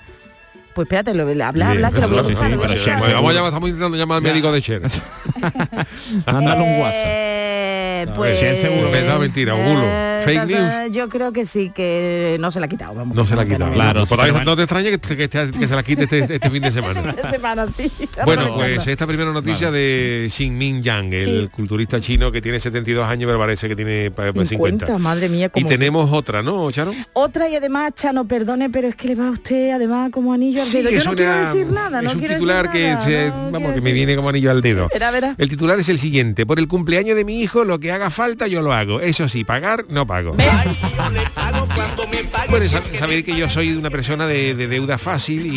Pues 0.79 0.87
espérate, 0.87 1.13
lo, 1.13 1.23
habla, 1.25 1.51
Bien, 1.51 1.67
habla, 1.67 1.91
que 1.91 2.01
lo 2.03 2.09
voy 2.09 2.19
a 2.19 2.21
eso, 2.21 2.29
sí, 2.29 2.35
buscar, 2.35 2.51
sí, 2.51 2.53
lo 2.55 2.59
voy 2.59 2.67
a 2.67 2.69
pero 2.69 2.79
buscar. 2.79 2.85
Cher 2.85 2.99
Bueno, 3.01 3.15
vamos 3.17 3.31
a 3.31 3.35
llamar, 3.35 3.49
estamos 3.49 3.69
intentando 3.69 3.97
llamar 3.99 4.17
al 4.19 4.23
médico 4.23 4.53
de 4.53 4.63
Cher. 4.63 4.83
Mándale 6.33 6.63
un 6.63 6.81
WhatsApp. 6.81 6.95
Eh, 7.05 8.07
A 8.09 8.15
pues, 8.15 8.39
Cher 8.39 8.57
seguro 8.57 8.95
es 8.95 9.19
mentira, 9.19 9.55
un 9.57 9.65
bulo. 9.75 9.87
Fake 10.25 10.39
entonces, 10.51 10.93
Yo 10.93 11.09
creo 11.09 11.33
que 11.33 11.47
sí, 11.47 11.71
que 11.75 12.37
no 12.41 12.51
se 12.53 12.61
la 12.61 12.67
ha 12.67 12.69
quitado. 12.69 12.95
Vamos, 12.95 13.17
No 13.17 13.27
se 13.27 13.35
la 13.35 13.43
ha 13.43 13.45
quitado. 13.45 13.73
Claro, 13.73 14.01
Por 14.07 14.11
pero 14.11 14.23
ahí 14.23 14.31
bueno. 14.31 14.45
no 14.53 14.57
te 14.57 14.63
extraña 14.63 14.91
que, 14.91 14.99
que, 15.17 15.25
este- 15.25 15.51
que 15.51 15.67
se 15.69 15.75
la 15.75 15.83
quite 15.83 16.05
este, 16.05 16.35
este 16.35 16.51
fin 16.51 16.63
de 16.63 16.71
semana. 16.79 17.11
Esta 17.11 17.31
semana 17.31 17.67
sí. 17.77 17.91
Bueno, 18.25 18.55
pues 18.55 18.87
esta 18.87 19.05
primera 19.07 19.33
noticia 19.33 19.71
de 19.73 20.29
Xin 20.31 20.57
Min 20.57 20.83
Yang, 20.83 21.13
el 21.13 21.41
Sí. 21.43 21.49
culturista 21.49 22.01
chino 22.01 22.31
que 22.31 22.41
tiene 22.41 22.61
72 22.61 23.05
años, 23.09 23.27
pero 23.27 23.39
parece 23.39 23.69
que 23.69 23.75
tiene 23.77 24.11
pa- 24.13 24.33
pa- 24.33 24.45
50. 24.45 24.87
50, 24.87 24.99
madre 24.99 25.29
mía, 25.29 25.51
Y 25.55 25.65
tenemos 25.65 26.13
otra, 26.13 26.43
¿no, 26.43 26.71
Charo? 26.71 26.93
Otra 27.15 27.49
y 27.49 27.57
además, 27.57 27.93
Chano, 27.95 28.27
perdone, 28.27 28.71
pero 28.71 28.87
es 28.89 28.95
que 28.97 29.09
le 29.09 29.15
va 29.17 29.29
a 29.29 29.31
usted 29.31 29.71
además 29.73 30.11
como 30.13 30.33
anillo 30.33 30.63
es 30.75 31.05
no 31.05 31.13
una- 31.13 31.17
quiero 31.17 31.39
decir 31.47 31.67
nada, 31.67 32.03
no 32.03 32.09
es 32.11 32.15
un 32.17 32.21
titular 32.23 32.71
decir 32.71 32.81
que, 32.81 32.89
nada, 32.91 33.01
se- 33.05 33.29
no 33.29 33.51
vamos, 33.51 33.73
que 33.75 33.81
me 33.81 33.93
viene 33.93 34.17
como 34.17 34.29
anillo 34.29 34.51
al 34.51 34.61
dedo. 34.63 34.89
El 35.39 35.49
titular 35.49 35.79
es 35.79 35.89
el 35.89 35.99
siguiente, 35.99 36.47
por 36.47 36.59
el 36.59 36.69
cumpleaños 36.69 37.17
de 37.17 37.25
mi 37.25 37.41
hijo 37.41 37.65
lo 37.65 37.79
que 37.81 37.93
haga 37.93 38.11
falta 38.11 38.47
yo 38.47 38.63
lo 38.63 38.73
hago. 38.73 39.01
Eso 39.01 39.29
sí, 39.29 39.45
pagar 39.45 39.85
no 39.89 40.07
pago. 40.07 40.37
Bueno, 42.51 42.65
sab- 42.65 42.95
saber 42.97 43.25
que 43.25 43.37
yo 43.37 43.49
soy 43.49 43.73
una 43.73 43.91
persona 43.91 44.27
de, 44.27 44.55
de 44.55 44.69
deuda 44.69 44.97
fácil 44.99 45.47
y, 45.55 45.57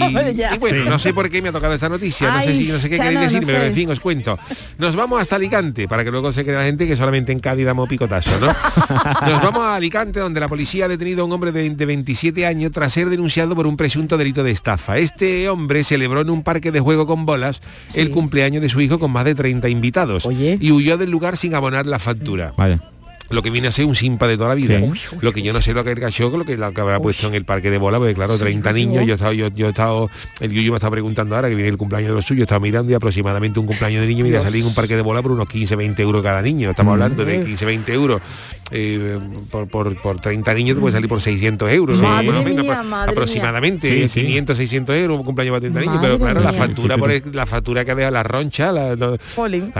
bueno, 0.59 0.83
Sí. 0.83 0.89
no 0.89 0.99
sé 0.99 1.13
por 1.13 1.29
qué 1.29 1.41
me 1.41 1.49
ha 1.49 1.51
tocado 1.51 1.73
esta 1.73 1.87
noticia, 1.89 2.31
no 2.31 2.41
sé 2.41 2.53
si 2.55 2.67
no 2.67 2.77
sé 2.79 2.89
qué 2.89 2.97
queréis 2.97 3.19
decirme, 3.21 3.45
sé. 3.45 3.51
pero 3.53 3.63
en 3.65 3.73
fin, 3.73 3.89
os 3.89 3.99
cuento. 3.99 4.37
Nos 4.77 4.95
vamos 4.95 5.21
hasta 5.21 5.35
Alicante, 5.37 5.87
para 5.87 6.03
que 6.03 6.11
luego 6.11 6.31
se 6.33 6.43
quede 6.43 6.55
la 6.57 6.63
gente 6.63 6.87
que 6.87 6.95
solamente 6.97 7.31
en 7.31 7.39
Cádiz 7.39 7.65
damos 7.65 7.87
picotazo, 7.87 8.31
¿no? 8.39 8.47
Nos 9.27 9.41
vamos 9.41 9.61
a 9.63 9.75
Alicante, 9.75 10.19
donde 10.19 10.39
la 10.39 10.47
policía 10.47 10.85
ha 10.85 10.87
detenido 10.87 11.21
a 11.23 11.25
un 11.25 11.31
hombre 11.31 11.51
de, 11.51 11.69
de 11.69 11.85
27 11.85 12.45
años 12.45 12.71
tras 12.71 12.91
ser 12.91 13.09
denunciado 13.09 13.55
por 13.55 13.67
un 13.67 13.77
presunto 13.77 14.17
delito 14.17 14.43
de 14.43 14.51
estafa. 14.51 14.97
Este 15.01 15.49
hombre 15.49 15.83
celebró 15.83 16.21
en 16.21 16.29
un 16.29 16.43
parque 16.43 16.71
de 16.71 16.79
juego 16.79 17.07
con 17.07 17.25
bolas 17.25 17.61
el 17.95 18.11
cumpleaños 18.11 18.61
de 18.61 18.69
su 18.69 18.81
hijo 18.81 18.99
con 18.99 19.09
más 19.11 19.25
de 19.25 19.33
30 19.33 19.67
invitados 19.67 20.27
Oye. 20.27 20.59
y 20.61 20.71
huyó 20.71 20.97
del 20.97 21.09
lugar 21.09 21.37
sin 21.37 21.55
abonar 21.55 21.87
la 21.87 21.97
factura. 21.97 22.53
Lo 23.31 23.41
que 23.41 23.49
viene 23.49 23.67
a 23.67 23.71
ser 23.71 23.85
un 23.85 23.95
simpa 23.95 24.27
de 24.27 24.37
toda 24.37 24.49
la 24.49 24.55
vida. 24.55 24.79
Sí. 24.79 25.15
Lo 25.21 25.31
que 25.33 25.41
yo 25.41 25.53
no 25.53 25.61
sé 25.61 25.73
lo 25.73 25.83
que 25.83 25.91
el 25.91 25.99
cachó, 25.99 26.29
lo 26.29 26.45
que, 26.45 26.57
lo 26.57 26.71
que 26.73 26.81
habrá 26.81 26.99
puesto 26.99 27.27
en 27.27 27.35
el 27.35 27.45
parque 27.45 27.69
de 27.69 27.77
bola, 27.77 27.97
porque 27.97 28.13
claro, 28.13 28.37
30 28.37 28.73
niños, 28.73 29.05
yo 29.05 29.13
he 29.13 29.15
estado, 29.15 29.33
yo, 29.33 29.47
yo 29.49 29.67
he 29.67 29.69
estado, 29.69 30.09
el 30.39 30.51
Yuyu 30.51 30.71
me 30.71 30.77
está 30.77 30.89
preguntando 30.91 31.35
ahora 31.35 31.49
que 31.49 31.55
viene 31.55 31.69
el 31.69 31.77
cumpleaños 31.77 32.09
de 32.09 32.15
los 32.15 32.25
suyos, 32.25 32.41
he 32.41 32.43
estado 32.43 32.61
mirando 32.61 32.91
y 32.91 32.95
aproximadamente 32.95 33.59
un 33.59 33.65
cumpleaños 33.65 34.01
de 34.01 34.07
niño 34.07 34.23
mira 34.25 34.41
salir 34.41 34.61
en 34.61 34.67
un 34.67 34.75
parque 34.75 34.95
de 34.95 35.01
bola 35.01 35.21
por 35.21 35.31
unos 35.31 35.47
15, 35.49 35.75
20 35.75 36.01
euros 36.01 36.21
cada 36.23 36.41
niño. 36.41 36.69
Estamos 36.69 36.93
hablando 36.93 37.25
de 37.25 37.39
15, 37.43 37.65
20 37.65 37.93
euros. 37.93 38.21
eh, 38.73 39.19
por, 39.51 39.67
por, 39.67 39.95
por 40.01 40.21
30 40.21 40.53
niños 40.53 40.75
te 40.77 40.81
puede 40.81 40.93
salir 40.93 41.09
por 41.09 41.19
600 41.19 41.69
euros, 41.73 41.97
¿no? 42.01 42.07
Madre 42.07 42.27
Más 42.31 42.39
o 42.39 42.43
menos, 42.43 42.63
mía, 42.65 42.73
apro- 42.81 42.83
madre 42.85 43.11
aproximadamente. 43.11 44.07
Sí, 44.07 44.07
sí. 44.07 44.25
500, 44.27 44.57
600 44.57 44.95
euros 44.95 45.19
un 45.19 45.25
cumpleaños 45.25 45.51
para 45.51 45.59
30 45.61 45.79
niños, 45.81 45.97
pero 46.01 46.17
claro, 46.17 46.39
la 46.41 46.53
factura 46.53 46.97
por 46.97 47.11
el- 47.11 47.23
la 47.33 47.45
factura 47.45 47.83
que 47.83 47.91
ha 47.91 47.95
dejado 47.95 48.13
la 48.13 48.23
roncha, 48.23 48.71
la, 48.71 48.95
la- 48.95 49.17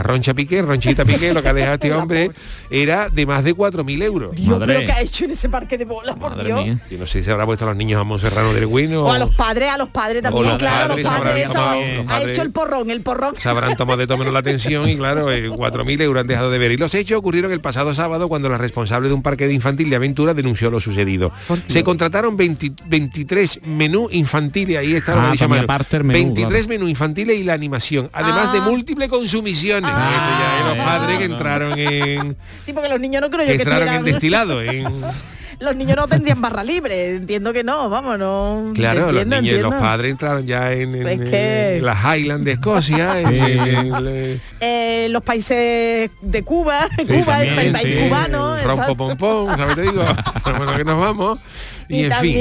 roncha 0.03 0.33
Piqué, 0.33 0.61
ronchita 0.61 1.05
Piqué, 1.05 1.33
lo 1.33 1.41
que 1.41 1.47
ha 1.49 1.53
dejado 1.53 1.73
este 1.75 1.93
hombre 1.93 2.31
era 2.69 3.07
de 3.09 3.25
más 3.25 3.40
de 3.43 3.56
4.000 3.56 4.04
euros. 4.04 4.36
Dios, 4.36 4.60
Madre. 4.60 4.65
pero 4.75 4.86
¿qué 4.86 4.91
ha 4.91 5.01
hecho 5.01 5.25
en 5.25 5.32
ese 5.32 5.49
parque 5.49 5.77
de 5.77 5.86
bolas, 5.86 6.15
por 6.15 6.32
Madre 6.32 6.45
Dios? 6.45 6.63
mía. 6.63 6.80
Yo 6.89 6.97
no 6.97 7.06
sé 7.06 7.19
si 7.19 7.23
se 7.25 7.32
habrá 7.32 7.45
puesto 7.45 7.65
a 7.65 7.69
los 7.69 7.77
niños 7.77 7.99
a 7.99 8.04
Monserrano 8.04 8.54
del 8.54 8.65
Bueno. 8.65 9.04
O 9.06 9.12
a 9.12 9.19
los 9.19 9.34
padres, 9.36 9.69
a 9.71 9.77
los 9.77 9.89
padres 9.89 10.21
también, 10.23 10.47
los 10.47 10.58
claro, 10.58 10.89
padres 10.89 11.04
los 11.06 11.13
padres, 11.13 11.27
habrán 11.30 11.38
eso, 11.43 11.54
tomado- 11.54 11.71
ha 11.82 11.95
los 11.97 12.06
padres- 12.06 12.30
hecho 12.30 12.41
el 12.41 12.51
porrón, 12.51 12.89
el 12.91 13.01
porrón. 13.01 13.36
Se 13.38 13.49
habrán 13.49 13.75
tomado 13.75 13.97
de 13.97 14.08
todo 14.08 14.17
menos 14.17 14.34
la 14.34 14.39
atención 14.39 14.89
y 14.89 14.95
claro, 14.97 15.32
eh, 15.32 15.49
4.000 15.49 16.01
euros 16.01 16.21
han 16.21 16.27
dejado 16.27 16.49
de 16.51 16.58
ver. 16.58 16.71
Y 16.71 16.77
los 16.77 16.93
hechos 16.93 17.17
ocurrieron 17.17 17.51
el 17.51 17.62
pasado 17.62 17.93
sábado 17.95 18.27
cuando 18.30 18.49
la 18.49 18.58
responsable 18.58 19.08
de 19.08 19.13
un 19.13 19.21
parque 19.21 19.47
de 19.47 19.54
infantil 19.54 19.89
de 19.89 19.95
aventura 19.95 20.34
denunció 20.34 20.69
lo 20.71 20.80
sucedido. 20.80 21.32
Se 21.67 21.84
contrataron 21.84 22.38
20 22.38 22.71
23 22.86 23.62
menús 23.65 24.13
infantiles, 24.13 24.77
ahí 24.77 24.93
está 24.93 25.15
lo 25.15 25.21
Ah, 25.21 25.25
que 25.27 25.32
dice 25.32 25.47
Manu. 25.47 25.65
menú, 26.04 26.13
23 26.13 26.67
menús 26.67 26.89
infantiles 26.89 27.38
y 27.39 27.43
la 27.43 27.54
animación, 27.54 28.10
además 28.13 28.54
de 28.54 28.60
Ah. 28.60 28.62
múltiples 28.62 29.10
consumiciones. 29.10 29.89
Ah. 29.93 30.12
Esto 30.12 30.32
ya 30.39 30.69
los 30.75 30.80
Ah. 30.80 30.86
padres 30.99 31.17
que 31.17 31.25
entraron 31.25 31.80
en 31.80 32.38
Sí, 32.63 32.73
porque 32.73 32.89
los 32.89 32.99
niños 32.99 33.21
no 33.21 33.30
creo 33.31 33.45
que 33.45 33.51
yo 33.53 33.57
que 33.57 33.63
entraron 33.63 33.87
en 33.95 34.03
destilado, 34.03 34.61
en 34.61 34.85
los 35.59 35.75
niños 35.75 35.95
no 35.95 36.07
tendrían 36.07 36.41
barra 36.41 36.63
libre. 36.63 37.15
Entiendo 37.17 37.53
que 37.53 37.63
no, 37.63 37.87
vamos, 37.89 38.17
no. 38.17 38.71
Claro, 38.73 39.09
entiendo, 39.09 39.11
los 39.11 39.25
niños, 39.27 39.43
entiendo. 39.55 39.69
los 39.69 39.79
padres 39.79 40.11
entraron 40.11 40.45
ya 40.45 40.71
en, 40.73 40.95
en- 40.95 41.01
Pues 41.03 41.29
que- 41.29 41.77
en 41.77 41.85
las 41.85 41.97
Highlands 42.17 42.45
de 42.45 42.51
Escocia, 42.53 43.21
en- 43.21 43.33
en- 43.35 43.95
en- 44.07 44.41
Eh, 44.59 45.07
los 45.11 45.21
países 45.23 46.09
de 46.21 46.43
Cuba, 46.43 46.87
Sí, 46.97 47.05
Cuba, 47.05 47.41
el 47.43 47.47
también, 47.49 47.55
país, 47.55 47.71
país 47.73 47.99
sí. 47.99 48.07
cubano. 48.07 48.55
rompo 48.57 48.71
exacto. 48.71 48.95
pom 48.97 49.17
pom, 49.17 49.57
¿sabes? 49.57 49.75
Te 49.75 49.81
digo, 49.83 50.03
bueno, 50.57 50.75
que 50.77 50.83
nos 50.83 50.99
vamos. 50.99 51.39
Y, 51.91 51.95
Y, 51.97 52.04
en 52.06 52.12
fin. 52.13 52.34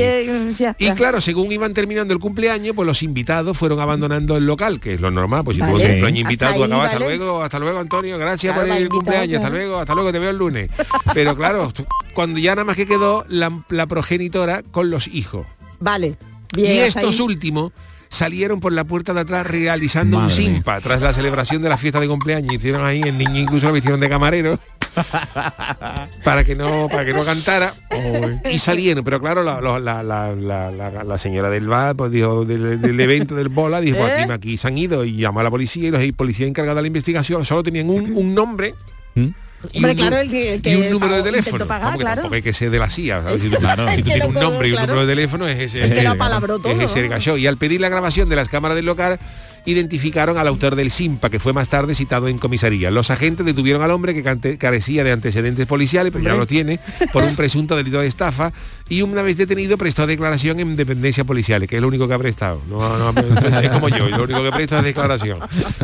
también, 0.58 0.74
Y 0.78 0.90
claro, 0.92 1.20
según 1.20 1.50
iban 1.52 1.74
terminando 1.74 2.14
el 2.14 2.20
cumpleaños, 2.20 2.74
pues 2.74 2.86
los 2.86 3.02
invitados 3.02 3.56
fueron 3.58 3.80
abandonando 3.80 4.36
el 4.36 4.46
local, 4.46 4.80
que 4.80 4.94
es 4.94 5.00
lo 5.00 5.10
normal, 5.10 5.42
pues 5.44 5.56
si 5.56 5.60
Vale. 5.60 5.72
tuvo 5.74 5.82
un 5.82 5.88
cumpleaños 5.90 6.20
invitado, 6.22 6.54
tú 6.56 6.62
Hasta 6.64 6.66
ahí, 6.66 6.72
acabas, 6.72 6.86
hasta 6.92 6.98
vale. 7.04 7.16
luego, 7.18 7.42
hasta 7.42 7.58
luego 7.58 7.78
Antonio, 7.78 8.18
gracias 8.18 8.52
Claro, 8.54 8.68
por 8.68 8.76
el 8.76 8.82
invitado, 8.82 8.98
cumpleaños, 9.00 9.34
hasta 9.38 9.50
luego, 9.50 9.78
hasta 9.78 9.94
luego, 9.94 10.12
te 10.12 10.18
veo 10.18 10.30
el 10.30 10.36
lunes. 10.38 10.70
Pero 11.14 11.36
claro, 11.36 11.72
cuando 12.14 12.38
ya 12.38 12.52
nada 12.54 12.64
más 12.64 12.76
que 12.76 12.86
quedó 12.86 13.24
la, 13.28 13.52
la 13.68 13.86
progenitora 13.86 14.62
con 14.70 14.90
los 14.90 15.08
hijos. 15.08 15.46
Vale. 15.80 16.16
Bien, 16.54 16.74
y 16.74 16.78
estos 16.78 17.16
ahí. 17.16 17.20
últimos 17.26 17.72
salieron 18.08 18.58
por 18.58 18.72
la 18.72 18.82
puerta 18.84 19.14
de 19.14 19.20
atrás 19.20 19.46
realizando 19.46 20.16
un 20.16 20.24
Madre 20.24 20.34
simpa 20.36 20.80
tras 20.80 21.00
la 21.00 21.12
celebración 21.12 21.62
de 21.62 21.68
la 21.68 21.76
fiesta 21.76 22.00
de 22.00 22.08
cumpleaños. 22.08 22.52
Hicieron 22.52 22.84
ahí, 22.84 23.00
el 23.02 23.16
niño 23.16 23.38
incluso 23.38 23.68
lo 23.68 23.72
vistieron 23.72 24.00
de 24.00 24.08
camarero 24.08 24.58
para 26.24 26.44
que 26.44 26.54
no 26.54 26.88
para 26.88 27.04
que 27.04 27.12
no 27.12 27.24
cantara 27.24 27.74
y 28.50 28.58
salieron 28.58 29.04
pero 29.04 29.20
claro 29.20 29.42
la, 29.42 29.60
la- 29.60 29.78
la- 29.78 30.02
la- 30.02 30.34
la- 30.34 30.70
la- 30.70 31.04
la 31.04 31.18
señora 31.18 31.48
del 31.50 31.66
bar 31.66 31.94
pues 31.96 32.10
dijo 32.10 32.44
del, 32.44 32.80
del 32.80 33.00
evento 33.00 33.34
del 33.34 33.48
bola 33.48 33.80
dijo 33.80 33.98
¿Eh? 33.98 34.22
aquí, 34.22 34.32
aquí 34.32 34.56
se 34.56 34.68
han 34.68 34.78
ido 34.78 35.04
y 35.04 35.16
llamó 35.16 35.40
a 35.40 35.44
la 35.44 35.50
policía 35.50 35.88
y 35.88 35.90
los 35.90 36.02
policías 36.12 36.48
encargados 36.48 36.76
de 36.76 36.82
la 36.82 36.88
investigación 36.88 37.44
solo 37.44 37.62
tenían 37.62 37.88
un, 37.90 38.12
un 38.16 38.34
nombre 38.34 38.74
¿Mm? 39.14 39.28
y 39.72 39.76
Hombre, 39.76 39.90
un, 39.92 39.96
claro, 39.98 40.16
el 40.18 40.30
que- 40.30 40.54
el 40.54 40.58
y 40.58 40.62
que 40.62 40.76
un 40.78 40.90
número 40.90 41.16
de 41.16 41.22
teléfono 41.22 41.66
pagar, 41.66 41.82
Vamos, 41.82 41.98
que 41.98 42.04
claro. 42.04 42.14
tampoco 42.22 42.34
hay 42.34 42.42
que 42.42 42.52
ser 42.54 42.70
de 42.70 42.78
la 42.78 42.88
CIA 42.88 43.22
¿sabes? 43.22 43.42
si 43.42 43.50
tú, 43.50 43.56
Claro. 43.58 43.88
si 43.90 43.96
tú 43.98 44.04
tienes 44.04 44.26
un 44.28 44.34
nombre 44.34 44.68
y 44.68 44.72
un 44.72 44.80
número 44.80 45.00
de 45.02 45.06
teléfono 45.14 45.46
es 45.48 45.58
ese 45.58 45.78
lo 45.80 45.84
es- 45.84 45.90
es 46.02 46.18
todo, 46.62 46.70
ese 46.80 46.98
el 47.00 47.04
¿no? 47.06 47.10
gallo. 47.10 47.36
y 47.36 47.46
al 47.46 47.56
pedir 47.58 47.80
la 47.80 47.90
grabación 47.90 48.28
de 48.30 48.36
las 48.36 48.48
cámaras 48.48 48.74
del 48.76 48.86
local 48.86 49.18
identificaron 49.64 50.38
al 50.38 50.46
autor 50.46 50.76
del 50.76 50.90
SIMPA, 50.90 51.30
que 51.30 51.38
fue 51.38 51.52
más 51.52 51.68
tarde 51.68 51.94
citado 51.94 52.28
en 52.28 52.38
comisaría. 52.38 52.90
Los 52.90 53.10
agentes 53.10 53.44
detuvieron 53.46 53.82
al 53.82 53.90
hombre 53.90 54.14
que 54.14 54.56
carecía 54.58 55.04
de 55.04 55.12
antecedentes 55.12 55.66
policiales, 55.66 56.12
pero 56.12 56.24
ya 56.24 56.34
lo 56.34 56.46
tiene, 56.46 56.80
por 57.12 57.24
un 57.24 57.36
presunto 57.36 57.76
delito 57.76 58.00
de 58.00 58.06
estafa, 58.06 58.52
y 58.88 59.02
una 59.02 59.22
vez 59.22 59.36
detenido 59.36 59.78
prestó 59.78 60.06
declaración 60.06 60.60
en 60.60 60.76
dependencias 60.76 61.26
policiales, 61.26 61.68
que 61.68 61.76
es 61.76 61.82
lo 61.82 61.88
único 61.88 62.08
que 62.08 62.14
ha 62.14 62.18
prestado. 62.18 62.60
No, 62.68 63.12
no, 63.12 63.20
es 63.20 63.68
como 63.70 63.88
yo, 63.88 64.08
lo 64.08 64.24
único 64.24 64.42
que 64.42 64.50
presto 64.52 64.78
es 64.78 64.84
declaración. 64.84 65.38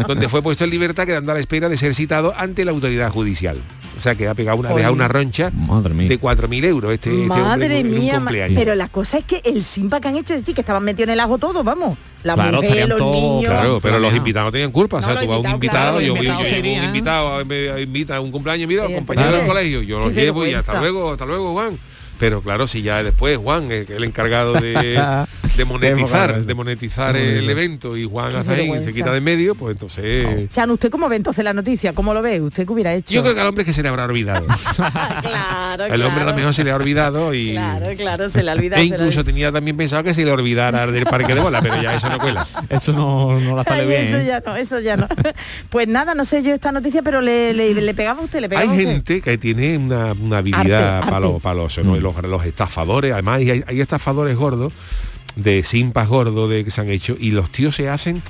Donde 0.06 0.28
fue 0.28 0.42
puesto 0.42 0.64
en 0.64 0.70
libertad 0.70 1.06
quedando 1.06 1.32
a 1.32 1.34
la 1.34 1.40
espera 1.40 1.68
de 1.68 1.76
ser 1.76 1.94
citado 1.94 2.34
ante 2.36 2.64
la 2.64 2.72
autoridad 2.72 3.10
judicial. 3.10 3.60
O 3.98 4.02
sea 4.02 4.14
que 4.14 4.28
ha 4.28 4.34
pegado 4.34 4.58
una, 4.58 4.74
dejado 4.74 4.92
una 4.92 5.08
roncha 5.08 5.50
de 5.50 6.20
4.000 6.20 6.64
euros 6.64 6.92
este, 6.92 7.10
este 7.10 7.22
hombre 7.22 7.42
Madre 7.42 7.78
en 7.78 7.86
un 7.86 7.98
mía, 7.98 8.16
cumpleaños. 8.16 8.58
pero 8.58 8.74
la 8.74 8.88
cosa 8.88 9.18
es 9.18 9.24
que 9.24 9.40
el 9.44 9.64
simpa 9.64 10.00
que 10.00 10.08
han 10.08 10.16
hecho 10.16 10.34
es 10.34 10.40
decir 10.40 10.54
que 10.54 10.60
estaban 10.60 10.84
metidos 10.84 11.08
en 11.08 11.14
el 11.14 11.20
ajo 11.20 11.38
todos, 11.38 11.64
vamos. 11.64 11.96
La 12.26 12.34
Claro, 12.34 12.60
mujer, 12.60 12.88
los 12.88 12.98
todos- 12.98 13.14
niños. 13.14 13.44
Claro, 13.44 13.78
pero 13.80 13.98
los 14.00 14.12
invitados 14.14 14.48
no 14.48 14.52
tenían 14.52 14.72
culpa. 14.72 14.96
o 14.96 15.02
sea, 15.02 15.20
tú 15.20 15.26
vas 15.28 15.36
a 15.36 15.40
un 15.40 15.50
invitado, 15.50 16.00
yo, 16.00 16.14
llevo 16.16 16.38
un 16.78 16.84
invitado, 16.84 17.44
me 17.44 17.82
invita 17.82 18.16
a 18.16 18.20
un 18.20 18.32
cumpleaños, 18.32 18.66
mira, 18.68 18.86
Sí, 18.88 18.94
compañero 18.94 19.32
del 19.36 19.46
colegio, 19.46 19.82
yo 19.82 20.08
Qué 20.12 20.22
llevo 20.22 20.44
y 20.46 20.52
hasta 20.54 20.80
luego, 20.80 21.12
hasta 21.12 21.24
luego, 21.24 21.52
Juan. 21.52 21.78
Pero 22.18 22.40
claro, 22.40 22.66
si 22.66 22.80
ya 22.82 23.02
después 23.02 23.36
Juan, 23.36 23.70
el, 23.70 23.86
el 23.92 24.02
encargado 24.04 24.54
de, 24.54 24.98
de 25.56 25.64
monetizar, 25.64 26.44
de 26.44 26.54
monetizar 26.54 27.16
el 27.16 27.48
evento 27.48 27.96
y 27.96 28.04
Juan 28.04 28.32
vergüenza. 28.46 28.84
se 28.84 28.92
quita 28.94 29.12
de 29.12 29.20
medio, 29.20 29.54
pues 29.54 29.72
entonces... 29.72 30.50
Chan, 30.50 30.70
¿usted 30.70 30.90
cómo 30.90 31.08
ve 31.08 31.16
entonces 31.16 31.44
la 31.44 31.52
noticia? 31.54 31.92
¿Cómo 31.92 32.12
lo 32.12 32.22
ve? 32.22 32.40
¿Usted 32.40 32.66
qué 32.66 32.72
hubiera 32.72 32.94
hecho? 32.94 33.14
Yo 33.14 33.22
creo 33.22 33.34
que 33.34 33.40
al 33.40 33.46
hombre 33.48 33.64
que 33.64 33.72
se 33.72 33.82
le 33.82 33.88
habrá 33.88 34.04
olvidado. 34.04 34.46
claro, 34.76 35.84
El 35.86 36.02
hombre 36.02 36.22
a 36.22 36.26
lo 36.26 36.34
mejor 36.34 36.54
se 36.54 36.64
le 36.64 36.70
ha 36.70 36.76
olvidado 36.76 37.32
y... 37.34 37.52
Claro, 37.52 37.86
claro, 37.96 38.30
se 38.30 38.42
le 38.42 38.50
ha 38.50 38.54
olvidado. 38.54 38.82
E 38.82 38.84
incluso 38.86 39.24
tenía 39.24 39.50
también 39.50 39.76
pensado 39.76 40.02
que 40.04 40.14
se 40.14 40.24
le 40.24 40.30
olvidara 40.30 40.86
del 40.86 41.04
parque 41.06 41.34
de 41.34 41.40
bola, 41.40 41.60
pero 41.62 41.80
ya 41.80 41.94
eso 41.94 42.08
no 42.08 42.18
cuela. 42.18 42.46
Eso 42.68 42.92
no, 42.92 43.38
no 43.40 43.56
la 43.56 43.64
sale 43.64 43.82
Ay, 43.82 43.88
bien. 43.88 44.02
Eso 44.02 44.18
¿eh? 44.18 44.26
ya 44.26 44.42
no, 44.44 44.56
eso 44.56 44.80
ya 44.80 44.96
no. 44.96 45.08
Pues 45.70 45.88
nada, 45.88 46.14
no 46.14 46.24
sé 46.24 46.42
yo 46.42 46.52
esta 46.52 46.72
noticia, 46.72 47.02
pero 47.02 47.20
le, 47.20 47.52
le, 47.52 47.72
le 47.74 47.94
pegaba 47.94 48.20
a 48.20 48.24
usted, 48.24 48.40
le 48.40 48.48
pegaba 48.48 48.64
Hay 48.70 48.76
usted. 48.76 48.90
gente 48.90 49.20
que 49.20 49.38
tiene 49.38 49.76
una, 49.78 50.12
una 50.12 50.38
habilidad 50.38 51.00
para 51.04 51.20
los, 51.20 51.40
para 51.40 51.54
los, 51.54 51.78
¿no? 51.78 51.92
Mm. 51.94 51.98
los, 52.00 52.22
los 52.22 52.44
estafadores, 52.44 53.12
además 53.12 53.38
hay, 53.38 53.64
hay 53.66 53.80
estafadores 53.80 54.36
gordos, 54.36 54.72
de 55.36 55.62
simpas 55.62 56.08
gordos 56.08 56.50
de 56.50 56.64
que 56.64 56.70
se 56.70 56.80
han 56.80 56.90
hecho, 56.90 57.16
y 57.18 57.30
los 57.30 57.50
tíos 57.52 57.76
se 57.76 57.88
hacen 57.88 58.22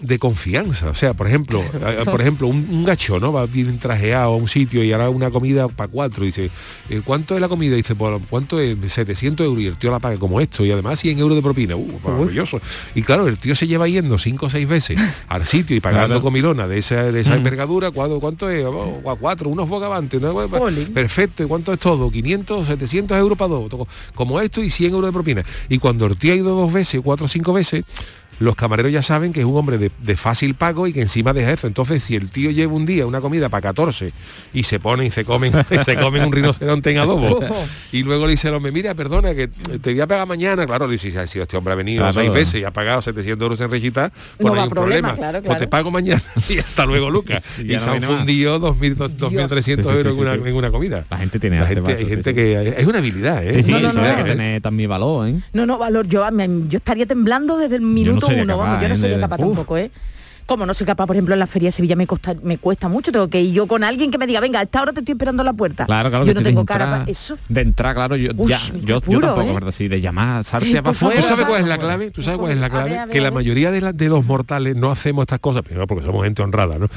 de 0.00 0.18
confianza. 0.18 0.90
O 0.90 0.94
sea, 0.94 1.14
por 1.14 1.26
ejemplo, 1.26 1.62
eh, 1.62 2.02
por 2.04 2.20
ejemplo, 2.20 2.48
un, 2.48 2.66
un 2.70 2.84
gacho, 2.84 3.18
¿no? 3.18 3.32
Va 3.32 3.46
bien 3.46 3.78
trajeado 3.78 4.34
a 4.34 4.36
un 4.36 4.46
sitio 4.46 4.84
y 4.84 4.92
hará 4.92 5.08
una 5.08 5.30
comida 5.30 5.68
para 5.68 5.88
cuatro. 5.88 6.24
Y 6.24 6.26
dice, 6.28 6.50
eh, 6.90 7.00
¿cuánto 7.02 7.34
es 7.34 7.40
la 7.40 7.48
comida? 7.48 7.72
Y 7.74 7.78
dice, 7.78 7.94
"Bueno, 7.94 8.20
¿cuánto 8.28 8.60
es? 8.60 8.76
700 8.92 9.46
euros. 9.46 9.62
Y 9.62 9.66
el 9.68 9.78
tío 9.78 9.90
la 9.90 9.98
paga 9.98 10.18
como 10.18 10.38
esto. 10.42 10.66
Y 10.66 10.70
además 10.70 11.00
100 11.00 11.18
euros 11.18 11.34
de 11.34 11.40
propina. 11.42 11.76
Uh, 11.76 11.98
maravilloso. 12.04 12.60
Y 12.94 13.02
claro, 13.02 13.26
el 13.26 13.38
tío 13.38 13.54
se 13.54 13.66
lleva 13.66 13.88
yendo 13.88 14.18
cinco 14.18 14.46
o 14.46 14.50
seis 14.50 14.68
veces 14.68 14.98
al 15.28 15.46
sitio 15.46 15.74
y 15.74 15.80
pagando 15.80 16.06
Claro. 16.08 16.22
comilona 16.22 16.68
de 16.68 16.76
esa, 16.78 17.10
de 17.10 17.20
esa 17.20 17.34
envergadura. 17.34 17.90
¿Cuánto, 17.90 18.20
cuánto 18.20 18.50
es? 18.50 18.66
Oh, 18.66 19.00
a 19.10 19.16
cuatro, 19.16 19.48
unos 19.48 19.66
bogavantes. 19.66 20.20
Perfecto. 20.92 21.42
¿Y 21.42 21.46
cuánto 21.46 21.72
es 21.72 21.78
todo? 21.78 22.10
500, 22.10 22.66
700 22.66 23.16
euros 23.18 23.38
para 23.38 23.48
dos. 23.48 23.70
Como 24.14 24.40
esto 24.42 24.62
y 24.62 24.68
100 24.68 24.92
euros 24.92 25.08
de 25.08 25.12
propina. 25.14 25.42
Y 25.70 25.78
cuando 25.78 26.04
el 26.04 26.18
tío 26.18 26.34
ha 26.34 26.36
ido 26.36 26.54
dos 26.54 26.70
veces, 26.72 27.00
cuatro 27.02 27.24
o 27.24 27.28
cinco 27.28 27.54
veces, 27.54 27.84
los 28.38 28.54
camareros 28.56 28.92
ya 28.92 29.02
saben 29.02 29.32
que 29.32 29.40
es 29.40 29.46
un 29.46 29.56
hombre 29.56 29.78
de, 29.78 29.90
de 30.02 30.16
fácil 30.16 30.54
pago 30.54 30.86
y 30.86 30.92
que 30.92 31.00
encima 31.02 31.32
deja 31.32 31.52
eso. 31.52 31.66
Entonces, 31.66 32.02
si 32.04 32.16
el 32.16 32.30
tío 32.30 32.50
lleva 32.50 32.72
un 32.72 32.86
día 32.86 33.06
una 33.06 33.20
comida 33.20 33.48
para 33.48 33.62
14 33.62 34.12
y 34.52 34.62
se 34.64 34.78
pone 34.80 35.06
y 35.06 35.10
se 35.10 35.24
comen, 35.24 35.52
se 35.84 35.96
comen 35.96 36.24
un 36.24 36.32
rinoceronte 36.32 36.90
en 36.90 36.98
adobo, 36.98 37.40
y 37.92 38.02
luego 38.02 38.26
le 38.26 38.32
dice 38.32 38.48
al 38.48 38.54
hombre, 38.54 38.72
mira, 38.72 38.94
perdona, 38.94 39.34
que 39.34 39.48
te 39.48 39.90
voy 39.92 40.00
a 40.00 40.06
pagar 40.06 40.26
mañana, 40.26 40.66
claro, 40.66 40.86
le 40.86 40.92
dice, 40.92 41.26
si 41.26 41.38
este 41.40 41.56
hombre 41.56 41.72
ha 41.72 41.76
venido 41.76 41.96
Claro. 42.02 42.12
seis 42.12 42.32
veces 42.32 42.60
y 42.60 42.64
ha 42.64 42.70
pagado 42.72 43.00
700 43.02 43.42
euros 43.42 43.60
en 43.60 43.70
rechita, 43.70 44.10
pues 44.10 44.38
No 44.40 44.48
no, 44.48 44.52
va 44.54 44.62
hay 44.62 44.68
un 44.68 44.74
problema, 44.74 45.08
problema. 45.14 45.30
claro, 45.30 45.44
Pues 45.44 45.58
te 45.58 45.66
pago 45.68 45.90
mañana 45.90 46.22
y 46.48 46.58
hasta 46.58 46.84
luego, 46.86 47.10
Lucas. 47.10 47.42
Sí, 47.44 47.62
y 47.72 47.80
se 47.80 47.90
han 47.90 48.02
fundido 48.02 48.60
2.000, 48.60 48.96
2.300 49.18 49.62
Sí, 49.62 49.74
sí, 49.76 49.82
sí, 49.82 49.88
euros 49.88 50.14
sí, 50.14 50.20
en, 50.20 50.26
una, 50.26 50.34
sí. 50.34 50.40
en 50.44 50.54
una 50.54 50.70
comida. 50.70 51.04
La 51.10 51.18
gente 51.18 51.38
tiene 51.38 51.60
La 51.60 51.66
gente, 51.66 51.92
hay 51.94 52.06
gente 52.06 52.30
sí, 52.30 52.34
que 52.36 52.74
es 52.78 52.86
una 52.86 52.98
habilidad, 52.98 53.44
¿eh? 53.44 53.62
Sí, 53.62 53.64
sí, 53.64 53.72
No, 53.72 53.92
no, 53.92 54.24
que 54.24 54.60
también 54.62 54.90
valor, 54.90 55.28
¿eh? 55.28 55.40
No, 55.52 55.64
no, 55.66 55.78
valor, 55.78 56.06
yo, 56.06 56.24
yo 56.68 56.76
estaría 56.78 57.06
temblando 57.06 57.56
desde 57.58 57.76
el 57.76 57.82
minuto 57.82 58.25
uno, 58.28 58.58
vamos, 58.58 58.80
yo 58.82 58.88
no 58.88 58.94
¿eh? 58.94 58.96
sería 58.98 59.16
de- 59.16 59.20
capaz 59.22 59.36
Uf. 59.40 59.46
tampoco, 59.46 59.76
¿eh? 59.78 59.90
Como 60.46 60.64
no 60.64 60.74
soy 60.74 60.86
capaz, 60.86 61.06
por 61.06 61.16
ejemplo, 61.16 61.34
en 61.34 61.40
la 61.40 61.46
feria 61.48 61.68
de 61.68 61.72
Sevilla 61.72 61.96
me, 61.96 62.06
costa, 62.06 62.34
me 62.42 62.56
cuesta 62.58 62.88
mucho, 62.88 63.10
tengo 63.10 63.28
que 63.28 63.40
ir 63.42 63.52
yo 63.52 63.66
con 63.66 63.82
alguien 63.82 64.12
que 64.12 64.18
me 64.18 64.26
diga, 64.28 64.38
venga, 64.38 64.60
a 64.60 64.62
esta 64.62 64.80
hora 64.80 64.92
te 64.92 65.00
estoy 65.00 65.14
esperando 65.14 65.42
a 65.42 65.44
la 65.44 65.52
puerta. 65.52 65.86
Claro, 65.86 66.08
claro. 66.08 66.24
yo 66.24 66.34
no 66.34 66.42
tengo 66.42 66.64
cara 66.64 66.86
para 66.88 67.04
eso. 67.10 67.36
De 67.48 67.62
entrar, 67.62 67.94
claro, 67.96 68.14
yo, 68.16 68.30
Uy, 68.36 68.50
ya, 68.50 68.60
yo, 68.74 68.78
yo 68.78 69.00
puro, 69.00 69.26
tampoco, 69.26 69.50
¿eh? 69.50 69.54
¿verdad? 69.54 69.72
Sí, 69.72 69.88
de 69.88 70.00
llamar, 70.00 70.44
salte 70.44 70.70
para 70.82 70.94
favor, 70.94 71.14
¿Tú 71.14 71.18
afuera. 71.18 71.22
sabes 71.36 71.46
cuál 71.46 71.62
es 71.62 71.66
la 71.68 71.78
clave? 71.78 72.10
¿Tú 72.12 72.22
sabes 72.22 72.38
cuál 72.38 72.52
es 72.52 72.58
la 72.58 72.66
A 72.66 72.68
ver, 72.68 72.78
clave? 72.84 72.98
a 72.98 73.06
ver, 73.06 73.12
que 73.14 73.20
la 73.20 73.30
mayoría 73.32 73.70
de, 73.72 73.80
la- 73.80 73.92
de 73.92 74.08
los 74.08 74.24
mortales 74.24 74.76
no 74.76 74.90
hacemos 74.92 75.22
estas 75.22 75.40
cosas, 75.40 75.62
primero 75.62 75.86
porque 75.88 76.04
somos 76.06 76.22
gente 76.24 76.42
honrada, 76.42 76.78
¿no? 76.78 76.88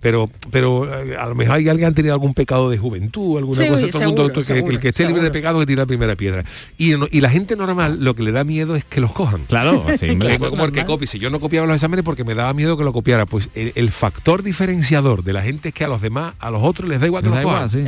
Pero, 0.00 0.28
pero 0.50 0.92
eh, 1.02 1.16
a 1.16 1.26
lo 1.26 1.34
mejor 1.36 1.56
hay 1.56 1.68
alguien 1.68 1.88
que 1.88 1.92
ha 1.92 1.94
tenido 1.94 2.14
algún 2.14 2.34
pecado 2.34 2.70
de 2.70 2.78
juventud, 2.78 3.38
alguna 3.38 3.62
Sí, 3.62 3.68
cosa, 3.68 3.86
todo 3.88 4.02
el 4.02 4.06
mundo, 4.08 4.22
seguro, 4.22 4.42
que, 4.46 4.64
que 4.64 4.74
el 4.74 4.80
que 4.80 4.88
esté 4.88 5.02
seguro, 5.04 5.08
libre 5.16 5.22
de 5.22 5.26
seguro. 5.28 5.32
pecado 5.32 5.60
que 5.60 5.66
tire 5.66 5.78
la 5.78 5.86
primera 5.86 6.16
piedra. 6.16 6.44
Y, 6.76 6.90
no- 6.90 7.06
y 7.10 7.20
la 7.20 7.30
gente 7.30 7.54
normal 7.56 7.98
lo 8.00 8.14
que 8.14 8.22
le 8.24 8.32
da 8.32 8.42
miedo 8.42 8.74
es 8.74 8.84
que 8.84 9.00
los 9.00 9.12
cojan. 9.12 9.44
Claro, 9.44 9.84
sí. 10.00 10.06
Es 10.26 10.38
como 10.38 10.64
el 10.64 10.72
que 10.72 10.84
copia. 10.84 11.06
Si 11.06 11.20
yo 11.20 11.30
no 11.30 11.38
copiaba 11.38 11.66
los 11.68 11.76
exámenes 11.76 12.04
porque 12.04 12.24
me 12.24 12.34
daba 12.34 12.52
miedo 12.52 12.76
que 12.76 12.82
lo 12.84 12.92
copiara, 12.96 13.26
pues 13.26 13.50
el, 13.54 13.72
el 13.74 13.90
factor 13.92 14.42
diferenciador 14.42 15.22
de 15.22 15.34
la 15.34 15.42
gente 15.42 15.68
es 15.68 15.74
que 15.74 15.84
a 15.84 15.88
los 15.88 16.00
demás, 16.00 16.32
a 16.40 16.50
los 16.50 16.62
otros 16.62 16.88
les 16.88 16.98
da 16.98 17.04
igual 17.04 17.22
que 17.22 17.28
los 17.28 17.40
cojan. 17.42 17.68
sí. 17.68 17.84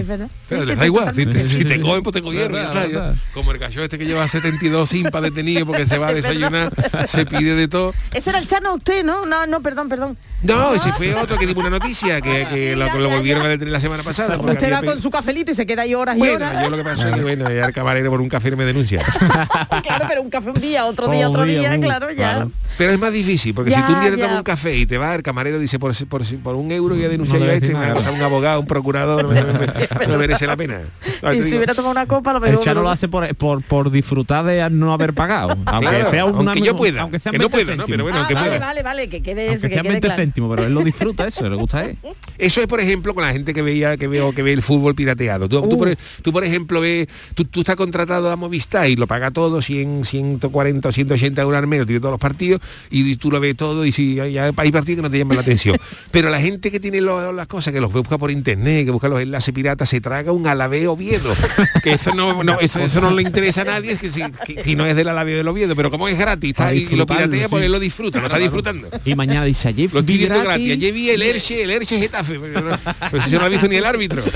Pero 0.50 0.66
les 0.66 0.78
da 0.78 0.84
igual, 0.84 1.14
si 1.14 1.24
te, 1.24 1.38
si 1.40 1.64
te 1.64 1.76
sí, 1.76 1.80
cogen, 1.80 1.96
sí. 1.96 2.02
pues 2.02 2.14
te 2.14 2.22
cogieron. 2.22 3.16
Como 3.32 3.52
el 3.52 3.58
gallo 3.58 3.82
este 3.82 3.96
que 3.96 4.04
lleva 4.04 4.28
72 4.28 4.86
simpas 4.90 5.22
detenido 5.22 5.64
porque 5.64 5.86
se 5.86 5.96
va 5.96 6.08
a 6.08 6.12
desayunar, 6.12 6.72
se 7.06 7.24
pide 7.24 7.54
de 7.54 7.68
todo. 7.68 7.94
Ese 8.12 8.28
era 8.28 8.38
el 8.38 8.46
Chano 8.46 8.74
usted, 8.74 9.02
¿no? 9.02 9.24
No, 9.24 9.46
no, 9.46 9.62
perdón, 9.62 9.88
perdón. 9.88 10.18
No, 10.42 10.72
ese 10.74 10.92
fue 10.92 11.14
otro 11.14 11.36
que 11.36 11.46
dimos 11.46 11.64
una 11.64 11.78
noticia 11.78 12.20
que, 12.20 12.46
que 12.48 12.76
lo, 12.76 12.86
Ya, 12.86 12.94
lo 12.94 13.08
volvieron 13.10 13.42
ya. 13.42 13.48
a 13.48 13.50
detener 13.50 13.72
la 13.72 13.80
semana 13.80 14.02
pasada. 14.04 14.38
Usted 14.38 14.72
va 14.72 14.82
con 14.82 15.00
su 15.02 15.10
cafelito 15.10 15.50
y 15.50 15.54
se 15.54 15.66
queda 15.66 15.82
ahí 15.82 15.94
horas 15.94 16.16
y 16.16 16.18
Bueno, 16.20 16.46
horas. 16.46 16.62
yo 16.62 16.70
lo 16.70 16.76
que 16.76 16.84
pasa 16.84 17.08
es 17.08 17.16
que 17.16 17.22
bueno, 17.22 17.50
ya 17.50 17.64
el 17.66 17.72
camarero 17.72 18.10
por 18.10 18.20
un 18.20 18.28
café 18.28 18.54
me 18.54 18.64
denuncia. 18.64 19.02
claro, 19.82 20.04
pero 20.08 20.22
un 20.22 20.30
café 20.30 20.50
un 20.50 20.60
día, 20.60 20.84
otro 20.84 21.08
día, 21.08 21.28
Otro 21.28 21.44
día, 21.44 21.78
claro, 21.80 22.12
ya. 22.12 22.46
Pero 22.76 22.92
es 22.92 22.98
más 23.00 23.12
difícil, 23.12 23.52
porque 23.54 23.72
si 23.72 23.82
tú 23.82 23.92
un 23.92 24.00
día 24.00 24.10
te 24.10 24.16
tomas 24.18 24.36
un 24.36 24.42
café 24.44 24.76
y 24.76 24.86
te 24.86 24.97
va, 24.98 25.14
el 25.14 25.22
camarero 25.22 25.58
dice 25.58 25.78
por, 25.78 25.92
por, 26.06 26.22
por 26.42 26.54
un 26.54 26.70
euro 26.72 26.96
y 26.96 27.04
a 27.04 27.08
denunciar 27.08 27.40
No 27.40 27.46
yo 27.46 27.52
a 27.52 27.54
este, 27.54 27.74
me 27.74 27.92
un 28.10 28.22
abogado, 28.22 28.60
un 28.60 28.66
procurador, 28.66 29.22
no, 29.24 29.28
me- 29.30 29.42
no 29.42 30.08
me 30.08 30.18
merece 30.18 30.46
la 30.46 30.56
pena. 30.56 30.80
¿Sabes? 31.20 31.44
Si 31.44 31.50
se 31.50 31.56
hubiera 31.56 31.74
tomado 31.74 31.92
una 31.92 32.06
copa, 32.06 32.32
lo 32.32 32.44
El. 32.44 32.58
Chano 32.60 32.82
lo 32.82 32.90
hace 32.90 33.08
por, 33.08 33.34
por, 33.36 33.62
por 33.62 33.90
disfrutar 33.90 34.44
de 34.44 34.68
no 34.70 34.92
haber 34.92 35.14
pagado. 35.14 35.50
Aunque 35.66 35.88
Claro, 35.88 36.10
sea 36.10 36.24
una 36.24 36.52
aunque 36.52 36.66
yo 36.66 36.76
pueda, 36.76 37.02
aunque 37.02 37.18
sean 37.18 37.32
que 37.32 37.38
no 37.38 37.48
20 37.48 37.56
pueda, 37.64 37.76
¿no? 37.76 37.82
céntimos. 37.86 37.90
Pero 37.90 38.02
bueno, 38.04 38.16
Ah, 38.16 38.20
aunque 38.20 38.34
vale, 38.34 38.48
pueda. 38.48 38.66
vale, 38.66 38.82
vale, 38.82 39.08
que 39.08 39.22
quede, 39.22 39.48
Aunque 39.50 39.62
que 39.68 39.74
sean 39.74 39.82
quede 39.82 39.92
20 39.92 40.06
claro. 40.08 40.22
céntimos, 40.22 40.50
pero 40.54 40.66
él 40.66 40.74
lo 40.74 40.80
disfruta 40.82 41.26
eso, 41.26 41.48
le 41.48 41.56
gusta 41.56 41.84
él. 41.84 41.96
Eso 42.38 42.60
es, 42.60 42.68
por 42.68 42.78
ejemplo, 42.80 43.14
con 43.14 43.24
la 43.24 43.32
gente 43.32 43.52
que 43.52 43.62
veía, 43.62 43.96
que 43.96 44.06
veo, 44.06 44.32
que 44.32 44.42
ve 44.44 44.52
el 44.52 44.62
fútbol 44.62 44.94
pirateado. 44.94 45.48
Tú, 45.48 45.60
tú, 45.62 45.74
Uh. 45.74 45.78
por, 45.78 45.96
tú, 46.22 46.32
por 46.32 46.44
ejemplo, 46.44 46.80
ves, 46.80 47.08
tú, 47.34 47.44
tú 47.44 47.60
estás 47.60 47.74
contratado 47.74 48.30
a 48.30 48.36
Movistar 48.36 48.88
y 48.88 48.94
lo 48.94 49.08
paga 49.08 49.32
todo, 49.32 49.60
100, 49.60 50.04
140 50.04 50.88
o 50.88 50.92
180 50.92 51.42
euros 51.42 51.58
al 51.58 51.66
mes, 51.66 51.84
tiene 51.84 51.98
todos 52.00 52.12
los 52.12 52.20
partidos, 52.20 52.60
y, 52.90 53.16
tú 53.16 53.30
lo 53.32 53.40
ves 53.40 53.56
todo, 53.56 53.84
y 53.84 53.90
si 53.92 54.20
hay, 54.20 54.38
hay 54.38 54.52
partidos 54.52 54.84
Que 54.96 55.02
no 55.02 55.10
te 55.10 55.18
llama 55.18 55.34
la 55.34 55.40
atención. 55.42 55.76
Pero 56.10 56.30
la 56.30 56.40
gente 56.40 56.70
que 56.70 56.80
tiene 56.80 57.00
lo- 57.00 57.32
las 57.32 57.46
cosas, 57.46 57.72
que 57.72 57.80
los 57.80 57.92
busca 57.92 58.18
por 58.18 58.30
internet, 58.30 58.84
que 58.86 58.90
busca 58.90 59.08
los 59.08 59.20
enlaces 59.20 59.52
piratas, 59.54 59.88
se 59.88 60.00
traga 60.00 60.32
un 60.32 60.46
Alaveo 60.46 60.92
Oviedo. 60.92 61.34
Que 61.82 61.92
eso 61.92 62.14
no, 62.14 62.42
no- 62.42 62.58
eso, 62.60 62.80
eso 62.80 63.00
no 63.00 63.10
le 63.10 63.22
interesa 63.22 63.62
a 63.62 63.64
nadie, 63.64 63.92
es 63.92 64.00
que 64.00 64.10
si, 64.10 64.22
que- 64.46 64.62
si 64.62 64.76
no 64.76 64.86
es 64.86 64.96
del 64.96 65.08
Alaveo 65.08 65.36
del 65.36 65.48
Oviedo, 65.48 65.74
pero 65.76 65.90
como 65.90 66.08
es 66.08 66.18
gratis, 66.18 66.50
está 66.50 66.68
ahí 66.68 66.88
y 66.90 66.96
lo 66.96 67.06
piratea, 67.06 67.48
pues 67.48 67.64
él 67.64 67.72
lo 67.72 67.80
disfruta, 67.80 68.18
lo 68.20 68.26
está 68.26 68.38
disfrutando. 68.38 68.88
Y 69.04 69.14
mañana 69.14 69.44
dice 69.44 69.68
allí. 69.68 69.88
Lo 69.92 70.00
estoy 70.00 70.14
vi 70.14 70.18
viendo 70.18 70.42
gratis. 70.42 70.72
Ayer 70.72 70.92
vi 70.92 71.10
el 71.10 71.22
Erche, 71.22 71.62
el 71.62 71.70
Erche 71.70 71.98
Getafe. 71.98 72.38
Pero, 72.40 72.60
no- 72.70 72.78
si 73.24 73.30
yo 73.30 73.38
no 73.38 73.44
ha 73.46 73.48
visto 73.48 73.68
ni 73.68 73.76
el 73.76 73.84
árbitro. 73.84 74.22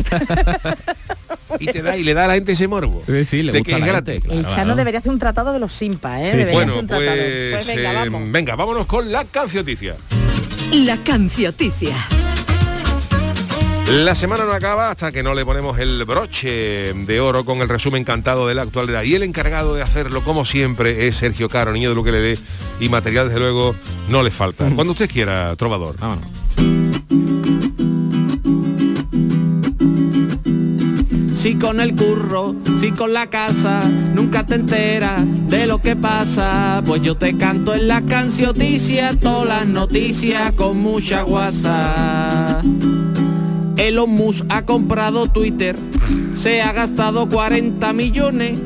Y 1.61 1.67
te 1.67 1.83
da, 1.83 1.97
y 1.99 2.03
le 2.03 2.15
da 2.15 2.25
a 2.25 2.29
la 2.29 2.35
gente 2.35 2.53
ese 2.53 2.67
morbo. 2.67 3.03
Sí, 3.07 3.25
sí, 3.27 3.43
le 3.43 3.53
de 3.53 3.59
gusta 3.59 3.75
que 3.77 3.81
es 3.83 3.87
gratis. 3.87 4.13
gente, 4.15 4.27
claro, 4.29 4.41
El 4.41 4.47
Chano 4.47 4.55
claro. 4.65 4.77
debería 4.77 5.01
hacer 5.01 5.13
un 5.13 5.19
tratado 5.19 5.53
de 5.53 5.59
los 5.59 5.71
simpa, 5.73 6.21
¿eh? 6.23 6.31
Sí, 6.47 6.53
Bueno, 6.53 6.73
hacer 6.73 6.83
un 6.83 6.87
tratado. 6.89 7.11
pues, 7.53 7.67
venga, 7.67 8.05
eh, 8.07 8.11
venga, 8.31 8.57
vámonos 8.57 8.87
con 8.87 9.13
la 9.13 9.25
cancioticia. 9.27 9.97
La 10.73 10.97
cancioticia. 10.97 11.95
La 13.91 14.15
semana 14.15 14.45
no 14.45 14.53
acaba 14.53 14.91
hasta 14.91 15.13
que 15.13 15.23
no 15.23 15.35
le 15.35 15.45
ponemos 15.45 15.79
el 15.79 16.03
broche 16.07 16.95
de 16.95 17.21
oro 17.21 17.45
con 17.45 17.59
el 17.61 17.69
resumen 17.69 18.05
cantado 18.05 18.49
de 18.49 18.55
la 18.55 18.63
actualidad. 18.63 19.03
Y 19.03 19.15
el 19.15 19.23
encargado 19.23 19.75
de 19.75 19.83
hacerlo, 19.83 20.25
como 20.25 20.47
siempre, 20.47 21.07
es 21.09 21.17
Sergio 21.17 21.51
Caro, 21.51 21.73
niño 21.73 21.91
de 21.91 21.95
lo 21.95 22.03
que 22.03 22.13
le 22.13 22.21
dé. 22.21 22.39
Y 22.81 22.89
material, 22.89 23.29
desde 23.29 23.41
luego, 23.41 23.77
no 24.09 24.23
le 24.23 24.31
falta. 24.31 24.67
Cuando 24.75 24.93
usted 24.93 25.11
quiera, 25.11 25.55
trovador. 25.57 25.97
Vámonos. 25.99 26.27
Si 31.43 31.57
con 31.57 31.81
el 31.81 31.97
curro, 31.97 32.55
si 32.79 32.93
con 32.93 33.13
la 33.13 33.27
casa, 33.27 33.81
nunca 34.15 34.47
te 34.47 34.55
enteras 34.55 35.23
de 35.49 35.67
lo 35.67 35.81
que 35.81 35.97
pasa, 35.97 36.81
pues 36.87 37.03
yo 37.03 37.17
te 37.17 37.37
canto 37.37 37.75
en 37.75 37.89
la 37.89 38.01
cancioticia 38.03 39.19
todas 39.19 39.49
las 39.49 39.67
noticias 39.67 40.53
con 40.53 40.79
mucha 40.79 41.23
guasa. 41.23 42.63
Elon 43.83 44.11
Musk 44.11 44.45
ha 44.49 44.65
comprado 44.65 45.27
Twitter, 45.27 45.77
se 46.37 46.63
ha 46.63 46.73
gastado 46.73 47.29
40 47.29 47.93
millones, 47.93 48.57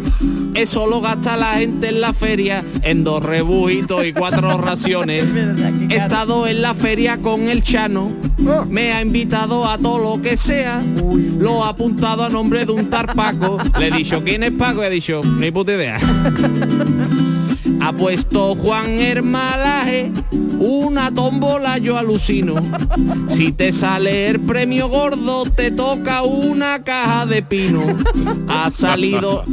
eso 0.54 0.86
lo 0.86 1.00
gasta 1.00 1.38
la 1.38 1.54
gente 1.54 1.88
en 1.88 2.02
la 2.02 2.12
feria, 2.12 2.62
en 2.82 3.02
dos 3.02 3.22
rebujitos 3.22 4.04
y 4.04 4.12
cuatro 4.12 4.58
raciones. 4.58 5.24
He 5.88 5.96
estado 5.96 6.46
en 6.46 6.60
la 6.60 6.74
feria 6.74 7.22
con 7.22 7.48
el 7.48 7.62
Chano, 7.62 8.12
me 8.68 8.92
ha 8.92 9.00
invitado 9.00 9.66
a 9.66 9.78
todo 9.78 10.16
lo 10.16 10.20
que 10.20 10.36
sea, 10.36 10.84
lo 11.38 11.64
ha 11.64 11.70
apuntado 11.70 12.22
a 12.22 12.28
nombre 12.28 12.66
de 12.66 12.72
un 12.72 12.90
tarpaco. 12.90 13.56
Le 13.78 13.88
he 13.88 13.90
dicho, 13.92 14.22
¿quién 14.22 14.42
es 14.42 14.52
Paco? 14.52 14.82
Ha 14.82 14.90
dicho, 14.90 15.22
ni 15.24 15.50
puta 15.50 15.72
idea. 15.72 15.98
Ha 17.86 17.92
puesto 17.92 18.56
Juan 18.56 18.98
Hermalaje 18.98 20.10
una 20.58 21.12
tómbola, 21.14 21.78
yo 21.78 21.98
alucino. 21.98 22.56
Si 23.28 23.52
te 23.52 23.72
sale 23.72 24.28
el 24.28 24.40
premio 24.40 24.88
gordo, 24.88 25.44
te 25.44 25.70
toca 25.70 26.22
una 26.22 26.82
caja 26.82 27.26
de 27.26 27.42
pino. 27.42 27.82
Ha 28.48 28.70
salido, 28.70 29.44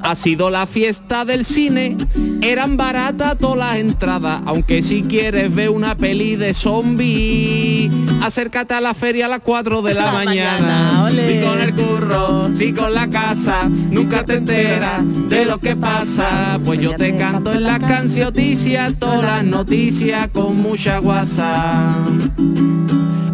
ha 0.00 0.14
sido 0.16 0.50
la 0.50 0.66
fiesta 0.66 1.24
del 1.24 1.44
cine. 1.44 1.96
Eran 2.40 2.76
baratas 2.76 3.38
todas 3.38 3.58
las 3.58 3.76
entradas, 3.76 4.42
aunque 4.46 4.82
si 4.82 5.02
quieres 5.02 5.54
ver 5.54 5.70
una 5.70 5.96
peli 5.96 6.36
de 6.36 6.54
zombie, 6.54 7.90
acércate 8.22 8.74
a 8.74 8.80
la 8.80 8.94
feria 8.94 9.26
a 9.26 9.28
las 9.28 9.40
4 9.40 9.82
de 9.82 9.94
la, 9.94 10.06
La 10.06 10.12
mañana. 10.12 11.02
mañana. 11.02 11.28
Si 11.28 11.40
con 11.40 11.60
el 11.60 11.74
curro, 11.74 12.50
si 12.54 12.72
con 12.72 12.94
la 12.94 13.08
casa, 13.08 13.68
nunca 13.68 14.24
te 14.24 14.34
enteras 14.36 15.02
de 15.28 15.44
lo 15.44 15.58
que 15.58 15.76
pasa. 15.76 16.58
Pues 16.64 16.80
yo 16.80 16.96
te 16.96 17.16
canto 17.16 17.51
en 17.52 17.64
la 17.64 17.78
cancioticia 17.78 18.92
todas 18.98 19.22
las 19.22 19.44
noticias 19.44 20.28
con 20.28 20.56
mucha 20.56 20.98
guasa. 20.98 21.96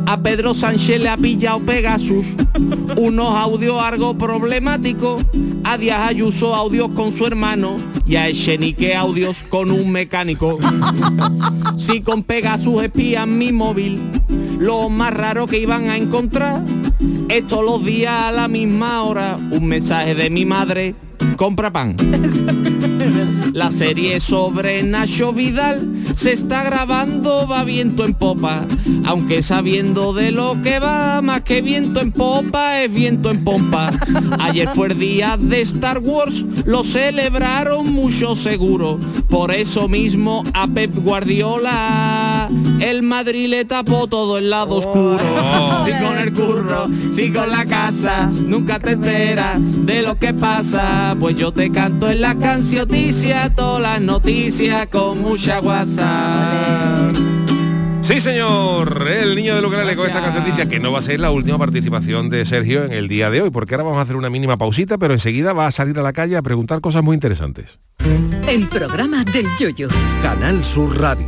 A 0.06 0.22
Pedro 0.22 0.54
Sánchez 0.54 1.02
le 1.02 1.08
ha 1.08 1.16
pillado 1.16 1.60
Pegasus, 1.60 2.34
unos 2.96 3.34
audios 3.34 3.82
algo 3.82 4.16
problemáticos. 4.16 5.24
A 5.64 5.76
Díaz 5.76 6.08
Ayuso 6.08 6.54
audios 6.54 6.88
con 6.90 7.12
su 7.12 7.26
hermano 7.26 7.76
y 8.06 8.16
a 8.16 8.28
Echenique 8.28 8.94
audios 8.94 9.36
con 9.48 9.70
un 9.70 9.90
mecánico. 9.90 10.58
Si 11.76 12.02
con 12.02 12.22
Pegasus 12.22 12.82
espían 12.82 13.38
mi 13.38 13.50
móvil, 13.50 14.00
lo 14.58 14.90
más 14.90 15.14
raro 15.14 15.46
que 15.46 15.58
iban 15.58 15.88
a 15.88 15.96
encontrar 15.96 16.62
es 17.28 17.50
los 17.50 17.84
días 17.84 18.12
a 18.12 18.32
la 18.32 18.48
misma 18.48 19.02
hora 19.02 19.38
un 19.50 19.66
mensaje 19.66 20.14
de 20.14 20.28
mi 20.28 20.44
madre, 20.44 20.94
compra 21.38 21.72
pan. 21.72 21.94
La 23.52 23.70
serie 23.70 24.20
sobre 24.20 24.82
Nacho 24.82 25.32
Vidal 25.32 25.88
se 26.16 26.32
está 26.32 26.64
grabando, 26.64 27.46
va 27.46 27.64
viento 27.64 28.04
en 28.04 28.14
popa, 28.14 28.66
aunque 29.06 29.42
sabiendo 29.42 30.12
de 30.12 30.32
lo 30.32 30.60
que 30.62 30.80
va, 30.80 31.22
más 31.22 31.42
que 31.42 31.62
viento 31.62 32.00
en 32.00 32.12
popa 32.12 32.82
es 32.82 32.92
viento 32.92 33.30
en 33.30 33.44
pompa. 33.44 33.90
Ayer 34.40 34.68
fue 34.74 34.88
el 34.88 34.98
día 34.98 35.36
de 35.38 35.62
Star 35.62 35.98
Wars, 35.98 36.44
lo 36.66 36.82
celebraron 36.82 37.92
mucho 37.92 38.34
seguro, 38.36 38.98
por 39.28 39.52
eso 39.52 39.88
mismo 39.88 40.42
a 40.54 40.66
Pep 40.66 40.94
Guardiola 40.96 42.48
el 42.80 43.02
Madrid 43.02 43.48
le 43.48 43.64
tapó 43.64 44.06
todo 44.06 44.38
el 44.38 44.50
lado 44.50 44.76
oscuro. 44.76 45.18
Si 45.84 45.92
con 45.92 46.18
el 46.18 46.32
curro, 46.32 46.86
si 47.12 47.32
con 47.32 47.50
la 47.50 47.66
casa, 47.66 48.30
nunca 48.32 48.78
te 48.78 48.92
enteras 48.92 49.58
de 49.60 50.02
lo 50.02 50.18
que 50.18 50.32
pasa, 50.32 51.16
pues 51.18 51.27
yo 51.30 51.52
te 51.52 51.70
canto 51.70 52.10
en 52.10 52.20
la 52.20 52.34
cancioticia 52.38 53.54
todas 53.54 53.82
las 53.82 54.00
noticias 54.00 54.86
con 54.88 55.20
mucha 55.20 55.60
guasa. 55.60 57.12
Sí, 58.00 58.20
señor, 58.20 59.06
el 59.06 59.34
niño 59.34 59.54
de 59.54 59.60
Lucrale 59.60 59.94
con 59.94 60.06
esta 60.06 60.22
cancioticia, 60.22 60.66
que 60.66 60.80
no 60.80 60.92
va 60.92 61.00
a 61.00 61.02
ser 61.02 61.20
la 61.20 61.30
última 61.30 61.58
participación 61.58 62.30
de 62.30 62.46
Sergio 62.46 62.84
en 62.84 62.92
el 62.92 63.06
día 63.06 63.28
de 63.28 63.42
hoy, 63.42 63.50
porque 63.50 63.74
ahora 63.74 63.84
vamos 63.84 63.98
a 63.98 64.02
hacer 64.02 64.16
una 64.16 64.30
mínima 64.30 64.56
pausita, 64.56 64.96
pero 64.96 65.12
enseguida 65.12 65.52
va 65.52 65.66
a 65.66 65.70
salir 65.70 65.98
a 65.98 66.02
la 66.02 66.14
calle 66.14 66.36
a 66.36 66.42
preguntar 66.42 66.80
cosas 66.80 67.02
muy 67.02 67.14
interesantes. 67.14 67.78
El 68.48 68.66
programa 68.68 69.24
del 69.24 69.46
yoyo. 69.58 69.88
Canal 70.22 70.64
Sur 70.64 70.98
Radio. 70.98 71.26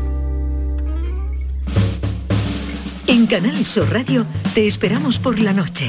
En 3.07 3.27
Canal 3.27 3.67
Sur 3.67 3.93
Radio 3.93 4.25
te 4.55 4.67
esperamos 4.67 5.19
por 5.19 5.39
la 5.39 5.53
noche. 5.53 5.89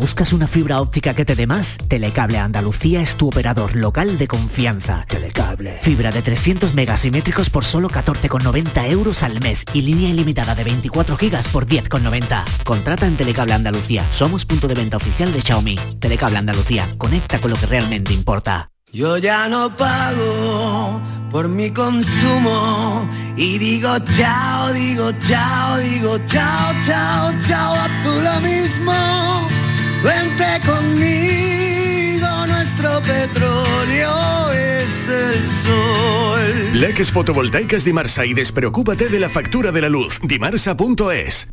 ¿Buscas 0.00 0.32
una 0.32 0.48
fibra 0.48 0.80
óptica 0.80 1.12
que 1.12 1.26
te 1.26 1.34
dé 1.34 1.46
más? 1.46 1.76
Telecable 1.76 2.38
Andalucía 2.38 3.02
es 3.02 3.16
tu 3.16 3.28
operador 3.28 3.76
local 3.76 4.16
de 4.16 4.28
confianza. 4.28 5.04
Telecable. 5.06 5.78
Fibra 5.82 6.10
de 6.10 6.22
300 6.22 6.72
megasimétricos 6.72 7.50
por 7.50 7.66
solo 7.66 7.90
14,90 7.90 8.88
euros 8.88 9.22
al 9.22 9.40
mes 9.40 9.62
y 9.74 9.82
línea 9.82 10.08
ilimitada 10.08 10.54
de 10.54 10.64
24 10.64 11.18
gigas 11.18 11.48
por 11.48 11.66
10,90. 11.66 12.44
Contrata 12.64 13.06
en 13.06 13.18
Telecable 13.18 13.52
Andalucía. 13.52 14.02
Somos 14.10 14.46
punto 14.46 14.68
de 14.68 14.74
venta 14.74 14.96
oficial 14.96 15.34
de 15.34 15.42
Xiaomi. 15.42 15.74
Telecable 15.98 16.38
Andalucía. 16.38 16.88
Conecta 16.96 17.38
con 17.38 17.50
lo 17.50 17.58
que 17.58 17.66
realmente 17.66 18.14
importa. 18.14 18.70
Yo 18.90 19.18
ya 19.18 19.50
no 19.50 19.68
pago 19.76 20.98
por 21.30 21.46
mi 21.50 21.70
consumo 21.72 23.06
y 23.36 23.58
digo 23.58 23.98
chao, 24.16 24.72
digo 24.72 25.12
chao, 25.28 25.76
digo 25.76 26.18
chao, 26.26 26.72
chao, 26.86 27.32
chao, 27.46 27.74
a 27.74 27.88
tú 28.02 28.10
lo 28.22 28.40
mismo. 28.40 29.59
Vente 30.02 30.60
conmigo, 30.64 32.46
nuestro 32.46 33.00
petróleo 33.02 34.52
es 34.52 35.08
el 35.08 35.44
sol. 35.64 36.80
Leques 36.80 37.10
fotovoltaicas 37.10 37.84
Dimarsa 37.84 38.24
y 38.24 38.32
despreocúpate 38.32 39.08
de 39.08 39.20
la 39.20 39.28
factura 39.28 39.72
de 39.72 39.82
la 39.82 39.88
luz. 39.88 40.18
Dimarsa.es. 40.22 41.48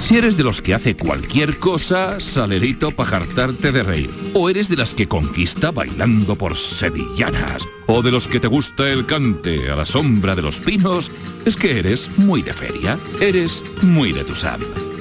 Si 0.00 0.16
eres 0.16 0.36
de 0.36 0.44
los 0.44 0.62
que 0.62 0.74
hace 0.74 0.96
cualquier 0.96 1.58
cosa, 1.58 2.18
salerito 2.18 2.92
para 2.92 3.10
jartarte 3.10 3.72
de 3.72 3.82
reír. 3.82 4.10
O 4.32 4.48
eres 4.48 4.68
de 4.68 4.76
las 4.76 4.94
que 4.94 5.08
conquista 5.08 5.70
bailando 5.70 6.36
por 6.36 6.56
sevillanas. 6.56 7.68
O 7.86 8.00
de 8.02 8.10
los 8.10 8.26
que 8.26 8.40
te 8.40 8.46
gusta 8.46 8.90
el 8.90 9.06
cante 9.06 9.70
a 9.70 9.76
la 9.76 9.84
sombra 9.84 10.34
de 10.34 10.42
los 10.42 10.60
pinos, 10.60 11.10
es 11.44 11.56
que 11.56 11.78
eres 11.78 12.16
muy 12.18 12.42
de 12.42 12.52
feria. 12.52 12.96
Eres 13.20 13.62
muy 13.82 14.12
de 14.12 14.24
Tusam. 14.24 14.60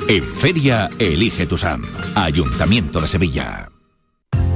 En 0.10 0.24
feria, 0.24 0.88
elige 1.00 1.46
Tusam. 1.46 1.82
Ayuntamiento 2.16 3.02
de 3.02 3.10
Sevilla. 3.10 3.70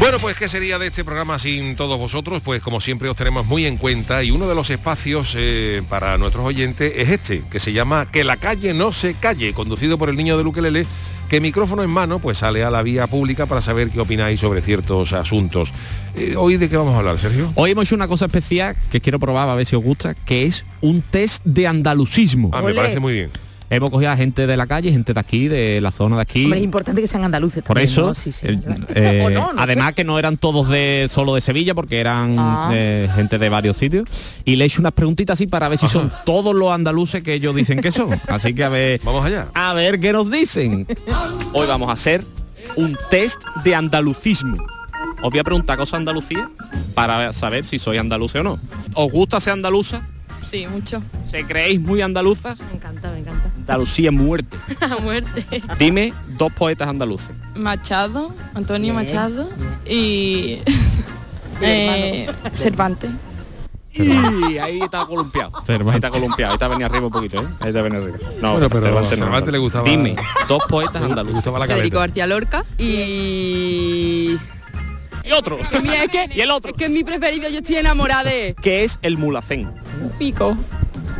Bueno, 0.00 0.16
pues 0.18 0.34
¿qué 0.34 0.48
sería 0.48 0.78
de 0.78 0.86
este 0.86 1.04
programa 1.04 1.38
sin 1.38 1.76
todos 1.76 1.98
vosotros? 1.98 2.40
Pues 2.42 2.62
como 2.62 2.80
siempre 2.80 3.10
os 3.10 3.16
tenemos 3.16 3.44
muy 3.44 3.66
en 3.66 3.76
cuenta 3.76 4.24
y 4.24 4.30
uno 4.30 4.48
de 4.48 4.54
los 4.54 4.70
espacios 4.70 5.34
eh, 5.38 5.82
para 5.90 6.16
nuestros 6.16 6.46
oyentes 6.46 6.90
es 6.96 7.10
este, 7.10 7.42
que 7.50 7.60
se 7.60 7.74
llama 7.74 8.10
Que 8.10 8.24
la 8.24 8.38
calle 8.38 8.72
no 8.72 8.94
se 8.94 9.12
calle, 9.12 9.52
conducido 9.52 9.98
por 9.98 10.08
el 10.08 10.16
niño 10.16 10.38
de 10.38 10.42
Luquelele, 10.42 10.86
que 11.28 11.42
micrófono 11.42 11.82
en 11.82 11.90
mano 11.90 12.18
pues 12.18 12.38
sale 12.38 12.64
a 12.64 12.70
la 12.70 12.80
vía 12.80 13.08
pública 13.08 13.44
para 13.44 13.60
saber 13.60 13.90
qué 13.90 14.00
opináis 14.00 14.40
sobre 14.40 14.62
ciertos 14.62 15.12
asuntos. 15.12 15.70
Eh, 16.16 16.34
¿Hoy 16.34 16.56
de 16.56 16.70
qué 16.70 16.78
vamos 16.78 16.94
a 16.94 17.00
hablar, 17.00 17.18
Sergio? 17.18 17.52
Hoy 17.54 17.72
hemos 17.72 17.84
hecho 17.84 17.94
una 17.94 18.08
cosa 18.08 18.24
especial 18.24 18.78
que 18.90 19.02
quiero 19.02 19.18
probar 19.18 19.50
a 19.50 19.54
ver 19.54 19.66
si 19.66 19.76
os 19.76 19.84
gusta, 19.84 20.14
que 20.14 20.46
es 20.46 20.64
un 20.80 21.02
test 21.02 21.44
de 21.44 21.66
andalucismo. 21.66 22.48
Ah, 22.54 22.62
me 22.62 22.72
parece 22.72 23.00
muy 23.00 23.12
bien. 23.12 23.30
Hemos 23.72 23.90
cogido 23.90 24.10
a 24.10 24.16
gente 24.16 24.48
de 24.48 24.56
la 24.56 24.66
calle, 24.66 24.90
gente 24.90 25.14
de 25.14 25.20
aquí, 25.20 25.46
de 25.46 25.80
la 25.80 25.92
zona 25.92 26.16
de 26.16 26.22
aquí. 26.22 26.42
Hombre, 26.44 26.58
es 26.58 26.64
importante 26.64 27.00
que 27.00 27.06
sean 27.06 27.22
andaluces 27.24 27.62
Por 27.62 27.76
también, 27.76 27.88
eso, 27.88 28.06
¿no? 28.08 28.14
Sí, 28.14 28.32
sí, 28.32 28.46
eh, 28.94 29.22
O 29.24 29.30
no, 29.30 29.52
no 29.52 29.62
además 29.62 29.88
sé. 29.90 29.94
que 29.94 30.04
no 30.04 30.18
eran 30.18 30.36
todos 30.38 30.68
de 30.68 31.08
solo 31.08 31.36
de 31.36 31.40
Sevilla, 31.40 31.72
porque 31.74 32.00
eran 32.00 32.34
Ah. 32.36 32.70
eh, 32.72 33.08
gente 33.14 33.38
de 33.38 33.48
varios 33.48 33.76
sitios. 33.76 34.08
Y 34.44 34.56
le 34.56 34.64
he 34.64 34.66
hecho 34.66 34.80
unas 34.80 34.92
preguntitas 34.92 35.34
así 35.34 35.46
para 35.46 35.68
ver 35.68 35.78
si 35.78 35.88
son 35.88 36.10
todos 36.26 36.52
los 36.54 36.72
andaluces 36.72 37.22
que 37.22 37.32
ellos 37.34 37.54
dicen 37.54 37.80
que 37.80 37.92
son. 37.92 38.10
Así 38.26 38.54
que 38.54 38.64
a 38.64 38.68
ver. 38.68 39.00
Vamos 39.04 39.24
allá. 39.24 39.46
A 39.54 39.72
ver 39.72 40.00
qué 40.00 40.12
nos 40.12 40.28
dicen. 40.30 40.86
Hoy 41.52 41.66
vamos 41.68 41.90
a 41.90 41.92
hacer 41.92 42.24
un 42.76 42.98
test 43.08 43.40
de 43.62 43.74
andalucismo. 43.76 44.56
Os 45.22 45.30
voy 45.30 45.38
a 45.38 45.44
preguntar 45.44 45.76
cosas 45.76 45.94
Andalucía 45.94 46.50
para 46.94 47.32
saber 47.32 47.64
si 47.64 47.78
soy 47.78 47.98
andaluce 47.98 48.38
o 48.40 48.42
no. 48.42 48.58
¿Os 48.94 49.12
gusta 49.12 49.38
ser 49.38 49.52
andaluza? 49.52 50.02
Sí, 50.36 50.66
mucho. 50.66 51.02
¿Se 51.30 51.44
creéis 51.44 51.80
muy 51.80 52.00
andaluzas? 52.00 52.58
Me 52.60 52.74
encanta, 52.76 53.10
me 53.10 53.18
encanta. 53.18 53.39
Andalucía 53.70 54.10
muerte. 54.10 54.56
A 54.80 54.98
muerte. 54.98 55.44
Dime 55.78 56.12
dos 56.36 56.52
poetas 56.52 56.88
andaluces. 56.88 57.30
Machado, 57.54 58.34
Antonio 58.54 58.92
Bien, 58.92 59.06
Machado 59.06 59.48
y 59.86 60.58
eh, 61.60 62.28
Cervantes. 62.52 63.10
Y 63.92 64.58
ahí 64.58 64.80
está 64.80 65.04
columpiado. 65.06 65.52
Cervantes. 65.64 65.92
Ahí 65.92 65.96
está 65.96 66.10
columpiado. 66.10 66.50
Ahí 66.52 66.54
está 66.56 66.68
venía 66.68 66.86
arriba 66.86 67.06
un 67.06 67.12
poquito, 67.12 67.42
¿eh? 67.42 67.46
Ahí 67.60 67.68
está 67.68 67.82
venía 67.82 67.98
arriba. 68.00 68.18
No, 68.40 68.52
Bueno, 68.52 68.68
pero 68.68 68.82
Cervantes 68.82 69.18
no. 69.18 69.24
Cervantes 69.26 69.52
le 69.52 69.58
gustaba- 69.58 69.88
Dime, 69.88 70.16
dos 70.48 70.62
poetas 70.68 71.02
andaluces. 71.02 71.34
gustaba 71.36 71.58
la 71.60 71.66
Federico. 71.66 71.98
García 72.00 72.26
Lorca 72.26 72.64
y... 72.78 74.36
Y 75.22 75.32
otro. 75.32 75.58
Que 75.58 75.76
es 75.76 76.08
que, 76.10 76.30
Y 76.34 76.40
el 76.40 76.50
otro. 76.50 76.72
Es 76.72 76.76
que 76.76 76.84
es 76.86 76.90
mi 76.90 77.04
preferido, 77.04 77.48
yo 77.50 77.58
estoy 77.58 77.76
enamorada 77.76 78.24
de... 78.24 78.56
¿Qué 78.60 78.82
es 78.84 78.98
el 79.02 79.16
mulacén? 79.16 79.70
Pico. 80.18 80.56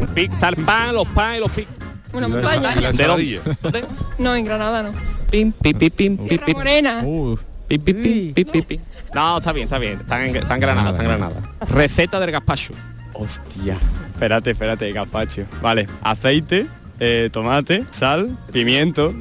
Un 0.01 0.07
pic, 0.09 0.33
está 0.33 0.49
el 0.49 0.57
pan, 0.57 0.95
los 0.95 1.07
pan 1.09 1.37
y 1.37 1.41
los 1.41 1.51
pic. 1.53 1.69
Una 2.13 2.29
la- 2.29 2.35
montaña. 2.35 2.75
la 2.81 2.93
¿De 2.93 3.05
dónde? 3.05 3.85
No, 4.19 4.35
en 4.35 4.45
Granada 4.45 4.83
no. 4.83 4.93
Pim, 5.31 5.53
pim, 5.53 5.77
pim, 5.79 5.91
pim, 5.91 6.17
pim, 6.19 6.39
pim. 6.39 6.55
Morena. 6.57 7.03
Uh, 7.05 7.37
Pi, 7.69 7.79
pi, 7.79 7.93
pi, 7.95 8.33
pi, 8.35 8.45
pi, 8.45 8.63
pi. 8.63 8.81
No, 9.15 9.39
está 9.39 9.53
bien, 9.53 9.65
está 9.65 9.79
bien. 9.79 10.01
Está 10.01 10.25
en, 10.27 10.35
está 10.35 10.55
en 10.55 10.61
Granada, 10.61 10.91
está 10.91 11.03
en 11.03 11.09
Granada. 11.09 11.41
Receta 11.69 12.19
del 12.19 12.33
gazpacho. 12.33 12.75
Hostia. 13.13 13.77
Espérate, 14.13 14.51
espérate, 14.51 14.91
gazpacho. 14.93 15.45
Vale, 15.63 15.87
aceite, 16.03 16.67
eh, 16.99 17.31
tomate, 17.33 17.85
sal, 17.91 18.37
pimiento, 18.53 19.15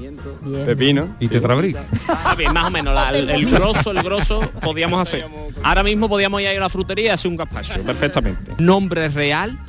pepino. 0.65 1.15
Y 1.19 1.27
tetrabric. 1.27 1.77
Está 2.07 2.33
bien, 2.35 2.51
más 2.51 2.65
o 2.67 2.71
menos. 2.71 2.95
la- 2.95 3.11
el, 3.11 3.29
el 3.29 3.45
grosso, 3.51 3.91
el 3.91 4.01
grosso 4.01 4.41
podíamos 4.63 4.99
hacer. 4.99 5.27
Ahora 5.61 5.83
mismo 5.83 6.09
podíamos 6.09 6.41
ir 6.41 6.47
a 6.47 6.53
la 6.59 6.69
frutería 6.69 7.05
y 7.05 7.09
hacer 7.09 7.29
un 7.29 7.37
gazpacho, 7.37 7.73
perfectamente. 7.83 8.53
Nombre 8.57 9.09
real 9.09 9.59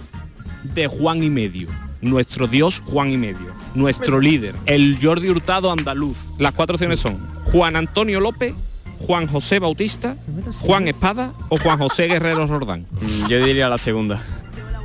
de 0.62 0.86
Juan 0.86 1.22
y 1.22 1.28
Medio. 1.28 1.68
Nuestro 2.02 2.46
dios 2.46 2.82
Juan 2.86 3.12
y 3.12 3.16
Medio. 3.18 3.52
Nuestro 3.74 4.20
líder, 4.20 4.54
el 4.66 4.98
Jordi 5.00 5.28
Hurtado 5.28 5.70
andaluz. 5.70 6.30
Las 6.38 6.52
cuatro 6.52 6.74
opciones 6.76 7.00
son 7.00 7.18
Juan 7.52 7.76
Antonio 7.76 8.20
López, 8.20 8.54
Juan 8.98 9.26
José 9.26 9.58
Bautista, 9.58 10.16
Juan 10.60 10.88
Espada 10.88 11.32
o 11.48 11.58
Juan 11.58 11.78
José 11.78 12.06
Guerrero 12.08 12.46
Rordán. 12.46 12.86
Yo 13.28 13.44
diría 13.44 13.68
la 13.68 13.78
segunda. 13.78 14.22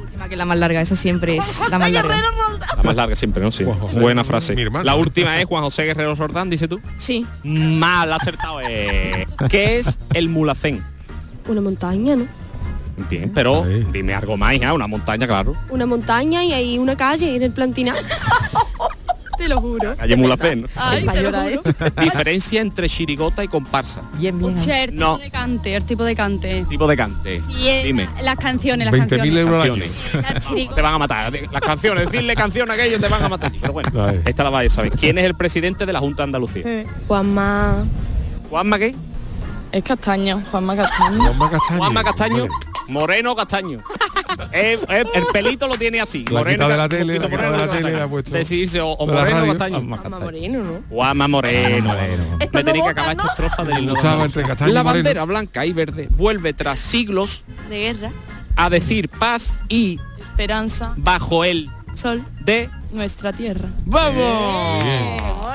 última, 0.02 0.30
que 0.30 0.36
la 0.36 0.46
más 0.46 0.58
larga, 0.58 0.82
esa 0.82 0.96
siempre 0.96 1.38
es 1.38 1.46
la 1.70 1.80
más 1.80 1.92
larga. 1.92 2.16
La 2.78 2.84
más 2.84 2.96
larga 2.96 3.16
siempre, 3.16 3.42
¿no? 3.44 3.52
Sí. 3.52 3.64
Buena 3.94 4.24
frase. 4.24 4.56
La 4.84 4.96
última 4.96 5.40
es 5.40 5.46
Juan 5.46 5.64
José 5.64 5.84
Guerrero 5.84 6.16
Rordán, 6.16 6.50
dice 6.50 6.68
tú. 6.68 6.80
Sí. 6.98 7.26
Mal 7.44 8.12
acertado. 8.14 8.60
eh. 8.62 9.26
¿Qué 9.50 9.80
es 9.80 10.00
el 10.14 10.30
mulacén? 10.30 10.84
Una 11.48 11.62
montaña, 11.62 12.16
¿no? 12.16 12.28
Bien, 13.10 13.32
pero 13.34 13.66
dime 13.92 14.14
algo 14.14 14.38
más, 14.38 14.54
hija, 14.54 14.74
una 14.74 14.88
montaña, 14.88 15.28
claro. 15.28 15.54
Una 15.70 15.86
montaña 15.86 16.44
y 16.44 16.54
hay 16.54 16.78
una 16.78 16.96
calle 16.96 17.36
en 17.36 17.44
el 17.44 17.52
plantinado. 17.52 18.00
Te 19.38 19.50
lo 19.50 19.60
juro. 19.60 19.98
Calle 19.98 20.16
Mulacén. 20.16 20.62
¿no? 20.62 20.68
Ay, 20.78 21.06
te 21.06 21.22
lo 21.30 21.30
juro. 21.44 21.62
Diferencia 22.02 22.62
entre 22.62 22.88
chirigota 22.88 23.44
y 23.44 23.50
comparsa. 23.50 24.02
Bien, 24.14 24.40
bien. 24.40 24.56
Che, 24.58 24.86
el 24.86 24.92
tipo 24.92 25.02
No. 25.02 25.18
de 25.18 25.30
cante, 25.30 25.76
el 25.76 25.84
tipo 25.84 26.06
de 26.06 26.16
cante. 26.16 26.66
Tipo 26.70 26.88
de 26.88 26.96
cante. 26.96 27.42
Sí, 27.42 27.68
eh, 27.68 27.82
Dime. 27.84 28.08
las 28.22 28.38
canciones, 28.38 28.86
las 28.90 28.94
20.000 28.94 29.10
canciones. 29.10 29.92
euros 30.56 30.74
Te 30.76 30.82
van 30.82 30.94
a 30.94 30.98
matar. 31.00 31.34
Las 31.52 31.62
canciones, 31.62 32.06
decirle 32.10 32.34
canción 32.34 32.72
a 32.72 32.76
aquellos 32.76 33.02
te 33.02 33.10
van 33.10 33.24
a 33.24 33.28
matar. 33.28 33.52
Pero 33.60 33.74
bueno, 33.74 34.10
esta 34.26 34.42
la 34.44 34.50
vais 34.52 34.72
a 34.72 34.76
saber. 34.78 34.94
¿Quién 34.94 35.18
es 35.18 35.26
el 35.26 35.36
presidente 35.36 35.86
de 35.86 35.92
la 35.92 36.00
Junta 36.00 36.24
de 36.24 36.28
Andalucía? 36.28 36.86
Juanma. 37.06 37.84
¿Juanma 38.50 38.80
qué? 38.80 38.96
Es 39.74 39.84
Castaño, 39.84 40.42
Juanma 40.50 40.78
Castaño. 40.78 41.24
Juanma 41.24 41.50
Castaño. 41.52 41.78
Juanma 41.80 42.04
Castaño. 42.06 42.48
Moreno 42.88 43.36
Castaño. 43.36 43.82
Eh, 44.52 44.78
eh, 44.90 45.04
el 45.14 45.24
pelito 45.32 45.66
lo 45.68 45.78
tiene 45.78 46.02
así. 46.02 46.26
La 46.26 46.40
Moreno 46.40 46.68
de 46.68 46.76
la 46.76 46.90
tele, 46.90 47.20
la 47.20 47.26
quita 47.30 47.42
de 47.42 47.50
moreno 47.50 47.66
la 47.66 47.72
tele, 47.72 48.02
ha 48.02 48.08
puesto 48.08 48.32
Decidirse 48.32 48.82
o, 48.82 48.90
o 48.90 49.08
Moreno 49.08 49.44
o. 49.44 49.48
Castaño. 49.48 49.82
Juanma 49.88 50.20
Moreno, 50.20 50.64
¿no? 50.64 50.84
Juanma 50.90 51.28
Moreno. 51.30 51.96
Esto 52.40 52.58
no 52.60 52.66
tenéis 52.66 52.84
que 52.84 52.92
acabar 52.92 53.12
esta 53.16 53.28
estrofa 53.30 53.64
del 53.64 53.86
La 53.86 53.94
Moreno. 53.94 54.84
bandera 54.84 55.24
blanca 55.24 55.66
y 55.66 55.72
verde 55.72 56.10
vuelve 56.12 56.54
tras 56.54 56.80
siglos 56.82 57.46
De 57.70 57.80
guerra. 57.80 58.12
a 58.58 58.70
decir 58.70 59.08
paz 59.08 59.54
y 59.70 60.00
Esperanza. 60.22 60.94
bajo 60.98 61.46
el 61.46 61.70
Sol. 61.94 62.22
de 62.42 62.70
Nuestra 62.92 63.32
tierra. 63.32 63.70
¡Vamos! 63.86 64.84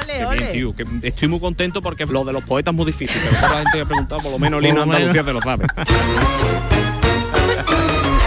Ole, 0.02 0.06
Qué 0.18 0.24
ole. 0.24 0.38
bien, 0.38 0.52
tío, 0.52 0.74
que 0.74 0.86
estoy 1.06 1.28
muy 1.28 1.40
contento 1.40 1.82
porque 1.82 2.06
lo 2.06 2.24
de 2.24 2.32
los 2.32 2.44
poetas 2.44 2.72
es 2.72 2.76
muy 2.76 2.86
difícil, 2.86 3.20
pero 3.22 3.42
la 3.42 3.58
gente 3.62 3.80
ha 3.82 3.84
preguntado, 3.84 4.22
por 4.22 4.32
lo 4.32 4.38
menos 4.38 4.62
el 4.64 4.68
menos. 4.72 4.84
Andalucía 4.84 5.22
te 5.22 5.32
lo 5.34 5.40
sabe. 5.42 5.66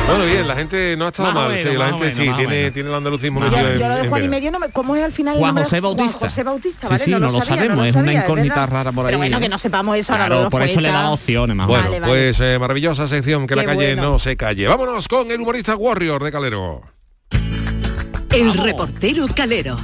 Bueno, 0.05 0.25
bien, 0.25 0.47
la 0.47 0.55
gente 0.55 0.95
no 0.97 1.05
ha 1.05 1.07
estado 1.07 1.31
mal. 1.31 1.49
menos, 1.53 1.63
sí, 1.63 1.77
la 1.77 1.85
gente 1.87 2.03
menos, 2.05 2.17
sí, 2.17 2.29
tiene, 2.35 2.71
tiene 2.71 2.89
el 2.89 2.95
andalucismo 2.95 3.39
Yo, 3.39 3.45
metido 3.49 3.69
en, 3.71 3.79
yo 3.79 3.87
lo 3.87 3.95
de 3.95 4.09
Juan 4.09 4.23
y 4.25 4.27
medio, 4.27 4.51
no 4.51 4.59
me- 4.59 4.69
¿cómo 4.69 4.95
es 4.97 5.03
al 5.03 5.11
final 5.13 5.37
Juan? 5.37 5.55
José 5.57 5.79
Bautista. 5.79 6.17
Juan 6.19 6.29
José 6.29 6.43
Bautista, 6.43 6.87
Sí, 6.87 6.91
¿vale? 6.91 7.03
sí, 7.05 7.11
no 7.11 7.19
lo 7.19 7.31
sabía, 7.31 7.45
sabemos, 7.45 7.77
lo 7.77 7.85
es 7.85 7.95
una 7.95 8.13
incógnita 8.13 8.65
rara 8.65 8.91
por 8.91 9.05
Pero 9.05 9.15
ahí, 9.15 9.21
bueno, 9.21 9.37
¿eh? 9.37 9.41
que 9.41 9.49
no 9.49 9.57
sepamos 9.57 9.97
eso 9.97 10.13
Claro, 10.13 10.49
por 10.49 10.61
eso 10.61 10.81
le 10.81 10.89
he 10.89 10.91
dado 10.91 11.13
opciones 11.13 11.55
más. 11.55 11.67
Bueno, 11.67 11.83
Vale, 11.85 11.99
vale. 12.01 12.11
pues 12.13 12.39
eh, 12.41 12.59
maravillosa 12.59 13.07
sección, 13.07 13.47
que 13.47 13.55
la 13.55 13.63
calle 13.65 13.95
bueno. 13.95 14.11
no 14.11 14.19
se 14.19 14.35
calle. 14.35 14.67
Vámonos 14.67 15.07
con 15.07 15.31
el 15.31 15.39
humorista 15.39 15.75
Warrior 15.75 16.21
de 16.23 16.31
Calero. 16.31 16.81
El 18.31 18.53
reportero 18.57 19.25
Calero. 19.33 19.77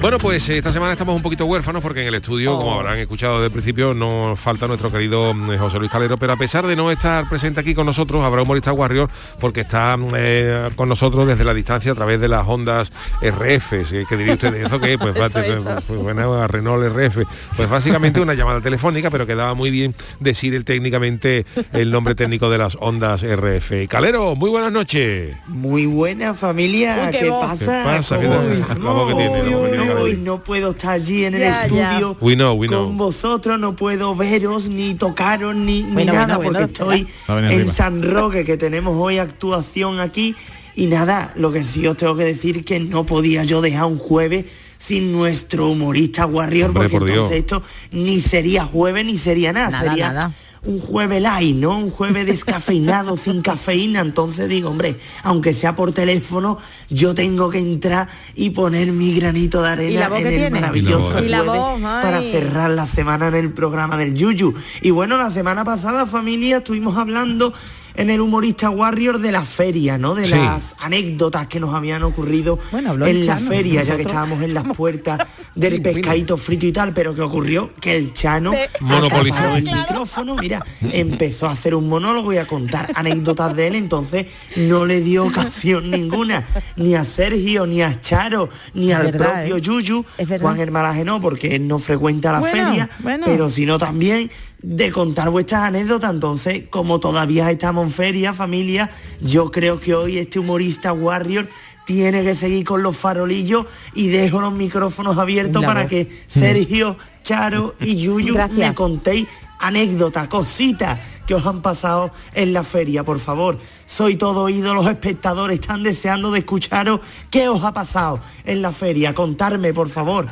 Bueno, 0.00 0.18
pues 0.18 0.48
eh, 0.48 0.58
esta 0.58 0.70
semana 0.70 0.92
estamos 0.92 1.16
un 1.16 1.22
poquito 1.22 1.44
huérfanos 1.46 1.82
porque 1.82 2.02
en 2.02 2.06
el 2.06 2.14
estudio, 2.14 2.56
como 2.56 2.72
habrán 2.74 2.98
escuchado 2.98 3.34
desde 3.34 3.46
el 3.46 3.52
principio, 3.52 3.94
nos 3.94 4.38
falta 4.38 4.68
nuestro 4.68 4.92
querido 4.92 5.34
mm, 5.34 5.58
José 5.58 5.78
Luis 5.80 5.90
Calero, 5.90 6.16
pero 6.16 6.34
a 6.34 6.36
pesar 6.36 6.64
de 6.68 6.76
no 6.76 6.92
estar 6.92 7.28
presente 7.28 7.60
aquí 7.60 7.74
con 7.74 7.84
nosotros, 7.84 8.22
habrá 8.24 8.42
humorista 8.42 8.72
Warrior 8.72 9.10
porque 9.40 9.62
está 9.62 9.96
mm, 9.96 10.08
eh, 10.14 10.68
con 10.76 10.88
nosotros 10.88 11.26
desde 11.26 11.42
la 11.44 11.52
distancia 11.52 11.90
a 11.90 11.94
través 11.96 12.20
de 12.20 12.28
las 12.28 12.46
ondas 12.46 12.92
RF, 13.20 13.84
¿sí? 13.84 14.04
que 14.08 14.16
diría 14.16 14.34
usted, 14.34 14.54
¿eso 14.54 14.80
qué? 14.80 14.96
Pues, 14.98 15.16
Eso, 15.18 15.32
pues, 15.40 15.46
eso. 15.50 15.78
pues, 15.88 16.00
bueno, 16.00 16.32
a 16.34 16.46
Renault 16.46 16.84
RF. 16.96 17.18
Pues 17.56 17.68
básicamente 17.68 18.20
una 18.20 18.34
llamada 18.34 18.60
telefónica, 18.60 19.10
pero 19.10 19.26
quedaba 19.26 19.54
muy 19.54 19.70
bien 19.72 19.96
decir 20.20 20.54
el, 20.54 20.64
técnicamente 20.64 21.44
el 21.72 21.90
nombre 21.90 22.14
técnico 22.14 22.48
de 22.50 22.58
las 22.58 22.76
ondas 22.80 23.24
RF. 23.24 23.88
Calero, 23.88 24.36
muy 24.36 24.48
buenas 24.48 24.70
noches. 24.70 25.36
Muy 25.48 25.86
buena 25.86 26.34
familia, 26.34 27.06
Uy, 27.06 27.10
qué 27.10 27.18
¿qué, 27.24 27.30
voz. 27.30 27.46
pasa? 27.46 27.82
¿Qué 27.82 27.96
pasa? 27.96 28.20
¿Qué. 28.20 29.87
Hoy 29.90 30.14
no 30.16 30.42
puedo 30.44 30.70
estar 30.70 30.92
allí 30.92 31.24
en 31.24 31.34
el 31.34 31.42
estudio 31.42 32.16
We 32.20 32.34
know, 32.34 32.54
we 32.54 32.66
know. 32.68 32.86
con 32.86 32.96
vosotros, 32.96 33.58
no 33.58 33.74
puedo 33.76 34.14
veros, 34.14 34.68
ni 34.68 34.94
tocaros, 34.94 35.54
ni, 35.54 35.82
ni 35.82 35.92
Bueno, 35.92 36.12
nada, 36.12 36.36
bueno, 36.36 36.58
porque 36.60 36.82
bueno, 36.84 36.94
estoy 37.06 37.08
en 37.28 37.44
arriba. 37.60 37.72
San 37.72 38.02
Roque, 38.02 38.44
que 38.44 38.56
tenemos 38.56 38.94
hoy 38.96 39.18
actuación 39.18 40.00
aquí. 40.00 40.34
Y 40.74 40.86
nada, 40.86 41.32
lo 41.34 41.50
que 41.50 41.64
sí 41.64 41.86
os 41.86 41.96
tengo 41.96 42.16
que 42.16 42.24
decir 42.24 42.64
que 42.64 42.78
no 42.78 43.04
podía 43.04 43.42
yo 43.44 43.60
dejar 43.60 43.86
un 43.86 43.98
jueves 43.98 44.44
sin 44.78 45.10
nuestro 45.12 45.68
humorista 45.70 46.24
Warrior, 46.24 46.68
Hombre, 46.68 46.88
porque 46.88 46.98
por 46.98 47.06
Dios. 47.06 47.16
entonces 47.32 47.38
esto 47.40 47.62
ni 47.90 48.20
sería 48.20 48.64
jueves 48.64 49.04
ni 49.04 49.18
sería 49.18 49.52
nada, 49.52 49.70
Nada, 49.70 49.90
sería 49.90 50.12
nada. 50.12 50.32
Un 50.64 50.80
jueves 50.80 51.22
light, 51.22 51.56
¿no? 51.56 51.78
Un 51.78 51.90
jueves 51.90 52.26
descafeinado, 52.26 53.16
sin 53.22 53.42
cafeína. 53.42 54.00
Entonces 54.00 54.48
digo, 54.48 54.70
hombre, 54.70 54.98
aunque 55.22 55.54
sea 55.54 55.76
por 55.76 55.92
teléfono, 55.92 56.58
yo 56.88 57.14
tengo 57.14 57.50
que 57.50 57.58
entrar 57.58 58.08
y 58.34 58.50
poner 58.50 58.92
mi 58.92 59.14
granito 59.14 59.62
de 59.62 59.90
¿Y 59.90 59.94
la 59.94 60.06
arena 60.06 60.18
en 60.18 60.26
el 60.26 60.34
tiene? 60.34 60.50
maravilloso 60.50 61.22
Y 61.22 61.28
la 61.28 61.42
jueves 61.42 61.60
voz, 61.60 61.80
ay. 61.84 62.02
para 62.02 62.20
cerrar 62.20 62.70
la 62.70 62.86
semana 62.86 63.28
en 63.28 63.34
el 63.34 63.52
programa 63.52 63.96
del 63.96 64.14
Yuyu. 64.14 64.54
Y 64.82 64.90
bueno, 64.90 65.18
la 65.18 65.30
semana 65.30 65.64
pasada, 65.64 66.06
familia, 66.06 66.58
estuvimos 66.58 66.96
hablando 66.96 67.52
en 67.98 68.10
el 68.10 68.20
humorista 68.20 68.70
Warrior 68.70 69.18
de 69.18 69.32
la 69.32 69.44
feria, 69.44 69.98
¿no? 69.98 70.14
De 70.14 70.24
Sí. 70.24 70.30
las 70.30 70.74
anécdotas 70.78 71.48
que 71.48 71.58
nos 71.60 71.74
habían 71.74 72.02
ocurrido 72.04 72.58
en 72.72 72.84
la 72.84 73.36
Chano, 73.36 73.48
feria, 73.48 73.82
ya 73.82 73.96
que 73.96 74.02
estábamos 74.02 74.40
en 74.42 74.54
las 74.54 74.64
puertas 74.76 75.18
del 75.54 75.82
pescadito 75.82 76.36
frito 76.36 76.64
y 76.66 76.72
tal, 76.72 76.94
pero 76.94 77.14
que 77.14 77.20
ocurrió 77.22 77.70
que 77.80 77.96
el 77.96 78.14
Chano 78.14 78.52
Monopolizó. 78.80 79.56
el 79.56 79.64
micrófono, 79.64 80.36
mira, 80.36 80.64
empezó 80.80 81.48
a 81.48 81.52
hacer 81.52 81.74
un 81.74 81.88
monólogo 81.88 82.32
y 82.32 82.36
a 82.36 82.46
contar 82.46 82.92
anécdotas 82.94 83.54
de 83.56 83.66
él, 83.66 83.74
entonces 83.74 84.26
no 84.56 84.86
le 84.86 85.00
dio 85.00 85.24
ocasión 85.26 85.90
ninguna, 85.90 86.46
ni 86.76 86.94
a 86.94 87.04
Sergio, 87.04 87.66
ni 87.66 87.82
a 87.82 88.00
Charo, 88.00 88.48
ni 88.74 88.92
Es 88.92 88.96
al 88.96 89.06
verdad, 89.12 89.34
propio 89.40 89.56
¿eh? 89.56 89.60
Yuyu. 89.60 90.04
Juan 90.40 90.60
Hermalaje 90.60 91.04
no, 91.04 91.20
porque 91.20 91.56
él 91.56 91.66
no 91.66 91.78
frecuenta 91.80 92.30
la 92.30 92.38
Bueno, 92.40 92.66
feria, 92.68 92.88
bueno. 93.00 93.26
pero 93.26 93.50
sino 93.50 93.76
también 93.76 94.30
de 94.62 94.90
contar 94.90 95.30
vuestras 95.30 95.62
anécdotas. 95.64 96.12
Entonces, 96.12 96.64
como 96.70 97.00
todavía 97.00 97.50
estamos 97.50 97.86
en 97.86 97.92
feria, 97.92 98.32
familia, 98.32 98.90
yo 99.20 99.50
creo 99.50 99.80
que 99.80 99.94
hoy 99.94 100.18
este 100.18 100.38
humorista 100.38 100.92
Warrior 100.92 101.48
tiene 101.84 102.22
que 102.22 102.34
seguir 102.34 102.64
con 102.64 102.82
los 102.82 102.96
farolillos 102.96 103.66
y 103.94 104.08
dejo 104.08 104.40
los 104.40 104.52
micrófonos 104.52 105.16
abiertos 105.16 105.64
para 105.64 105.86
que 105.86 106.24
Sergio, 106.26 106.98
Charo 107.22 107.74
y 107.80 107.96
Yuyu 107.96 108.34
Gracias. 108.34 108.58
me 108.58 108.74
contéis 108.74 109.26
anécdotas, 109.58 110.28
cositas 110.28 111.00
que 111.26 111.34
os 111.34 111.46
han 111.46 111.62
pasado 111.62 112.10
en 112.34 112.52
la 112.52 112.62
feria, 112.62 113.04
por 113.04 113.18
favor. 113.18 113.58
Soy 113.90 114.16
todo 114.16 114.42
oído, 114.42 114.74
los 114.74 114.86
espectadores 114.86 115.60
están 115.60 115.82
deseando 115.82 116.30
de 116.30 116.40
escucharos 116.40 117.00
qué 117.30 117.48
os 117.48 117.64
ha 117.64 117.72
pasado 117.72 118.20
en 118.44 118.60
la 118.60 118.70
feria. 118.70 119.14
Contarme, 119.14 119.72
por 119.72 119.88
favor. 119.88 120.26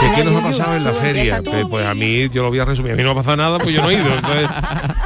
¿Qué, 0.00 0.12
qué 0.16 0.24
nos 0.24 0.42
ha 0.42 0.46
pasado 0.48 0.74
en 0.76 0.84
la 0.84 0.92
feria? 0.92 1.42
Pues, 1.44 1.66
pues 1.68 1.86
a 1.86 1.94
mí, 1.94 2.30
yo 2.30 2.42
lo 2.42 2.48
voy 2.48 2.58
a 2.58 2.64
resumir, 2.64 2.92
a 2.92 2.96
mí 2.96 3.02
no 3.02 3.12
me 3.14 3.20
ha 3.20 3.22
pasado 3.22 3.36
nada, 3.36 3.58
pues 3.58 3.74
yo 3.74 3.82
no 3.82 3.90
he 3.90 3.94
ido. 3.94 4.06
Entonces, 4.14 4.48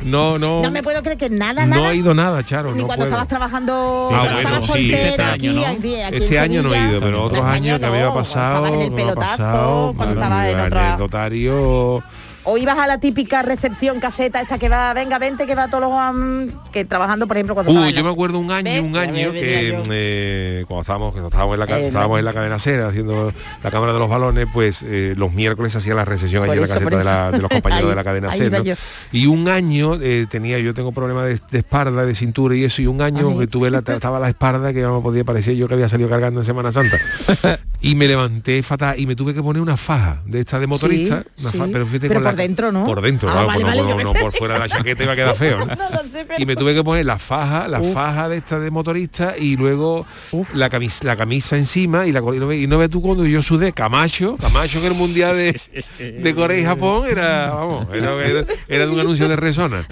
no, 0.02 0.38
no, 0.38 0.62
No 0.62 0.70
me 0.70 0.80
puedo 0.84 1.02
creer 1.02 1.18
que 1.18 1.28
nada, 1.28 1.66
no 1.66 1.74
nada. 1.76 1.90
he 1.92 1.96
ido 1.96 2.14
nada, 2.14 2.44
Charo, 2.44 2.72
Ni 2.72 2.82
no 2.82 2.86
cuando 2.86 3.04
puedo. 3.06 3.08
estabas 3.08 3.28
trabajando, 3.28 4.10
Ah, 4.12 4.16
cuando 4.16 4.32
bueno, 4.34 4.48
estabas 4.48 4.64
sí, 4.64 4.90
soltero 4.90 5.08
este 5.10 5.22
aquí, 5.22 5.48
año, 5.48 5.60
¿no? 5.60 5.66
aquí, 5.66 6.00
aquí 6.02 6.16
Este 6.22 6.36
en 6.36 6.42
año 6.42 6.62
no 6.62 6.72
he 6.74 6.78
ido, 6.88 7.00
pero 7.00 7.22
otros 7.24 7.40
Este 7.40 7.50
años 7.50 7.78
que 7.80 7.86
me 7.86 7.88
no, 7.88 7.94
había 7.94 8.04
cuando 8.04 8.20
pasado, 8.20 8.64
estabas 8.66 8.72
en 8.74 8.80
el 8.82 8.92
pelotazo, 8.92 9.36
pasado, 9.36 9.92
cuando 9.96 10.20
madre 10.20 10.50
estabas 10.52 10.70
en 10.72 10.78
anecdotario. 10.78 12.02
O 12.46 12.58
ibas 12.58 12.78
a 12.78 12.86
la 12.86 12.98
típica 12.98 13.42
recepción 13.42 14.00
caseta 14.00 14.40
esta 14.40 14.58
que 14.58 14.68
va, 14.68 14.92
venga, 14.92 15.18
vente, 15.18 15.46
que 15.46 15.54
va 15.54 15.68
todos 15.68 15.84
los 15.84 16.52
que 16.72 16.84
trabajando, 16.84 17.26
por 17.26 17.36
ejemplo, 17.36 17.54
cuando 17.54 17.72
en 17.72 17.94
yo 17.94 18.04
me 18.04 18.10
acuerdo 18.10 18.38
un 18.38 18.50
año, 18.50 18.70
¿Ves? 18.70 18.82
un 18.82 18.92
Ya 18.92 19.00
año 19.00 19.32
que 19.32 19.78
eh, 19.90 20.64
cuando 20.68 20.82
estábamos, 20.82 21.12
cuando 21.12 21.28
estábamos 21.28 21.54
en 21.54 21.60
la 21.60 21.66
Eh, 21.78 21.86
estábamos 21.86 22.14
no. 22.16 22.18
en 22.18 22.24
la 22.26 22.32
cadena 22.34 22.58
cera 22.58 22.88
haciendo 22.88 23.32
la 23.62 23.70
cámara 23.70 23.92
de 23.94 23.98
los 23.98 24.08
balones, 24.10 24.46
pues 24.52 24.82
eh, 24.86 25.14
los 25.16 25.32
miércoles 25.32 25.74
hacía 25.74 25.94
la 25.94 26.04
recesión 26.04 26.44
allí 26.44 26.52
en 26.52 26.60
la 26.60 26.66
caseta 26.68 26.96
de, 26.98 27.04
la- 27.04 27.30
de 27.32 27.38
los 27.38 27.50
compañeros 27.50 27.84
Ahí- 27.84 27.90
de 27.90 27.94
la 27.96 28.04
cadena 28.04 28.28
¿no? 28.58 28.62
yo. 28.64 28.74
Y 29.12 29.26
un 29.26 29.48
año 29.48 29.98
tenía, 30.28 30.58
yo 30.58 30.74
tengo 30.74 30.92
problemas 30.92 31.24
de, 31.26 31.40
de 31.50 31.58
espalda, 31.58 32.04
de 32.04 32.14
cintura 32.14 32.54
y 32.56 32.64
eso, 32.64 32.82
y 32.82 32.86
un 32.86 33.00
año 33.00 33.38
que 33.38 33.46
tuve 33.46 33.70
la, 33.70 33.78
estaba 33.86 34.20
la 34.20 34.28
espalda 34.28 34.72
que 34.72 34.82
no 34.82 34.96
me 34.96 35.02
podía 35.02 35.24
parecer 35.24 35.54
yo 35.56 35.66
que 35.66 35.74
había 35.74 35.88
salido 35.88 36.10
cargando 36.10 36.40
en 36.40 36.46
Semana 36.46 36.72
Santa. 36.72 36.98
y 37.80 37.94
me 37.94 38.06
levanté 38.06 38.62
fatal 38.62 38.98
y 38.98 39.06
me 39.06 39.14
tuve 39.16 39.34
que 39.34 39.42
poner 39.42 39.60
una 39.62 39.76
faja 39.76 40.22
de 40.26 40.40
esta 40.40 40.58
de 40.58 40.66
motorista, 40.66 41.24
una 41.40 41.50
sí. 41.50 41.58
faja, 41.58 41.70
pero 41.72 41.86
fíjate 41.86 42.08
Pero 42.08 42.20
con 42.20 42.24
por 42.34 42.42
dentro, 42.42 42.72
¿no? 42.72 42.84
Por 42.84 43.00
dentro, 43.00 43.28
Ah, 43.30 43.44
vale, 43.44 43.60
no, 43.62 43.66
vale, 43.68 43.82
no, 43.82 43.88
yo 43.88 43.94
no, 44.04 44.12
pensé- 44.12 44.20
por 44.20 44.32
fuera 44.32 44.54
de 44.54 44.60
la 44.60 44.68
chaqueta 44.68 45.02
iba 45.04 45.12
a 45.12 45.16
quedar 45.16 45.36
feo, 45.36 45.58
¿no? 45.58 45.66
No 45.76 45.90
lo 45.90 46.04
sé, 46.04 46.24
pero- 46.26 46.42
Y 46.42 46.46
me 46.46 46.56
tuve 46.56 46.74
que 46.74 46.82
poner 46.84 47.06
la 47.06 47.18
faja, 47.18 47.68
la 47.68 47.80
Uf. 47.80 47.92
faja 47.94 48.28
de 48.28 48.36
esta 48.38 48.58
de 48.58 48.70
motorista 48.70 49.34
y 49.38 49.56
luego 49.56 50.06
la 50.54 50.68
camisa, 50.70 51.04
la 51.04 51.16
camisa 51.16 51.56
encima 51.56 52.06
y 52.06 52.12
la 52.12 52.20
y 52.20 52.38
no, 52.38 52.46
ve- 52.46 52.58
y 52.58 52.66
no 52.66 52.78
ves 52.78 52.90
tú 52.90 53.00
cuando 53.02 53.24
yo 53.26 53.42
sudé 53.42 53.72
Camacho, 53.72 54.36
Camacho 54.40 54.80
que 54.80 54.86
el 54.88 54.94
mundial 54.94 55.36
de, 55.36 55.60
de 55.98 56.34
Corea 56.34 56.58
y 56.60 56.64
Japón 56.64 57.06
era, 57.08 57.50
vamos, 57.50 57.86
era, 57.92 58.12
era- 58.24 58.44
era 58.68 58.86
de 58.86 58.90
un 58.92 59.00
anuncio 59.00 59.28
de 59.28 59.36
Resona. 59.36 59.86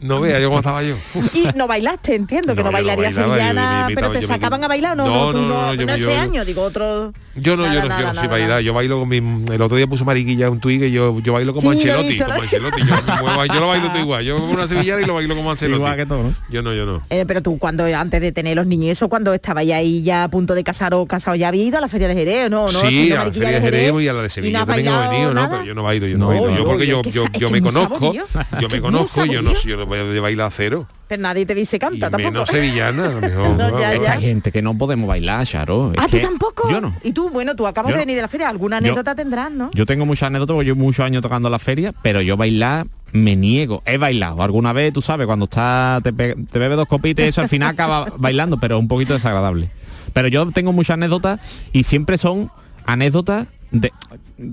No 0.00 0.20
vea 0.20 0.40
yo 0.40 0.48
cómo 0.48 0.58
estaba 0.58 0.82
yo. 0.82 0.96
Uf. 1.14 1.32
Y 1.36 1.46
no 1.54 1.68
bailaste, 1.68 2.16
entiendo, 2.16 2.56
que 2.56 2.64
No, 2.64 2.72
yo 2.72 2.96
no 2.96 3.02
yo- 3.04 3.12
sevillana, 3.12 3.86
yo 3.88 3.94
pero 3.94 4.10
te 4.10 4.22
sacaban 4.22 4.64
a 4.64 4.66
bailar, 4.66 4.96
no, 4.96 5.06
No, 5.06 5.32
no, 5.32 5.40
no, 5.40 5.48
no, 5.48 5.62
no, 5.66 5.74
yo- 5.74 5.86
no 5.86 5.96
yo- 5.96 6.10
ese 6.10 6.18
año, 6.18 6.44
digo 6.44 6.62
otro. 6.62 7.12
Yo 7.34 7.56
no, 7.56 7.64
yo 7.64 7.72
Nada, 7.72 7.80
no, 7.80 7.82
yo 7.82 7.88
no 7.88 7.88
nada, 7.88 8.14
soy 8.14 8.14
nada, 8.24 8.28
bailar, 8.28 8.60
yo 8.60 8.74
bailo 8.74 8.98
con 9.00 9.08
mi 9.08 9.16
el 9.16 9.62
otro 9.62 9.76
día 9.76 9.86
puso 9.86 10.04
mariquilla 10.04 10.50
un 10.50 10.60
tuit 10.60 10.80
que 10.80 10.90
yo, 10.90 11.18
yo 11.20 11.32
bailo 11.32 11.54
como 11.54 11.72
Sí, 11.72 11.78
Ancelotti, 11.88 12.18
como 12.18 12.32
Ancelotti, 12.42 12.80
yo, 12.80 12.86
me 12.86 13.12
muevo- 13.22 13.46
yo 13.46 13.60
lo 13.60 13.66
bailo 13.68 13.88
todo 13.88 13.98
igual, 14.00 14.24
yo 14.24 14.38
como 14.38 14.52
una 14.52 14.66
sevillana 14.66 15.00
y 15.00 15.06
lo 15.06 15.14
bailo 15.14 15.34
como 15.34 15.50
Ancelotti. 15.50 15.76
Igual 15.80 15.96
que 15.96 16.06
todo, 16.06 16.22
¿no? 16.24 16.34
Yo 16.50 16.62
no, 16.62 16.74
yo 16.74 16.84
no. 16.84 17.02
Eh, 17.08 17.24
pero 17.26 17.40
tú 17.42 17.58
cuando 17.58 17.84
antes 17.86 18.20
de 18.20 18.32
tener 18.32 18.56
los 18.56 18.66
niños, 18.66 18.90
eso 18.90 19.08
cuando 19.08 19.32
estabais 19.32 19.72
ahí 19.72 20.02
ya 20.02 20.24
a 20.24 20.28
punto 20.28 20.54
de 20.54 20.62
casar 20.62 20.92
o 20.94 21.06
casado, 21.06 21.34
ya 21.36 21.48
había 21.48 21.64
ido 21.64 21.78
a 21.78 21.80
la 21.80 21.88
feria 21.88 22.06
de 22.08 22.14
Jerez, 22.14 22.46
¿o 22.46 22.50
¿no? 22.50 22.70
¿no? 22.70 22.80
sí, 22.80 23.10
a 23.12 23.24
la 23.24 23.32
feria 23.32 23.48
de 23.50 23.60
Jerez 23.62 23.92
y 24.02 24.08
a 24.08 24.12
la 24.12 24.20
de 24.20 24.26
¿Y 24.26 24.30
Sevilla 24.30 24.52
no 24.52 24.62
has 24.62 24.66
también 24.76 24.94
he 24.94 25.08
venido, 25.08 25.34
¿no? 25.34 25.50
Pero 25.50 25.64
yo 25.64 25.74
no 25.74 25.82
bailo, 25.82 26.06
yo 26.06 26.18
no, 26.18 26.24
No, 26.26 26.28
bailo. 26.28 26.50
Yo 26.50 26.56
yo- 26.58 26.64
porque 26.66 26.86
yo- 26.86 27.02
yo, 27.02 27.10
yo, 27.32 27.38
yo 27.38 27.50
me 27.50 27.62
conozco, 27.62 28.12
yo 28.12 28.68
me 28.68 28.80
conozco, 28.80 29.24
yo 29.24 29.40
no, 29.42 29.54
saborío. 29.54 29.70
yo 29.70 29.76
no 29.78 29.86
voy 29.86 29.98
de 30.12 30.20
bailar 30.20 30.52
cero. 30.52 30.86
Pero 31.12 31.22
nadie 31.22 31.44
te 31.44 31.54
dice 31.54 31.76
Y 31.76 31.78
canta 31.78 32.08
tampoco. 32.10 32.32
menos 32.32 32.48
sevillana, 32.48 33.04
a 33.04 33.08
lo 33.10 33.20
mejor. 33.20 33.48
No, 33.56 33.78
ya, 33.78 33.94
ya. 33.96 34.12
hay 34.14 34.20
gente 34.22 34.50
que 34.50 34.62
no 34.62 34.76
podemos 34.78 35.06
bailar, 35.06 35.46
Charo. 35.46 35.92
Es 35.92 35.98
Ah, 35.98 36.06
tú 36.06 36.12
que 36.16 36.20
tampoco. 36.20 36.70
Yo 36.70 36.80
no. 36.80 36.94
Y 37.04 37.12
tú, 37.12 37.28
bueno, 37.28 37.54
tú 37.54 37.66
acabas 37.66 37.90
Yo 37.90 37.96
de 37.96 37.98
no. 37.98 38.02
venir 38.02 38.16
de 38.16 38.22
la 38.22 38.28
feria, 38.28 38.48
alguna 38.48 38.78
Yo- 38.80 38.86
anécdota 38.86 39.14
tendrás, 39.14 39.50
¿no? 39.52 39.70
Yo 39.74 39.84
tengo 39.84 40.06
muchas 40.06 40.28
anécdotas, 40.28 40.54
porque 40.54 40.68
yo 40.68 40.76
muchos 40.76 41.04
años 41.04 41.20
tocando 41.22 41.50
la 41.50 41.58
feria, 41.58 41.92
pero 42.02 42.22
yo 42.22 42.36
bailar 42.36 42.86
me 43.12 43.36
niego. 43.36 43.82
He 43.84 43.98
bailado 43.98 44.42
alguna 44.42 44.72
vez, 44.72 44.92
tú 44.94 45.02
sabes, 45.02 45.26
cuando 45.26 45.44
estás, 45.44 46.02
te, 46.02 46.12
bebes 46.12 46.76
dos 46.76 46.88
copitas 46.88 47.26
y 47.26 47.28
eso 47.28 47.42
al 47.42 47.48
final 47.50 47.68
acaba 47.74 48.06
bailando, 48.16 48.56
pero 48.58 48.78
un 48.78 48.88
poquito 48.88 49.12
desagradable. 49.12 49.68
Pero 50.14 50.28
yo 50.28 50.50
tengo 50.50 50.72
muchas 50.72 50.94
anécdotas 50.94 51.38
y 51.72 51.84
siempre 51.84 52.16
son 52.16 52.50
anécdotas 52.86 53.46
de 53.70 53.92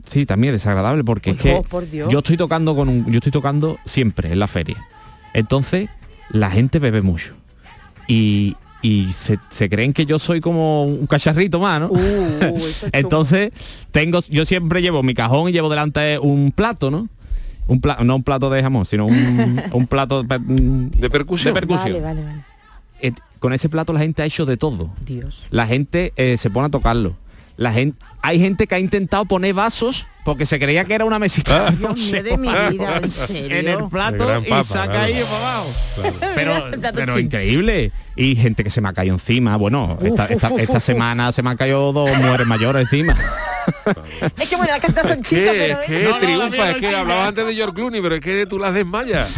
sí, 0.10 0.26
también 0.26 0.54
desagradable 0.54 1.04
porque 1.04 1.32
es 1.32 1.36
Por 1.38 1.44
que 1.46 1.70
por 1.70 1.90
Dios. 1.90 2.10
yo 2.12 2.20
estoy 2.20 2.38
tocando 2.38 2.76
con 2.76 2.88
un, 2.90 3.06
yo 3.12 3.18
estoy 3.18 3.32
tocando 3.32 3.78
siempre 3.86 4.32
en 4.32 4.40
la 4.40 4.48
feria. 4.48 4.78
Entonces, 5.34 5.90
la 6.30 6.52
gente 6.52 6.80
bebe 6.80 7.02
mucho. 7.02 7.36
Y 8.08 8.56
y 8.82 9.12
se, 9.14 9.40
se 9.50 9.70
creen 9.70 9.92
que 9.94 10.06
yo 10.06 10.20
soy 10.20 10.40
como 10.40 10.86
un 10.86 11.06
cacharrito 11.06 11.60
más, 11.60 11.82
¿no? 11.82 11.88
Uh, 11.88 12.40
chungo. 12.40 12.66
Entonces, 12.94 13.52
tengo, 13.92 14.22
yo 14.30 14.46
siempre 14.46 14.82
llevo 14.82 15.04
mi 15.04 15.14
cajón 15.14 15.50
y 15.50 15.52
llevo 15.52 15.70
delante 15.70 16.18
un 16.18 16.54
plato, 16.54 16.90
¿no? 16.90 17.10
Un 17.68 17.82
plato, 17.82 18.04
no 18.04 18.16
un 18.16 18.24
plato 18.24 18.50
de 18.50 18.62
jamón, 18.62 18.86
sino 18.86 19.06
un, 19.06 19.62
un 19.74 19.88
plato 19.88 20.24
de, 20.24 20.40
de 20.40 21.10
percusión. 21.10 21.54
De 21.54 21.60
percusión. 21.60 21.94
Vale, 21.94 22.02
vale, 22.02 22.24
vale. 22.24 22.44
Eh, 23.02 23.12
con 23.40 23.54
ese 23.54 23.70
plato 23.70 23.94
la 23.94 24.00
gente 24.00 24.22
ha 24.22 24.26
hecho 24.26 24.46
de 24.46 24.58
todo. 24.58 24.90
Dios. 25.06 25.46
La 25.50 25.68
gente 25.68 26.14
eh, 26.16 26.38
se 26.38 26.50
pone 26.50 26.68
a 26.68 26.70
tocarlo. 26.70 27.16
La 27.60 27.74
gente, 27.74 27.98
hay 28.22 28.40
gente 28.40 28.68
que 28.68 28.76
ha 28.76 28.80
intentado 28.80 29.26
poner 29.26 29.54
vasos 29.54 30.06
porque 30.24 30.46
se 30.46 30.60
creía 30.60 30.86
que 30.86 30.94
era 30.94 31.04
una 31.04 31.20
mesita. 31.20 31.72
Dios 31.72 31.98
mío 32.00 32.24
de 32.24 32.38
mi 32.38 32.48
vida, 32.48 32.98
en 33.04 33.12
serio. 33.12 33.58
en 33.58 33.68
el 33.68 33.90
plato 33.90 34.28
gran 34.28 34.46
y 34.46 34.50
papa, 34.50 34.64
saca 34.64 34.86
claro. 34.92 35.04
ahí 35.04 35.14
para 35.24 35.54
abajo. 35.56 35.70
Pero, 36.36 36.68
El 36.68 36.80
pero 36.94 37.20
increíble. 37.20 37.92
Y 38.16 38.38
gente 38.38 38.64
que 38.64 38.70
se 38.70 38.80
me 38.80 38.88
ha 38.88 38.94
caído 38.94 39.16
encima. 39.16 39.58
Bueno, 39.58 39.98
esta, 40.02 40.24
Uf, 40.24 40.32
esta- 40.32 40.48
uf, 40.48 40.54
uf, 40.54 40.60
esta 40.62 40.78
uf. 40.78 40.84
semana 40.86 41.32
se 41.34 41.42
me 41.44 41.50
han 41.50 41.58
caído 41.58 41.92
dos 41.92 42.10
mujeres 42.18 42.48
mayores 42.48 42.84
encima. 42.84 43.18
Es 44.38 44.50
que 44.50 44.56
bueno, 44.56 44.72
las 44.72 44.82
casitas 44.82 45.08
son 45.08 45.22
chicas, 45.22 45.54
pero... 45.58 45.82
Es 45.82 45.86
que 45.88 46.04
No, 46.04 46.10
no, 46.10 46.10
la 46.12 46.18
triunfa, 46.20 46.70
es 46.70 46.82
no 46.82 46.90
que 46.90 46.96
hablaba 46.96 47.28
antes 47.28 47.46
de 47.46 47.54
George 47.56 47.74
Clooney, 47.76 48.02
pero 48.02 48.16
es 48.16 48.22
que 48.22 48.46
tú 48.46 48.58
las 48.58 48.74
desmayas. 48.74 49.30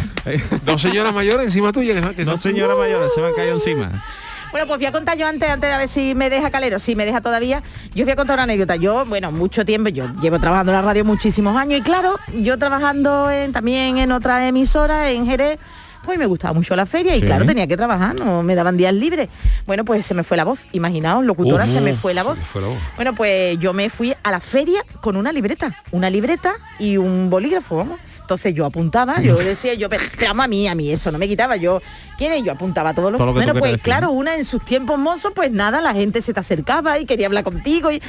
Dos 0.64 0.80
señoras 0.80 1.12
mayores 1.12 1.46
encima 1.46 1.72
tuya 1.72 2.00
que, 2.00 2.14
que 2.14 2.24
Dos 2.24 2.40
señoras 2.40 2.76
mayores 2.78 3.12
se 3.14 3.20
me 3.20 3.26
han 3.26 3.34
caído 3.34 3.54
encima. 3.54 4.04
Bueno, 4.52 4.66
pues 4.66 4.78
voy 4.78 4.86
a 4.86 4.92
contar 4.92 5.16
yo 5.16 5.26
antes, 5.26 5.48
antes 5.48 5.68
de 5.68 5.74
a 5.74 5.78
ver 5.78 5.88
si 5.88 6.14
me 6.14 6.28
deja 6.28 6.50
Calero, 6.50 6.78
si 6.78 6.94
me 6.94 7.06
deja 7.06 7.20
todavía. 7.22 7.62
Yo 7.94 8.04
voy 8.04 8.12
a 8.12 8.16
contar 8.16 8.34
una 8.36 8.42
anécdota. 8.44 8.76
Yo, 8.76 9.04
bueno, 9.06 9.32
mucho 9.32 9.64
tiempo, 9.64 9.88
yo 9.88 10.06
llevo 10.20 10.38
trabajando 10.38 10.72
en 10.72 10.76
la 10.76 10.82
radio 10.82 11.04
muchísimos 11.06 11.56
años 11.56 11.80
y 11.80 11.82
claro, 11.82 12.18
yo 12.38 12.58
trabajando 12.58 13.30
en- 13.30 13.52
también 13.52 13.96
en 13.96 14.12
otra 14.12 14.46
emisora, 14.46 15.10
en 15.10 15.24
Jerez, 15.26 15.58
pues 16.04 16.18
me 16.18 16.26
gustaba 16.26 16.52
mucho 16.52 16.76
la 16.76 16.84
feria 16.84 17.16
y 17.16 17.20
Sí. 17.20 17.26
claro, 17.26 17.46
tenía 17.46 17.66
que 17.66 17.76
trabajar, 17.78 18.14
no 18.20 18.42
me 18.42 18.54
daban 18.54 18.76
días 18.76 18.92
libres. 18.92 19.30
Bueno, 19.66 19.84
pues 19.86 20.04
se 20.04 20.12
me 20.14 20.22
fue 20.24 20.36
la 20.36 20.44
voz, 20.44 20.60
imaginaos, 20.72 21.24
locutora, 21.24 21.66
se 21.66 21.80
me 21.80 21.94
fue 21.94 22.12
la 22.12 22.22
voz. 22.22 22.38
fue 22.40 22.60
la 22.60 22.68
voz. 22.68 22.78
Bueno, 22.96 23.14
pues 23.14 23.58
yo 23.58 23.72
me 23.72 23.88
fui 23.88 24.14
a 24.22 24.30
la 24.30 24.40
feria 24.40 24.84
con 25.00 25.16
una 25.16 25.32
libreta, 25.32 25.72
una 25.92 26.10
libreta 26.10 26.54
y 26.78 26.98
un 26.98 27.30
bolígrafo, 27.30 27.76
vamos. 27.76 27.98
Entonces 28.20 28.54
yo 28.54 28.64
apuntaba, 28.64 29.20
yo 29.20 29.36
decía, 29.36 29.74
yo, 29.74 29.88
pero 29.90 30.04
pero 30.18 30.30
a 30.40 30.48
mí, 30.48 30.66
a 30.66 30.74
mí 30.74 30.90
eso 30.90 31.12
no 31.12 31.18
me 31.18 31.28
quitaba, 31.28 31.56
yo, 31.56 31.82
¿quién 32.22 32.32
es? 32.34 32.44
Yo 32.44 32.52
apuntaba 32.52 32.94
todos 32.94 33.10
los... 33.10 33.18
Todo 33.18 33.26
lo 33.28 33.32
bueno, 33.32 33.52
pues 33.54 33.72
decir, 33.72 33.80
claro, 33.84 34.10
una 34.12 34.36
en 34.36 34.44
sus 34.44 34.64
tiempos 34.64 34.98
mozos, 34.98 35.32
pues 35.34 35.50
nada, 35.50 35.80
la 35.80 35.92
gente 35.92 36.22
se 36.22 36.32
te 36.32 36.38
acercaba 36.40 36.98
y 36.98 37.04
quería 37.04 37.26
hablar 37.26 37.42
contigo. 37.42 37.90
Y, 37.90 38.00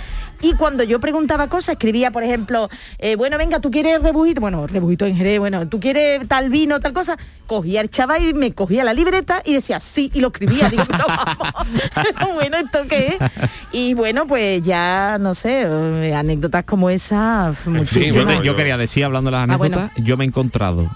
y 0.42 0.54
cuando 0.54 0.84
yo 0.84 1.00
preguntaba 1.00 1.48
cosas, 1.48 1.74
escribía, 1.74 2.12
por 2.12 2.22
ejemplo, 2.24 2.70
eh, 3.00 3.16
bueno, 3.16 3.38
venga, 3.40 3.60
¿tú 3.60 3.72
quieres 3.72 4.02
rebujito? 4.04 4.40
Bueno, 4.42 4.68
rebujito 4.68 5.06
en 5.08 5.16
Jerez, 5.18 5.40
bueno, 5.40 5.68
¿tú 5.68 5.80
quieres 5.80 6.28
tal 6.28 6.50
vino, 6.50 6.80
tal 6.80 6.94
cosa? 6.94 7.18
Cogía 7.48 7.82
el 7.82 7.90
chaval 7.90 8.24
y 8.28 8.34
me 8.34 8.54
cogía 8.54 8.84
la 8.84 8.94
libreta 8.94 9.42
y 9.46 9.54
decía, 9.54 9.80
sí, 9.80 10.12
y 10.14 10.20
lo 10.20 10.28
escribía. 10.28 10.70
Digo, 10.70 10.84
pero 10.90 11.06
vamos, 11.08 12.34
bueno, 12.36 12.58
¿esto 12.58 12.80
qué 12.88 13.18
es? 13.20 13.32
Y 13.72 13.94
bueno, 13.96 14.28
pues 14.28 14.62
ya, 14.64 15.18
no 15.20 15.34
sé, 15.34 15.64
eh, 15.68 16.14
anécdodotas 16.16 16.66
como 16.66 16.90
esa, 16.90 17.54
muchísimas. 17.66 18.40
te- 18.40 18.46
yo 18.46 18.56
quería 18.56 18.78
decir, 18.78 19.06
hablando 19.06 19.32
de 19.32 19.38
las 19.38 19.50
Ah, 19.50 19.54
anécdotas, 19.56 19.92
yo 19.98 20.18
me 20.18 20.24
he 20.24 20.28
encontrado 20.28 20.88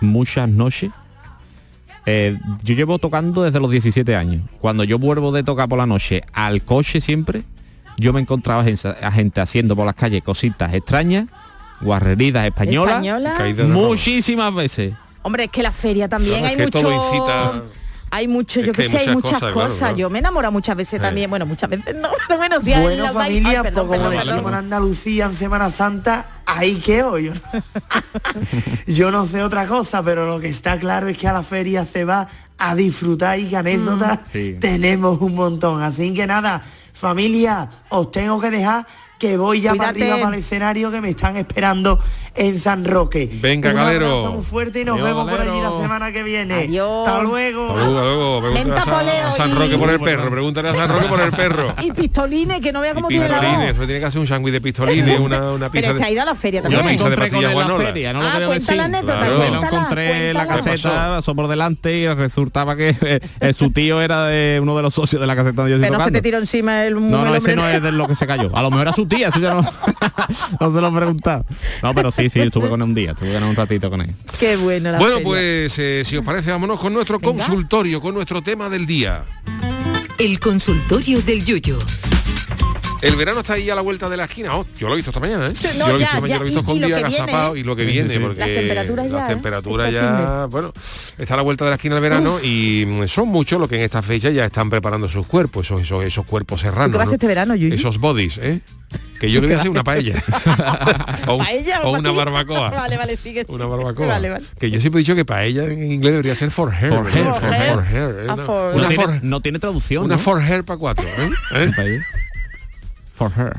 muchas 0.00 0.48
noches. 0.48 0.90
Eh, 2.06 2.38
yo 2.62 2.74
llevo 2.74 2.98
tocando 2.98 3.42
desde 3.42 3.60
los 3.60 3.70
17 3.70 4.14
años. 4.16 4.42
Cuando 4.60 4.84
yo 4.84 4.98
vuelvo 4.98 5.32
de 5.32 5.42
tocar 5.42 5.68
por 5.68 5.78
la 5.78 5.86
noche 5.86 6.22
al 6.32 6.62
coche 6.62 7.00
siempre, 7.00 7.42
yo 7.96 8.12
me 8.12 8.20
encontraba 8.20 8.64
gente, 8.64 8.88
a 8.88 9.10
gente 9.12 9.40
haciendo 9.40 9.74
por 9.76 9.86
las 9.86 9.94
calles 9.94 10.22
cositas 10.22 10.74
extrañas, 10.74 11.26
guarreridas 11.80 12.44
españolas, 12.46 12.96
Española. 12.96 13.34
Muchísimas 13.74 14.54
veces. 14.54 14.94
Hombre, 15.22 15.44
es 15.44 15.50
que 15.50 15.62
la 15.62 15.72
feria 15.72 16.08
también 16.08 16.44
es 16.44 16.50
hay 16.50 16.56
que 16.56 16.64
mucho... 16.64 16.80
todo 16.80 16.92
incita- 16.92 17.62
Hay 18.16 18.28
mucho, 18.28 18.60
Es 18.60 18.66
yo 18.66 18.72
que 18.72 18.82
que 18.82 18.88
sé, 18.88 18.98
hay 18.98 19.08
muchas 19.08 19.32
cosas, 19.40 19.52
cosas. 19.52 19.52
claro, 19.52 19.76
claro. 19.78 19.96
Yo 19.96 20.10
me 20.10 20.18
enamoro 20.20 20.52
muchas 20.52 20.76
veces 20.76 20.98
Sí. 21.00 21.02
también. 21.02 21.28
Bueno, 21.28 21.46
muchas 21.46 21.68
veces 21.68 21.96
no, 21.96 22.10
pero 22.28 22.38
bueno, 22.38 22.60
sí. 22.62 22.72
hay 22.72 22.82
Bueno, 22.84 23.04
ay, 23.08 23.12
familia, 23.12 23.62
perdón, 23.64 23.88
pues 23.88 23.98
como 24.00 24.10
perdón, 24.10 24.26
decimos 24.28 24.52
en. 24.52 24.58
Andalucía 24.58 25.24
en 25.26 25.34
Semana 25.36 25.70
Santa, 25.72 26.26
ahí 26.46 26.76
quedo 26.76 27.18
yo. 27.18 27.32
yo 28.86 29.10
no 29.10 29.26
sé 29.26 29.42
otra 29.42 29.66
cosa, 29.66 30.02
pero 30.02 30.26
lo 30.26 30.40
que 30.40 30.48
está 30.48 30.78
claro 30.78 31.08
es 31.08 31.18
que 31.18 31.26
a 31.28 31.32
la 31.32 31.42
feria 31.42 31.84
se 31.84 32.04
va 32.04 32.28
a 32.58 32.74
disfrutar 32.74 33.38
y 33.38 33.46
que 33.48 33.56
anécdotas 33.56 34.18
Mm. 34.20 34.32
Sí. 34.32 34.56
tenemos 34.60 35.20
un 35.20 35.34
montón. 35.34 35.82
Así 35.82 36.14
que 36.14 36.26
nada, 36.26 36.62
familia, 36.92 37.68
os 37.88 38.10
tengo 38.10 38.40
que 38.40 38.50
dejar 38.50 38.86
que 39.28 39.36
voy 39.38 39.60
ya 39.62 39.74
para 39.74 39.92
Cuídate. 39.92 40.02
arriba 40.12 40.24
para 40.26 40.36
el 40.36 40.42
escenario 40.42 40.90
que 40.90 41.00
me 41.00 41.08
están 41.08 41.36
esperando 41.38 41.98
en 42.34 42.60
San 42.60 42.84
Roque. 42.84 43.30
Venga, 43.40 43.70
Un 43.70 43.76
Galero. 43.76 44.06
abrazo 44.18 44.32
muy 44.32 44.42
fuerte 44.44 44.80
y 44.80 44.84
nos 44.84 44.96
Adiós, 44.96 45.08
vemos 45.08 45.30
por 45.30 45.40
allí 45.40 45.60
la 45.62 45.70
semana 45.80 46.12
que 46.12 46.22
viene. 46.22 46.54
Adiós. 46.54 47.08
Hasta 47.08 47.22
luego. 47.22 47.70
Hasta 47.70 47.86
luego. 47.86 48.40
Pregúntale 48.42 49.10
a 49.12 49.22
San, 49.22 49.30
a 49.30 49.32
San 49.32 49.50
y- 49.50 49.54
Roque 49.54 49.78
por 49.78 49.90
el 49.90 50.00
perro, 50.00 50.30
pregúntale 50.30 50.68
a 50.68 50.74
San 50.74 50.88
Roque 50.90 51.06
por 51.08 51.20
el 51.20 51.30
perro. 51.30 51.74
Y 51.84 51.92
pistolines, 51.92 52.60
que 52.60 52.72
no 52.72 52.80
vea 52.80 52.92
cómo 52.94 53.08
tiene 53.08 53.26
Pistolines, 53.26 53.70
eso 53.76 53.84
tiene 53.86 54.00
que 54.00 54.06
hacer 54.06 54.20
un 54.20 54.26
sándwich 54.26 54.52
de 54.52 54.60
pistolines, 54.60 55.20
una, 55.20 55.52
una 55.52 55.70
Pero 55.70 55.70
pizza 55.70 55.90
es 55.90 55.96
que 55.96 56.02
ha 56.02 56.06
de... 56.06 56.12
ido 56.12 56.22
a 56.22 56.24
la 56.26 56.34
feria 56.34 56.60
Una 56.60 56.70
también. 56.70 56.88
pizza 56.96 57.08
de 57.08 57.14
encontré 57.14 57.30
con 57.30 57.40
pastillas 57.42 57.52
guanola. 57.54 57.84
feria, 57.86 58.12
no 58.12 58.20
lo 58.20 58.26
Ah, 58.28 58.40
cuenta 58.46 58.74
la 58.74 58.84
anécdota, 58.84 59.16
Claro. 59.16 59.38
Me 59.38 59.44
lo 59.44 59.50
cuéntala, 59.58 59.66
encontré 59.76 60.28
en 60.30 60.36
la 60.36 60.46
caseta, 60.46 60.90
pasó 61.16 61.34
por 61.34 61.48
delante 61.48 61.96
y 61.98 62.06
resultaba 62.08 62.76
que 62.76 62.96
eh, 63.00 63.20
eh, 63.40 63.52
su 63.52 63.70
tío 63.70 64.00
era 64.02 64.26
de 64.26 64.58
uno 64.60 64.76
de 64.76 64.82
los 64.82 64.92
socios 64.94 65.20
de 65.20 65.26
la 65.26 65.36
caseta 65.36 65.64
Pero 65.64 65.78
no 65.98 66.04
se 66.04 66.10
te 66.10 66.20
tiró 66.20 66.38
encima 66.38 66.84
el 66.84 66.94
No, 66.94 67.24
no, 67.24 67.34
ese 67.34 67.54
no 67.56 67.66
es 67.68 67.80
de 67.82 67.92
lo 67.92 68.06
que 68.08 68.14
se 68.14 68.26
cayó. 68.26 68.50
A 68.54 68.62
lo 68.62 68.70
mejor 68.70 68.88
era 68.88 68.92
su 68.92 69.06
tía, 69.16 69.28
eso 69.28 69.40
ya 69.40 69.54
no, 69.54 69.62
no 70.60 70.72
se 70.74 70.80
lo 70.80 70.88
he 70.88 70.92
preguntado. 70.92 71.44
No, 71.82 71.94
pero 71.94 72.10
sí, 72.10 72.28
sí, 72.30 72.40
estuve 72.40 72.68
con 72.68 72.80
él 72.82 72.88
un 72.88 72.94
día, 72.94 73.12
estuve 73.12 73.32
con 73.34 73.42
él 73.42 73.48
un 73.50 73.56
ratito 73.56 73.90
con 73.90 74.00
él. 74.00 74.14
Qué 74.38 74.56
bueno 74.56 74.92
la 74.92 74.98
Bueno, 74.98 75.14
feria. 75.16 75.26
pues 75.28 75.78
eh, 75.78 76.02
si 76.04 76.16
os 76.16 76.24
parece, 76.24 76.50
vámonos 76.50 76.80
con 76.80 76.92
nuestro 76.92 77.20
consultorio, 77.20 78.00
con 78.00 78.14
nuestro 78.14 78.42
tema 78.42 78.68
del 78.68 78.86
día. 78.86 79.24
El 80.18 80.38
consultorio 80.38 81.20
del 81.22 81.44
Yuyo. 81.44 81.78
El 83.02 83.16
verano 83.16 83.40
está 83.40 83.52
ahí 83.54 83.68
a 83.68 83.74
la 83.74 83.82
vuelta 83.82 84.08
de 84.08 84.16
la 84.16 84.24
esquina. 84.24 84.56
Oh, 84.56 84.64
yo 84.78 84.86
lo 84.88 84.94
he 84.94 84.96
visto 84.96 85.10
esta 85.10 85.20
mañana, 85.20 85.48
¿eh? 85.48 85.52
No, 85.76 85.88
yo 85.88 85.92
lo 85.92 85.96
he 85.96 85.98
ya, 85.98 85.98
visto, 85.98 86.04
esta 86.04 86.20
mañana, 86.22 86.28
ya, 86.28 86.38
lo 86.38 86.42
he 86.42 86.44
visto 86.46 86.60
y- 86.60 86.62
y 86.62 86.64
con 86.64 86.80
lo 86.80 86.86
día 86.86 86.96
que 86.96 87.02
viene, 87.02 87.16
agazapado 87.16 87.54
¿eh? 87.54 87.58
y 87.60 87.62
lo 87.64 87.76
que 87.76 87.82
Sí, 87.84 87.90
viene, 87.90 88.20
porque 88.20 88.40
Las 88.40 88.48
temperaturas 88.48 89.10
ya, 89.10 89.16
las 89.16 89.24
¿eh? 89.30 89.32
temperaturas 89.34 89.86
Este 89.88 90.00
ya, 90.00 90.46
bueno, 90.48 90.72
está 91.18 91.34
a 91.34 91.36
la 91.38 91.42
vuelta 91.42 91.64
de 91.64 91.70
la 91.70 91.76
esquina 91.76 91.94
del 91.94 92.02
verano 92.02 92.38
y 92.42 92.84
mm, 92.86 93.06
son 93.08 93.28
muchos 93.28 93.60
los 93.60 93.68
que 93.68 93.76
en 93.76 93.82
esta 93.82 94.02
fecha 94.02 94.30
ya 94.30 94.44
están 94.44 94.70
preparando 94.70 95.08
sus 95.08 95.26
cuerpos, 95.26 95.66
esos, 95.66 95.82
esos, 95.82 96.04
esos 96.04 96.26
cuerpos 96.26 96.60
serranos. 96.60 96.86
¿Tú 96.88 96.92
qué 96.92 96.98
vas 96.98 97.06
¿no? 97.08 97.12
este 97.14 97.26
verano, 97.26 97.54
Yuyu? 97.54 97.74
Esos 97.74 97.98
bodies, 97.98 98.38
¿eh? 98.38 98.60
Que 99.20 99.30
yo 99.30 99.40
le 99.40 99.46
voy 99.46 99.54
a 99.56 99.58
hacer 99.58 99.70
una 99.70 99.84
paella. 99.84 100.14
o, 101.28 101.34
un- 101.36 101.44
¿Paella 101.44 101.82
o 101.82 101.90
o 101.90 101.98
una 101.98 102.10
barbacoa. 102.10 102.70
Vale, 102.70 102.96
vale, 102.96 103.16
sigue. 103.16 103.44
Una 103.48 103.64
barbacoa. 103.66 104.06
Vale, 104.06 104.28
vale. 104.30 104.44
Que 104.58 104.70
yo 104.70 104.80
siempre 104.80 105.00
he 105.00 105.02
dicho 105.02 105.14
que 105.14 105.24
paella 105.24 105.64
en 105.64 105.90
inglés 105.92 106.12
debería 106.12 106.34
ser 106.34 106.50
for 106.50 106.72
hair. 106.72 106.92
For 106.92 107.06
hair, 107.10 107.24
For, 107.34 107.44
hair. 107.54 107.72
for 107.74 107.84
hair, 107.84 108.16
¿eh? 108.20 108.26
Ah, 108.28 108.34
Una- 108.34 108.44
for- 108.44 108.74
Una 108.74 108.82
no, 108.82 108.88
tiene, 108.88 109.04
for, 109.04 109.24
no 109.24 109.40
tiene 109.40 109.58
traducción. 109.60 110.04
una 110.04 110.16
¿no? 110.16 110.20
for 110.20 110.42
hair 110.42 110.64
para 110.64 110.78
cuatro. 110.78 111.06
¿eh? 111.06 111.30
¿Eh? 111.54 112.00
For 113.16 113.30
her. 113.36 113.56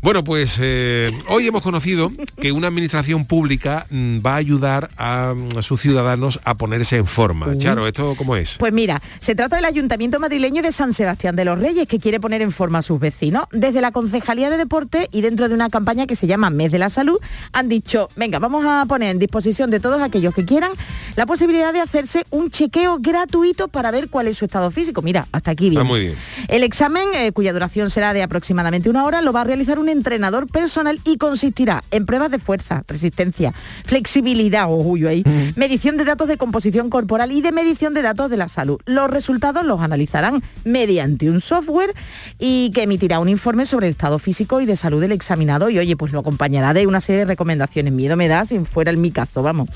Bueno, 0.00 0.22
pues 0.22 0.60
eh, 0.62 1.10
hoy 1.28 1.48
hemos 1.48 1.60
conocido 1.60 2.12
que 2.40 2.52
una 2.52 2.68
administración 2.68 3.24
pública 3.24 3.86
mm, 3.90 4.18
va 4.24 4.34
a 4.34 4.36
ayudar 4.36 4.90
a, 4.96 5.34
mm, 5.36 5.58
a 5.58 5.62
sus 5.62 5.80
ciudadanos 5.80 6.38
a 6.44 6.54
ponerse 6.54 6.96
en 6.96 7.06
forma. 7.06 7.58
Charo, 7.58 7.84
¿esto 7.84 8.14
cómo 8.16 8.36
es? 8.36 8.56
Pues 8.58 8.72
mira, 8.72 9.02
se 9.18 9.34
trata 9.34 9.56
del 9.56 9.64
Ayuntamiento 9.64 10.20
madrileño 10.20 10.62
de 10.62 10.70
San 10.70 10.92
Sebastián 10.92 11.34
de 11.34 11.44
los 11.44 11.58
Reyes 11.58 11.88
que 11.88 11.98
quiere 11.98 12.20
poner 12.20 12.42
en 12.42 12.52
forma 12.52 12.78
a 12.78 12.82
sus 12.82 13.00
vecinos. 13.00 13.46
Desde 13.50 13.80
la 13.80 13.90
Concejalía 13.90 14.50
de 14.50 14.56
Deporte 14.56 15.08
y 15.10 15.20
dentro 15.20 15.48
de 15.48 15.54
una 15.54 15.68
campaña 15.68 16.06
que 16.06 16.14
se 16.14 16.28
llama 16.28 16.48
Mes 16.50 16.70
de 16.70 16.78
la 16.78 16.90
Salud, 16.90 17.18
han 17.52 17.68
dicho, 17.68 18.08
venga, 18.14 18.38
vamos 18.38 18.64
a 18.64 18.86
poner 18.86 19.10
en 19.10 19.18
disposición 19.18 19.68
de 19.68 19.80
todos 19.80 20.00
aquellos 20.00 20.32
que 20.32 20.44
quieran 20.44 20.70
la 21.16 21.26
posibilidad 21.26 21.72
de 21.72 21.80
hacerse 21.80 22.24
un 22.30 22.50
chequeo 22.50 22.98
gratuito 23.00 23.66
para 23.66 23.90
ver 23.90 24.08
cuál 24.08 24.28
es 24.28 24.38
su 24.38 24.44
estado 24.44 24.70
físico. 24.70 25.02
Mira, 25.02 25.26
hasta 25.32 25.50
aquí 25.50 25.70
bien. 25.70 25.82
Ah, 25.82 25.84
muy 25.84 26.00
bien. 26.00 26.14
El 26.46 26.62
examen, 26.62 27.08
eh, 27.14 27.32
cuya 27.32 27.52
duración 27.52 27.90
será 27.90 28.12
de 28.12 28.22
aproximadamente 28.22 28.88
una 28.88 29.04
hora, 29.04 29.22
lo 29.22 29.32
va 29.32 29.40
a 29.40 29.44
realizar 29.44 29.80
un 29.80 29.87
entrenador 29.88 30.46
personal 30.46 31.00
y 31.04 31.16
consistirá 31.16 31.84
en 31.90 32.06
pruebas 32.06 32.30
de 32.30 32.38
fuerza, 32.38 32.84
resistencia, 32.86 33.52
flexibilidad, 33.84 34.70
orgullo 34.70 35.08
ahí, 35.08 35.24
medición 35.56 35.96
de 35.96 36.04
datos 36.04 36.28
de 36.28 36.36
composición 36.36 36.90
corporal 36.90 37.32
y 37.32 37.40
de 37.40 37.52
medición 37.52 37.94
de 37.94 38.02
datos 38.02 38.30
de 38.30 38.36
la 38.36 38.48
salud. 38.48 38.80
Los 38.86 39.10
resultados 39.10 39.64
los 39.64 39.80
analizarán 39.80 40.42
mediante 40.64 41.30
un 41.30 41.40
software 41.40 41.94
y 42.38 42.70
que 42.74 42.82
emitirá 42.82 43.18
un 43.18 43.28
informe 43.28 43.66
sobre 43.66 43.86
el 43.86 43.92
estado 43.92 44.18
físico 44.18 44.60
y 44.60 44.66
de 44.66 44.76
salud 44.76 45.00
del 45.00 45.12
examinado 45.12 45.70
y 45.70 45.78
oye, 45.78 45.96
pues 45.96 46.12
lo 46.12 46.20
acompañará 46.20 46.74
de 46.74 46.86
una 46.86 47.00
serie 47.00 47.20
de 47.20 47.24
recomendaciones. 47.26 47.92
Miedo 47.92 48.16
me 48.16 48.28
da 48.28 48.44
si 48.44 48.58
fuera 48.60 48.90
en 48.90 49.00
mi 49.00 49.10
caso, 49.10 49.42
vamos. 49.42 49.68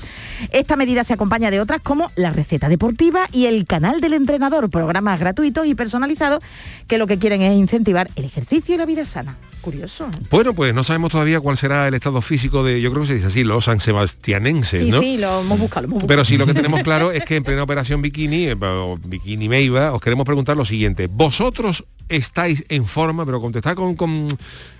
Esta 0.51 0.75
medida 0.75 1.03
se 1.03 1.13
acompaña 1.13 1.51
de 1.51 1.59
otras 1.59 1.81
como 1.81 2.11
la 2.15 2.31
receta 2.31 2.69
deportiva 2.69 3.27
y 3.31 3.45
el 3.45 3.65
canal 3.65 4.01
del 4.01 4.13
entrenador, 4.13 4.69
programas 4.69 5.19
gratuitos 5.19 5.65
y 5.67 5.75
personalizados 5.75 6.43
que 6.87 6.97
lo 6.97 7.07
que 7.07 7.17
quieren 7.17 7.41
es 7.41 7.53
incentivar 7.53 8.09
el 8.15 8.25
ejercicio 8.25 8.75
y 8.75 8.77
la 8.77 8.85
vida 8.85 9.05
sana. 9.05 9.37
Curioso. 9.61 10.02
Bueno, 10.29 10.53
pues 10.53 10.73
no 10.73 10.83
sabemos 10.83 11.11
todavía 11.11 11.39
cuál 11.39 11.57
será 11.57 11.87
el 11.87 11.93
estado 11.93 12.21
físico 12.21 12.63
de, 12.63 12.81
yo 12.81 12.89
creo 12.91 13.01
que 13.01 13.07
se 13.07 13.15
dice 13.15 13.27
así, 13.27 13.43
los 13.43 13.65
san 13.65 13.79
sebastianenses, 13.79 14.79
Sí, 14.81 14.89
¿no? 14.89 14.99
sí, 14.99 15.17
lo 15.17 15.41
hemos 15.41 15.59
buscado, 15.59 15.81
lo 15.81 15.87
hemos 15.87 15.93
buscado. 15.95 16.07
Pero 16.07 16.25
sí 16.25 16.37
lo 16.37 16.45
que 16.45 16.53
tenemos 16.53 16.81
claro 16.83 17.11
es 17.11 17.23
que 17.25 17.35
en 17.35 17.43
plena 17.43 17.63
operación 17.63 18.01
Bikini, 18.01 18.47
eh, 18.47 18.57
o 18.61 18.97
Bikini 19.03 19.49
Meiva, 19.49 19.93
os 19.93 20.01
queremos 20.01 20.25
preguntar 20.25 20.57
lo 20.57 20.65
siguiente. 20.65 21.07
¿Vosotros 21.07 21.85
estáis 22.09 22.65
en 22.69 22.85
forma, 22.85 23.25
pero 23.25 23.41
contestad 23.41 23.75
con, 23.75 23.95
con, 23.95 24.27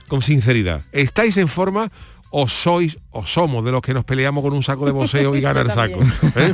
con 0.07 0.21
sinceridad, 0.21 0.82
¿estáis 0.91 1.38
en 1.38 1.47
forma 1.47 1.91
o 2.30 2.47
sois 2.47 2.97
o 3.14 3.26
somos 3.26 3.64
de 3.64 3.72
los 3.72 3.82
que 3.82 3.93
nos 3.93 4.03
peleamos 4.05 4.43
con 4.43 4.53
un 4.53 4.64
saco 4.64 4.86
de 4.86 4.91
boxeo 4.91 5.36
y 5.36 5.41
gana 5.41 5.61
el 5.61 5.72
saco? 5.72 5.99
¿Eh? 6.36 6.53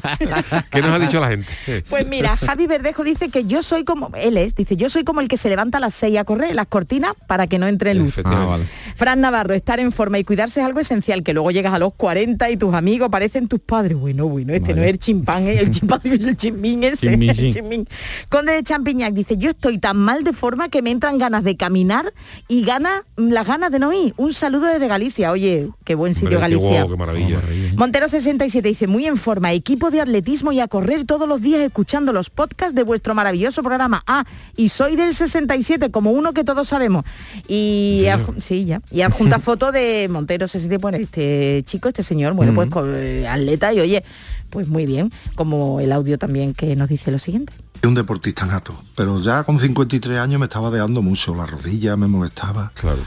¿Qué 0.70 0.82
nos 0.82 0.92
ha 0.92 1.00
dicho 1.00 1.20
la 1.20 1.30
gente? 1.30 1.54
Pues 1.90 2.06
mira, 2.06 2.38
Javi 2.38 2.68
Verdejo 2.68 3.04
dice 3.04 3.30
que 3.30 3.46
yo 3.46 3.64
soy 3.64 3.84
como, 3.84 4.12
él 4.16 4.38
es, 4.38 4.56
dice, 4.56 4.78
yo 4.78 4.90
soy 4.90 5.04
como 5.04 5.22
el 5.22 5.28
que 5.28 5.38
se 5.38 5.50
levanta 5.50 5.78
a 5.78 5.82
las 5.82 5.94
6 5.96 6.18
a 6.18 6.24
correr 6.26 6.54
las 6.56 6.68
cortinas 6.68 7.14
para 7.28 7.48
que 7.48 7.60
no 7.60 7.68
entre 7.68 7.94
luz. 7.94 8.16
Ah, 8.24 8.46
vale. 8.46 8.66
Fran 8.96 9.22
Navarro, 9.22 9.54
estar 9.54 9.80
en 9.80 9.92
forma 9.92 10.20
y 10.20 10.24
cuidarse 10.24 10.60
es 10.60 10.66
algo 10.66 10.80
esencial, 10.80 11.24
que 11.24 11.34
luego 11.34 11.52
llegas 11.52 11.74
a 11.74 11.80
los 11.80 11.94
40 11.94 12.50
y 12.50 12.58
tus 12.58 12.74
amigos 12.74 13.10
parecen 13.10 13.48
tus 13.48 13.60
padres. 13.60 13.98
Bueno, 13.98 14.28
bueno, 14.28 14.54
este 14.54 14.74
no 14.74 14.84
es 14.84 14.90
el 14.90 15.00
chimpán, 15.00 15.48
¿eh? 15.48 15.60
el 15.60 15.72
chimpán, 15.72 16.02
yo, 16.04 16.14
el 16.14 16.38
chimbín 16.38 16.84
ese. 16.84 17.10
Chimbín, 17.10 17.30
el. 17.30 17.88
Conde 18.30 18.54
de 18.54 18.64
Champiñac 18.64 19.14
dice, 19.14 19.38
yo 19.38 19.52
estoy 19.52 19.78
tan 19.78 19.98
mal 19.98 20.24
de 20.24 20.34
forma 20.34 20.70
que 20.70 20.82
me 20.82 20.92
entran 20.92 21.18
ganas 21.18 21.44
de 21.44 21.56
caminar 21.56 22.14
y 22.48 22.64
ganas 22.64 23.04
las 23.16 23.48
ganas 23.48 23.72
de 23.72 23.80
no 23.80 23.94
ir. 23.94 24.14
Un 24.18 24.34
saludo 24.34 24.68
desde 24.68 24.88
Galicia. 24.88 25.32
Oye, 25.32 25.70
qué 25.84 25.96
buen 25.96 26.14
sitio 26.14 26.38
Hombre, 26.38 26.49
Galicia. 26.58 26.84
Qué, 26.84 26.90
qué 26.90 26.96
maravilla. 26.98 27.42
Montero 27.76 28.08
67 28.08 28.68
dice, 28.68 28.88
muy 28.88 29.06
en 29.06 29.18
forma, 29.18 29.54
equipo 29.54 29.92
de 29.92 30.02
atletismo 30.02 30.52
y 30.52 30.60
a 30.60 30.68
correr 30.68 31.06
todos 31.06 31.28
los 31.28 31.42
días 31.42 31.62
escuchando 31.62 32.14
los 32.14 32.30
podcasts 32.30 32.76
de 32.76 32.84
vuestro 32.84 33.16
maravilloso 33.16 33.62
programa. 33.64 34.04
Ah, 34.08 34.26
y 34.56 34.70
soy 34.70 34.96
del 34.96 35.14
67, 35.14 35.92
como 35.92 36.12
uno 36.12 36.34
que 36.34 36.44
todos 36.44 36.68
sabemos. 36.68 37.06
Y 37.48 38.04
adju- 38.06 38.40
sí, 38.42 38.66
ya. 38.66 38.82
Y 38.92 39.02
adjunta 39.02 39.40
foto 39.40 39.72
de 39.72 40.08
Montero 40.10 40.48
67, 40.48 40.82
bueno, 40.82 40.98
este 40.98 41.64
chico, 41.66 41.88
este 41.90 42.04
señor, 42.04 42.34
bueno, 42.34 42.54
pues 42.54 42.70
con, 42.70 42.92
eh, 42.96 43.28
atleta 43.28 43.74
y 43.74 43.80
oye, 43.80 44.04
pues 44.50 44.68
muy 44.68 44.86
bien, 44.86 45.12
como 45.36 45.80
el 45.80 45.92
audio 45.92 46.18
también 46.18 46.54
que 46.54 46.76
nos 46.76 46.90
dice 46.90 47.12
lo 47.12 47.20
siguiente. 47.20 47.54
un 47.84 47.94
deportista 47.94 48.46
nato, 48.46 48.74
pero 48.96 49.20
ya 49.22 49.44
con 49.44 49.60
53 49.60 50.18
años 50.20 50.40
me 50.40 50.46
estaba 50.46 50.70
dejando 50.72 51.02
mucho, 51.02 51.36
la 51.36 51.46
rodilla 51.46 51.96
me 51.96 52.08
molestaba. 52.08 52.72
Claro. 52.76 53.02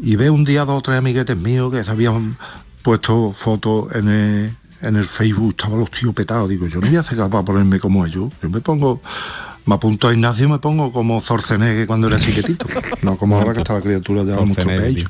Y 0.00 0.16
veo 0.16 0.32
un 0.32 0.44
día 0.44 0.64
dos 0.64 0.78
o 0.78 0.82
tres 0.82 0.98
amiguetes 0.98 1.36
míos 1.36 1.72
que 1.72 1.84
se 1.84 1.90
habían 1.90 2.36
puesto 2.82 3.32
fotos 3.32 3.94
en 3.94 4.08
el, 4.08 4.56
en 4.82 4.96
el 4.96 5.04
Facebook, 5.04 5.54
estaban 5.56 5.80
los 5.80 5.90
tíos 5.90 6.12
petados. 6.14 6.48
Digo, 6.48 6.66
yo 6.66 6.80
no 6.80 6.86
voy 6.86 6.96
a 6.96 7.00
hacer 7.00 7.16
capaz 7.16 7.38
de 7.38 7.44
ponerme 7.44 7.80
como 7.80 8.04
ellos. 8.04 8.32
Yo 8.42 8.50
me 8.50 8.60
pongo, 8.60 9.00
me 9.64 9.74
apunto 9.76 10.08
a 10.08 10.12
Ignacio, 10.12 10.48
me 10.48 10.58
pongo 10.58 10.92
como 10.92 11.20
Zorcenegue 11.20 11.86
cuando 11.86 12.08
era 12.08 12.18
chiquitito. 12.18 12.66
No 13.02 13.16
como 13.16 13.38
ahora 13.38 13.54
que 13.54 13.60
está 13.60 13.74
la 13.74 13.80
criatura 13.80 14.24
ya 14.24 14.36
mucho 14.40 14.66
pecho. 14.66 15.08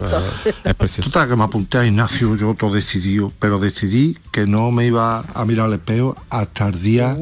Total, 1.03 1.29
que 1.29 1.37
me 1.37 1.45
apunté 1.45 1.79
a 1.79 1.87
Ignacio, 1.87 2.37
yo 2.37 2.55
todo 2.55 2.75
decidido, 2.75 3.33
pero 3.39 3.59
decidí 3.59 4.17
que 4.31 4.47
no 4.47 4.71
me 4.71 4.87
iba 4.87 5.25
a 5.35 5.45
mirar 5.45 5.67
al 5.67 5.73
espejo 5.75 6.17
hasta 6.31 6.69
el 6.69 6.81
día, 6.81 7.17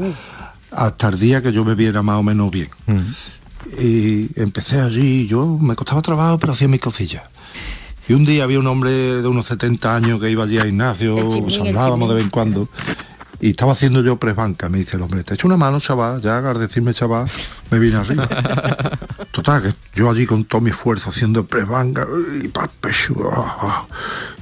hasta 0.70 1.08
el 1.08 1.18
día 1.18 1.42
que 1.42 1.52
yo 1.52 1.64
me 1.64 1.74
viera 1.74 2.02
más 2.02 2.18
o 2.18 2.22
menos 2.22 2.50
bien. 2.50 2.68
Y 3.80 4.28
empecé 4.38 4.80
allí, 4.80 5.26
yo 5.26 5.46
me 5.58 5.76
costaba 5.76 6.02
trabajo, 6.02 6.38
pero 6.38 6.52
hacía 6.52 6.68
mis 6.68 6.80
cosillas. 6.80 7.22
Y 8.12 8.14
un 8.14 8.26
día 8.26 8.44
había 8.44 8.58
un 8.58 8.66
hombre 8.66 8.90
de 9.22 9.26
unos 9.26 9.46
70 9.46 9.96
años 9.96 10.20
que 10.20 10.30
iba 10.30 10.44
allí 10.44 10.58
a 10.58 10.66
Ignacio, 10.66 11.16
nos 11.16 11.58
hablábamos 11.58 12.10
de 12.10 12.16
vez 12.16 12.24
en 12.24 12.28
cuando. 12.28 12.68
Y 13.40 13.48
estaba 13.48 13.72
haciendo 13.72 14.02
yo 14.02 14.18
presbanca, 14.18 14.68
me 14.68 14.76
dice 14.76 14.98
el 14.98 15.02
hombre, 15.02 15.24
te 15.24 15.32
echo 15.32 15.46
una 15.46 15.56
mano, 15.56 15.80
chaval, 15.80 16.20
ya 16.20 16.36
al 16.36 16.58
decirme 16.58 16.92
chaval, 16.92 17.24
me 17.70 17.78
vine 17.78 17.96
arriba. 17.96 18.28
Total, 19.30 19.62
que 19.62 19.72
yo 19.94 20.10
allí 20.10 20.26
con 20.26 20.44
todo 20.44 20.60
mi 20.60 20.68
esfuerzo 20.68 21.08
haciendo 21.08 21.46
presbanca 21.46 22.06
y 22.42 22.48
para 22.48 22.68
pecho. 22.68 23.14
ah, 23.32 23.56
ah. 23.62 23.86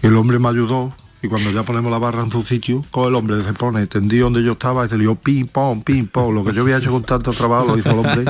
Y 0.02 0.08
el 0.08 0.16
hombre 0.16 0.40
me 0.40 0.48
ayudó. 0.48 0.92
Y 1.22 1.28
cuando 1.28 1.52
ya 1.52 1.62
ponemos 1.62 1.92
la 1.92 1.98
barra 1.98 2.24
en 2.24 2.30
su 2.32 2.42
sitio, 2.42 2.84
con 2.90 3.06
el 3.06 3.14
hombre 3.14 3.36
se 3.44 3.52
pone 3.52 3.86
tendido 3.86 4.24
donde 4.24 4.42
yo 4.42 4.52
estaba 4.52 4.84
y 4.84 4.88
se 4.88 4.98
lió 4.98 5.14
pim, 5.14 5.46
pom, 5.46 5.80
pim, 5.84 6.08
pom. 6.08 6.34
Lo 6.34 6.42
que 6.42 6.52
yo 6.52 6.62
había 6.62 6.78
hecho 6.78 6.90
con 6.90 7.04
tanto 7.04 7.30
trabajo 7.32 7.66
lo 7.66 7.78
hizo 7.78 7.92
el 7.92 7.98
hombre 8.00 8.24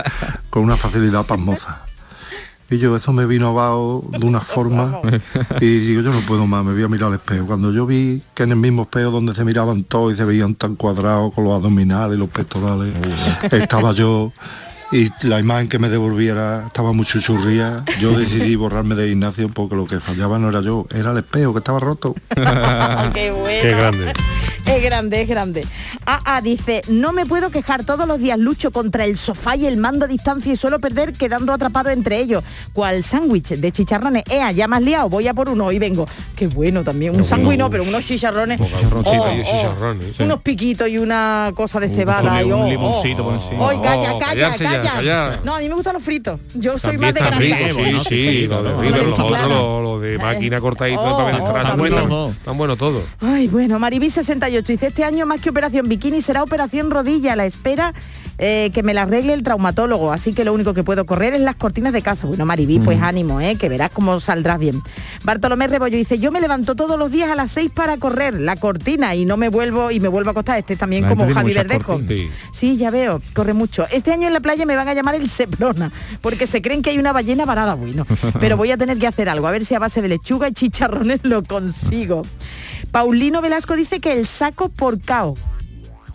con 0.51 0.65
una 0.65 0.77
facilidad 0.77 1.25
pasmosa. 1.25 1.80
Y 2.71 2.79
yo 2.79 2.95
eso 2.95 3.13
me 3.13 3.27
vino 3.27 3.49
abajo 3.49 4.05
de 4.11 4.25
una 4.25 4.41
forma 4.41 5.01
y 5.61 5.67
digo, 5.67 6.03
yo 6.03 6.13
no 6.13 6.21
puedo 6.21 6.47
más, 6.47 6.65
me 6.65 6.73
voy 6.73 6.85
a 6.85 6.89
mirar 6.89 7.09
al 7.09 7.15
espejo. 7.15 7.47
Cuando 7.47 7.73
yo 7.73 7.85
vi 7.85 8.23
que 8.35 8.45
en 8.45 8.51
el 8.51 8.57
mismo 8.57 8.83
espejo 8.83 9.11
donde 9.11 9.35
se 9.35 9.45
miraban 9.45 9.83
todos 9.85 10.13
y 10.15 10.17
se 10.17 10.25
veían 10.25 10.55
tan 10.55 10.77
cuadrados 10.77 11.35
con 11.35 11.45
los 11.45 11.55
abdominales 11.55 12.17
y 12.17 12.21
los 12.21 12.29
pectorales, 12.29 12.95
estaba 13.51 13.93
yo 13.93 14.33
y 14.93 15.09
la 15.27 15.39
imagen 15.39 15.69
que 15.69 15.79
me 15.79 15.89
devolviera 15.89 16.65
estaba 16.67 16.93
muy 16.93 17.05
chuchurría. 17.05 17.85
Yo 18.01 18.17
decidí 18.19 18.57
borrarme 18.57 18.95
de 18.95 19.09
Ignacio 19.09 19.49
porque 19.49 19.77
lo 19.77 19.87
que 19.87 20.01
fallaba 20.01 20.39
no 20.39 20.49
era 20.49 20.61
yo, 20.61 20.87
era 20.95 21.13
el 21.13 21.19
espejo 21.19 21.53
que 21.53 21.59
estaba 21.59 21.81
roto. 21.81 22.15
Qué 23.15 23.31
bueno. 23.31 23.63
Qué 23.63 23.71
grande. 23.71 24.13
Es 24.67 24.83
grande, 24.83 25.23
es 25.23 25.29
grande. 25.29 25.67
Ah, 26.07 26.21
ah, 26.25 26.41
dice, 26.41 26.81
no 26.89 27.13
me 27.13 27.27
puedo 27.27 27.51
quejar, 27.51 27.85
todos 27.85 28.07
los 28.07 28.19
días 28.19 28.39
lucho 28.39 28.71
contra 28.71 29.05
el 29.05 29.17
sofá 29.17 29.57
y 29.57 29.67
el 29.67 29.77
mando 29.77 30.05
a 30.05 30.09
distancia 30.09 30.53
y 30.53 30.57
suelo 30.57 30.79
perder 30.79 31.13
quedando 31.13 31.53
atrapado 31.53 31.91
entre 31.91 32.19
ellos. 32.21 32.45
¿Cuál 32.73 33.03
sándwich 33.03 33.51
de 33.51 33.73
chicharrones? 33.73 34.25
Ea, 34.31 34.53
ya 34.53 34.67
has 34.67 34.83
liado, 34.83 35.09
voy 35.09 35.29
a 35.29 35.35
por 35.35 35.49
uno, 35.49 35.67
hoy 35.67 35.79
vengo. 35.79 36.07
Qué 36.37 36.47
bueno 36.47 36.85
también, 36.85 37.15
un 37.15 37.25
sándwich 37.25 37.59
no, 37.59 37.71
pero 37.71 37.83
unos 37.83 38.05
chicharrones. 38.05 38.61
Oh, 38.61 38.65
y 38.65 39.43
oh. 40.21 40.25
Unos 40.25 40.43
piquitos 40.43 40.89
y 40.89 40.99
una 40.99 41.53
cosa 41.55 41.81
de 41.81 41.89
cebada. 41.89 42.43
y, 42.43 42.53
un 42.53 42.63
oh, 42.63 42.69
limoncito 42.69 43.23
oh, 43.23 43.25
por 43.27 43.35
encima. 43.35 43.71
Ay, 43.71 43.81
calla, 43.83 44.15
Oh, 44.15 44.19
calla, 44.19 44.51
calla. 44.83 45.41
No, 45.45 45.55
a 45.55 45.61
mí 45.61 45.69
me 45.69 45.75
gustan 45.75 45.95
los 45.95 46.03
fritos. 46.03 46.41
Yo 46.55 46.79
soy 46.79 46.99
más 46.99 47.15
de 47.15 47.21
grasa. 47.21 47.41
sí, 47.41 48.01
sí, 48.09 48.47
los 48.47 50.01
de 50.01 50.19
máquina 50.19 50.61
cortadito 50.61 51.03
para 51.03 51.15
oh, 51.15 51.27
penetrar. 51.27 51.55
tan 51.55 51.77
también, 51.77 51.95
bueno. 51.95 52.35
tan 52.45 52.59
bueno 52.59 52.77
todo. 52.77 53.03
Ay, 53.21 53.49
bueno, 53.49 53.79
Maribí 53.79 54.11
68 54.51 54.73
dice, 54.73 54.87
este 54.89 55.05
año 55.05 55.27
más 55.27 55.41
que 55.41 55.51
operación 55.51 55.89
bikini 55.89 56.21
será 56.21 56.43
operación 56.43 56.91
rodilla 56.91 57.35
a 57.35 57.37
la 57.37 57.47
espera 57.47 57.95
eh, 58.43 58.71
que 58.73 58.83
me 58.83 58.95
la 58.95 59.03
arregle 59.03 59.35
el 59.35 59.43
traumatólogo, 59.43 60.13
así 60.13 60.33
que 60.33 60.47
lo 60.47 60.55
único 60.55 60.73
que 60.73 60.83
puedo 60.83 61.05
correr 61.05 61.35
es 61.35 61.43
las 61.43 61.57
cortinas 61.57 61.93
de 61.93 62.01
casa. 62.01 62.27
Bueno, 62.27 62.47
Maribí, 62.47 62.79
pues 62.79 63.01
ánimo, 63.03 63.39
eh, 63.43 63.57
que 63.57 63.69
verás 63.69 63.91
cómo 63.91 64.19
saldrás 64.19 64.59
bien. 64.59 64.81
Bartolomé 65.25 65.69
Rebollo 65.69 65.99
dice, 65.99 66.19
yo 66.19 66.33
me 66.33 66.41
levanto 66.41 66.75
todos 66.75 66.99
los 66.99 67.13
días 67.13 67.29
a 67.29 67.37
las 67.37 67.51
6 67.53 67.71
para 67.75 67.99
correr 67.99 68.41
la 68.41 68.57
cortina 68.57 69.15
y 69.15 69.27
no 69.27 69.37
me 69.37 69.51
vuelvo 69.51 69.91
y 69.91 70.01
me 70.01 70.09
vuelvo 70.09 70.31
a 70.31 70.33
acostar. 70.33 70.59
Este 70.59 70.75
también 70.75 71.03
La 71.03 71.11
como 71.11 71.31
Javi 71.31 71.53
Verdejo. 71.53 72.01
Sí, 72.51 72.79
ya 72.79 72.91
veo, 72.91 73.21
corre 73.35 73.53
mucho. 73.53 73.87
Este 73.93 74.11
año 74.11 74.27
en 74.27 74.33
la 74.33 74.41
playa 74.41 74.65
me 74.65 74.75
van 74.75 74.89
a 74.89 74.95
llamar 74.95 75.17
el 75.17 75.29
Seprona, 75.29 75.93
porque 76.23 76.47
se 76.47 76.63
creen 76.63 76.81
que 76.81 76.89
hay 76.89 76.99
una 76.99 77.13
ballena 77.13 77.45
varada, 77.45 77.75
bueno. 77.75 78.07
Pero 78.41 78.57
voy 78.57 78.71
a 78.71 78.79
tener 78.79 78.99
que 78.99 79.07
hacer 79.07 79.29
algo, 79.29 79.49
a 79.49 79.51
ver 79.51 79.67
si 79.67 79.75
a 79.75 79.79
base 79.79 80.01
de 80.01 80.09
lechuga 80.09 80.49
y 80.49 80.53
chicharrones 80.53 81.21
lo 81.25 81.45
consigo. 81.45 82.23
Paulino 82.91 83.41
Velasco 83.41 83.77
dice 83.77 84.01
que 84.01 84.13
el 84.13 84.27
saco 84.27 84.69
por 84.69 85.01
cao. 85.01 85.35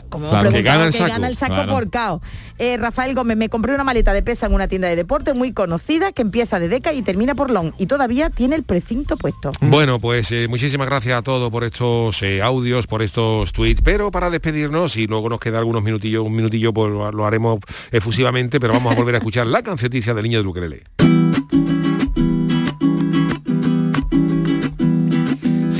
Como 0.09 0.29
Claro, 0.29 0.51
que 0.51 0.61
gana 0.61 0.85
el 0.85 0.91
que 0.91 0.97
saco. 0.99 1.09
gana 1.11 1.27
el 1.27 1.35
saco 1.35 1.55
Claro. 1.55 1.71
por 1.73 1.89
cao. 1.89 2.21
Eh, 2.57 2.77
Rafael 2.77 3.13
Gómez, 3.15 3.35
me 3.35 3.49
compré 3.49 3.73
una 3.73 3.83
maleta 3.83 4.13
de 4.13 4.21
pesa 4.23 4.45
en 4.45 4.53
una 4.53 4.67
tienda 4.69 4.87
de 4.87 4.95
deporte 4.95 5.33
muy 5.33 5.51
conocida 5.51 6.13
que 6.13 6.21
empieza 6.21 6.57
de 6.59 6.69
Deca 6.69 6.93
y 6.93 7.01
termina 7.01 7.35
por 7.35 7.49
Long 7.51 7.73
y 7.77 7.87
todavía 7.87 8.29
tiene 8.29 8.55
el 8.55 8.63
precinto 8.63 9.17
puesto. 9.17 9.51
Bueno, 9.61 9.99
pues 9.99 10.31
eh, 10.31 10.47
muchísimas 10.47 10.87
gracias 10.87 11.17
a 11.17 11.21
todos 11.21 11.49
por 11.51 11.63
estos 11.65 12.21
eh, 12.23 12.41
audios, 12.41 12.87
por 12.87 13.01
estos 13.01 13.51
tweets, 13.51 13.81
pero 13.81 14.09
para 14.11 14.29
despedirnos, 14.29 14.95
y 14.95 15.07
luego 15.07 15.27
nos 15.27 15.39
queda 15.39 15.59
algunos 15.59 15.83
minutillos, 15.83 16.25
un 16.25 16.35
minutillo, 16.35 16.71
pues 16.73 16.91
lo, 16.93 17.11
lo 17.11 17.25
haremos 17.25 17.59
efusivamente, 17.91 18.59
pero 18.59 18.71
vamos 18.73 18.93
a 18.93 18.95
volver 18.95 19.15
a 19.15 19.17
escuchar 19.17 19.47
la 19.47 19.63
cancioticia 19.63 20.13
del 20.13 20.23
niño 20.23 20.37
del 20.37 20.47
ukelele. 20.47 20.83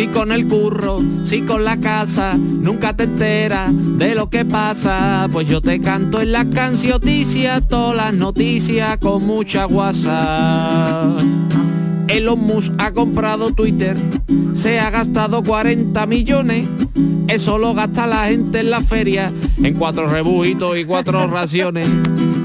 Si 0.05 0.11
con 0.11 0.31
el 0.31 0.47
curro, 0.47 0.99
si 1.23 1.41
con 1.41 1.63
la 1.63 1.79
casa, 1.79 2.35
nunca 2.37 2.95
te 2.95 3.05
enteras 3.05 3.71
de 3.73 4.13
lo 4.13 4.29
que 4.29 4.45
pasa. 4.45 5.27
Pues 5.31 5.47
yo 5.47 5.61
te 5.61 5.81
canto 5.81 6.21
en 6.21 6.31
la 6.31 6.47
cancioticia 6.47 7.59
todas 7.59 7.95
las 7.97 8.13
noticias 8.13 8.99
con 8.99 9.25
mucha 9.25 9.65
guasa. 9.65 11.15
Elon 12.07 12.39
Musk 12.39 12.73
ha 12.77 12.91
comprado 12.91 13.51
Twitter, 13.51 13.97
se 14.53 14.79
ha 14.79 14.89
gastado 14.89 15.43
40 15.43 16.05
millones. 16.05 16.67
Eso 17.27 17.57
lo 17.57 17.73
gasta 17.73 18.05
la 18.05 18.27
gente 18.27 18.59
en 18.59 18.69
la 18.69 18.81
feria, 18.81 19.33
en 19.61 19.73
cuatro 19.73 20.07
rebujitos 20.07 20.77
y 20.77 20.85
cuatro 20.85 21.27
raciones. 21.31 21.89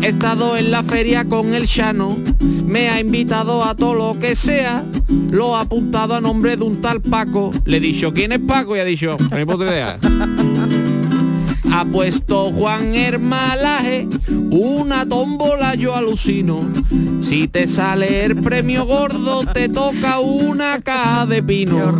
He 0.03 0.09
estado 0.09 0.57
en 0.57 0.71
la 0.71 0.83
feria 0.83 1.27
con 1.27 1.53
el 1.53 1.65
Shano, 1.65 2.17
me 2.65 2.89
ha 2.89 3.01
invitado 3.01 3.63
a 3.65 3.75
todo 3.75 3.95
lo 3.95 4.19
que 4.19 4.35
sea. 4.35 4.85
Lo 5.31 5.57
ha 5.57 5.63
apuntado 5.63 6.15
a 6.15 6.21
nombre 6.21 6.57
de 6.57 6.65
un 6.65 6.81
tal 6.81 7.01
Paco. 7.01 7.53
Le 7.65 7.77
he 7.77 7.81
dicho, 7.81 8.13
¿quién 8.15 8.33
es 8.33 8.39
Paco? 8.39 8.77
Y 8.77 8.81
ha 8.81 8.85
dicho, 8.85 9.17
no 9.31 9.37
hay 9.37 9.45
puta 9.45 9.65
idea. 9.65 9.99
Ha 11.71 11.85
puesto 11.85 12.51
Juan 12.53 12.95
Hermalaje 12.95 14.09
una 14.51 15.07
tómbola, 15.07 15.75
yo 15.75 15.95
alucino. 15.95 16.69
Si 17.21 17.49
te 17.49 17.67
sale 17.67 18.25
el 18.25 18.37
premio 18.37 18.85
gordo, 18.85 19.45
te 19.53 19.69
toca 19.69 20.19
una 20.19 20.81
caja 20.81 21.27
de 21.27 21.43
pino. 21.43 21.97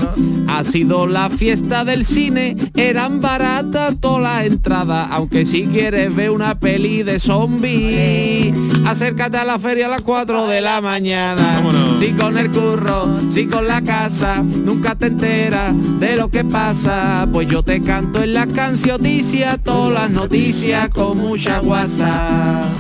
Ha 0.49 0.65
sido 0.65 1.07
la 1.07 1.31
fiesta 1.31 1.85
del 1.85 2.05
cine, 2.05 2.57
eran 2.75 3.21
baratas 3.21 3.95
todas 4.01 4.23
las 4.23 4.45
entradas. 4.45 5.09
Aunque 5.11 5.47
si 5.47 5.67
quieres 5.67 6.15
ver 6.15 6.31
una 6.31 6.59
peli 6.59 7.03
de 7.03 7.21
zombies, 7.21 8.55
acércate 8.87 9.37
a 9.37 9.45
la 9.45 9.59
feria 9.59 9.87
a 9.87 9.91
las 9.91 10.03
4 10.03 10.49
de 10.49 10.61
la 10.61 10.81
mañana. 10.81 11.63
Si 11.99 12.13
con 12.13 12.37
el 12.39 12.51
curro, 12.51 13.17
si 13.33 13.47
con 13.47 13.69
la 13.69 13.83
casa, 13.83 14.43
nunca 14.43 14.97
te 14.97 15.07
enteras 15.07 15.75
de 16.01 16.17
lo 16.17 16.31
que 16.31 16.45
pasa. 16.45 17.29
Pues 17.31 17.47
yo 17.47 17.63
te 17.63 17.83
canto 17.83 18.23
en 18.23 18.35
la 18.35 18.47
cancioticia 18.47 19.49
todas 19.59 19.92
las 19.92 20.11
noticias 20.11 20.88
con 20.90 21.18
mucha 21.18 21.61
guasa. 21.61 22.70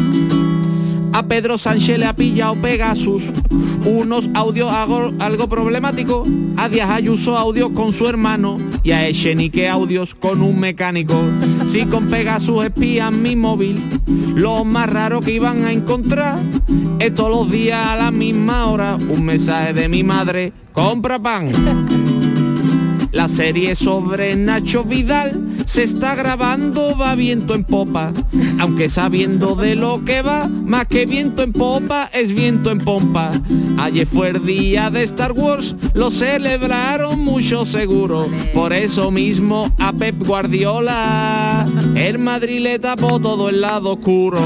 A 1.12 1.22
Pedro 1.24 1.58
Sánchez 1.58 1.98
le 1.98 2.06
ha 2.06 2.14
pillado 2.14 2.54
Pegasus 2.56 3.32
unos 3.84 4.30
audios 4.34 4.70
algo, 4.72 5.48
problemáticos. 5.48 6.28
A 6.56 6.68
Díaz 6.68 6.90
Ayuso 6.90 7.36
audios 7.36 7.70
con 7.70 7.92
su 7.92 8.06
hermano 8.06 8.58
y 8.82 8.92
a 8.92 9.06
Echenique 9.06 9.68
audios 9.68 10.14
con 10.14 10.42
un 10.42 10.60
mecánico. 10.60 11.16
Si 11.66 11.86
con 11.86 12.08
Pegasus 12.08 12.64
espían 12.64 13.22
mi 13.22 13.34
móvil, 13.34 13.82
lo 14.34 14.64
más 14.64 14.88
raro 14.88 15.20
que 15.20 15.32
iban 15.32 15.64
a 15.64 15.72
encontrar 15.72 16.38
es 16.98 17.14
todos 17.14 17.30
los 17.30 17.50
días 17.50 17.86
a 17.86 17.96
la 17.96 18.10
misma 18.10 18.66
hora 18.66 18.96
un 18.96 19.24
mensaje 19.24 19.72
de 19.72 19.88
mi 19.88 20.04
madre, 20.04 20.52
compra 20.72 21.18
pan. 21.18 21.99
La 23.12 23.28
serie 23.28 23.74
sobre 23.74 24.36
Nacho 24.36 24.84
Vidal 24.84 25.64
se 25.66 25.82
está 25.82 26.14
grabando, 26.14 26.96
va 26.96 27.14
viento 27.14 27.54
en 27.54 27.64
popa. 27.64 28.12
Aunque 28.60 28.88
sabiendo 28.88 29.56
de 29.56 29.74
lo 29.74 30.04
que 30.04 30.22
va, 30.22 30.48
más 30.48 30.86
que 30.86 31.06
viento 31.06 31.42
en 31.42 31.52
popa 31.52 32.08
es 32.12 32.32
viento 32.32 32.70
en 32.70 32.78
pompa. 32.78 33.30
Ayer 33.78 34.06
fue 34.06 34.28
el 34.28 34.46
día 34.46 34.90
de 34.90 35.02
Star 35.04 35.32
Wars, 35.32 35.74
lo 35.94 36.10
celebraron 36.10 37.18
mucho 37.20 37.66
seguro. 37.66 38.28
Por 38.54 38.72
eso 38.72 39.10
mismo 39.10 39.72
a 39.78 39.92
Pep 39.92 40.16
Guardiola, 40.24 41.66
el 41.96 42.18
Madrid 42.18 42.60
le 42.60 42.78
tapó 42.78 43.20
todo 43.20 43.48
el 43.48 43.60
lado 43.60 43.94
oscuro. 43.94 44.40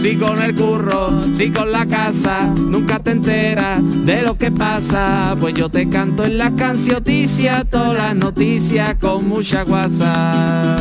Si 0.00 0.16
con 0.16 0.42
el 0.42 0.54
curro, 0.54 1.24
si 1.34 1.50
con 1.50 1.72
la 1.72 1.86
casa, 1.86 2.46
nunca 2.46 2.98
te 3.00 3.12
enteras 3.12 3.80
de 4.04 4.22
lo 4.22 4.36
que 4.38 4.50
pasa. 4.50 5.34
Pues 5.40 5.54
yo 5.54 5.68
te 5.68 5.88
canto 5.88 6.24
en 6.24 6.38
la 6.38 6.54
cancioticias, 6.54 7.66
todas 7.70 8.07
las 8.08 8.16
noticias 8.16 8.94
con 8.94 9.28
mucha 9.28 9.64
guasa. 9.64 10.76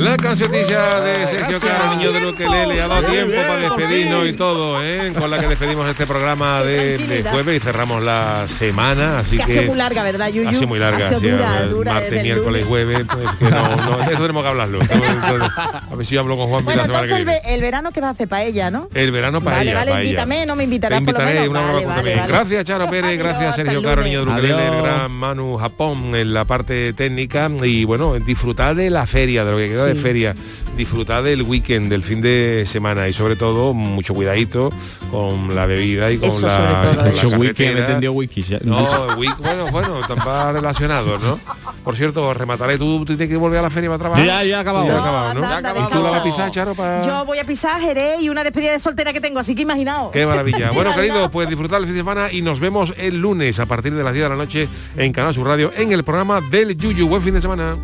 La 0.00 0.16
cancioticia 0.16 1.00
de 1.00 1.26
Sergio. 1.26 1.60
Caro, 1.60 1.96
niño 1.96 2.12
de 2.12 2.26
Ukelele, 2.26 2.80
ha 2.80 2.88
dado 2.88 3.02
tiempo 3.06 3.34
para 3.36 3.56
despedirnos 3.56 4.28
y 4.28 4.32
todo, 4.32 4.82
¿eh? 4.82 5.12
con 5.18 5.30
la 5.30 5.38
que 5.38 5.46
despedimos 5.48 5.88
este 5.88 6.06
programa 6.06 6.62
de, 6.62 6.96
de 6.98 7.22
jueves 7.22 7.56
y 7.58 7.60
cerramos 7.60 8.02
la 8.02 8.48
semana, 8.48 9.18
así 9.18 9.36
Que 9.36 9.42
ha 9.42 9.46
sido 9.46 9.62
muy 9.64 9.76
larga, 9.76 10.02
¿verdad, 10.02 10.28
Yuyu? 10.28 10.48
Ha 10.48 10.54
sido 10.54 10.66
muy 10.68 10.78
larga, 10.78 11.04
Ha 11.04 11.08
sido 11.08 11.20
sí, 11.20 11.28
dura, 11.28 11.66
dura 11.66 11.92
martes, 11.94 12.10
desde 12.10 12.20
el 12.22 12.26
miércoles, 12.34 12.66
jueves, 12.66 12.98
pues, 13.12 13.26
que 13.38 13.44
no, 13.44 13.76
no, 13.76 14.00
eso 14.02 14.10
tenemos 14.22 14.42
que 14.42 14.48
hablarlo. 14.48 14.80
A 14.80 15.94
ver 15.96 16.06
si 16.06 16.16
hablo 16.16 16.36
con 16.36 16.48
Juan 16.48 16.64
Bueno, 16.64 16.82
entonces 16.84 17.12
el, 17.12 17.24
ve- 17.26 17.40
el 17.46 17.60
verano 17.60 17.90
que 17.92 18.00
va 18.00 18.08
a 18.08 18.10
hacer 18.12 18.28
para 18.28 18.44
ella, 18.44 18.70
¿no? 18.70 18.88
El 18.94 19.10
verano 19.12 19.40
para 19.42 19.56
vale, 19.58 19.70
ella, 19.70 19.84
vale, 19.84 20.04
invítame, 20.04 20.46
no 20.46 20.56
me 20.56 20.60
Te 20.62 20.64
invitarás 20.64 21.00
por 21.02 21.12
lo 21.14 21.20
invitaré 21.20 21.40
menos. 21.40 21.48
una 21.50 21.60
Vale, 21.72 22.14
vale. 22.16 22.22
Gracias 22.26 22.64
Charo 22.64 22.88
Pérez, 22.90 23.18
gracias 23.18 23.56
Sergio 23.56 23.82
Caro, 23.82 24.02
niño 24.02 24.24
de 24.24 24.32
Ukelele, 24.32 24.66
el 24.68 24.82
gran 24.82 25.12
Manu 25.12 25.56
Japón 25.58 26.14
en 26.14 26.32
la 26.32 26.44
parte 26.44 26.92
técnica 26.94 27.50
y 27.62 27.84
bueno, 27.84 28.14
disfrutar 28.14 28.74
de 28.74 28.88
la 28.90 29.06
feria, 29.06 29.44
de 29.44 29.50
lo 29.52 29.58
que 29.58 29.68
queda 29.68 29.89
de 29.94 30.00
feria, 30.00 30.34
disfrutar 30.76 31.22
del 31.22 31.42
weekend, 31.42 31.90
del 31.90 32.02
fin 32.02 32.20
de 32.20 32.64
semana 32.66 33.08
y 33.08 33.12
sobre 33.12 33.36
todo 33.36 33.74
mucho 33.74 34.14
cuidadito 34.14 34.70
con 35.10 35.54
la 35.54 35.66
bebida 35.66 36.10
y 36.10 36.18
con 36.18 36.28
Eso 36.28 36.46
la, 36.46 36.56
sobre 36.56 37.12
todo, 37.12 37.30
con 37.30 37.40
carretera. 37.40 37.80
entendió 37.80 38.12
wiki. 38.12 38.42
ya. 38.42 38.58
No, 38.62 38.86
bueno, 39.16 39.66
bueno, 39.70 40.00
relacionados, 40.52 41.20
¿no? 41.20 41.38
Por 41.84 41.96
cierto, 41.96 42.32
remataré, 42.34 42.78
tú, 42.78 42.98
tú 43.00 43.16
tienes 43.16 43.28
que 43.28 43.36
volver 43.36 43.58
a 43.58 43.62
la 43.62 43.70
feria 43.70 43.88
para 43.88 43.98
trabajar. 43.98 44.24
Ya, 44.26 44.44
ya 44.44 44.60
acabado. 44.60 44.86
Ya 44.86 44.98
acabado, 45.00 45.34
¿no? 45.34 45.46
anda, 45.46 45.70
anda, 45.70 45.70
¿Y 45.70 45.74
tú 45.74 45.80
la 45.80 45.84
descansa. 45.88 46.10
vas 46.10 46.20
a 46.20 46.24
pisar, 46.24 46.50
Charo, 46.50 46.74
para...? 46.74 47.06
Yo 47.06 47.24
voy 47.24 47.38
a 47.38 47.44
pisar 47.44 47.80
Jerez 47.80 48.20
y 48.20 48.28
una 48.28 48.44
despedida 48.44 48.72
de 48.72 48.78
soltera 48.78 49.12
que 49.12 49.20
tengo, 49.20 49.38
así 49.38 49.54
que 49.54 49.62
imaginaos. 49.62 50.10
Qué 50.12 50.26
maravilla. 50.26 50.70
Bueno, 50.80 50.94
queridos, 50.94 51.30
pues 51.30 51.48
disfrutar 51.48 51.80
el 51.80 51.86
fin 51.86 51.94
de 51.94 52.00
semana 52.00 52.32
y 52.32 52.42
nos 52.42 52.60
vemos 52.60 52.94
el 52.96 53.20
lunes 53.20 53.58
a 53.60 53.66
partir 53.66 53.94
de 53.94 54.02
las 54.02 54.12
10 54.12 54.24
de 54.24 54.28
la 54.28 54.36
noche 54.36 54.68
en 54.96 55.12
Canal 55.12 55.34
Sur 55.34 55.46
Radio 55.46 55.72
en 55.76 55.92
el 55.92 56.04
programa 56.04 56.40
del 56.50 56.76
Yuyu. 56.76 57.06
Buen 57.08 57.22
fin 57.22 57.34
de 57.34 57.40
semana. 57.40 57.76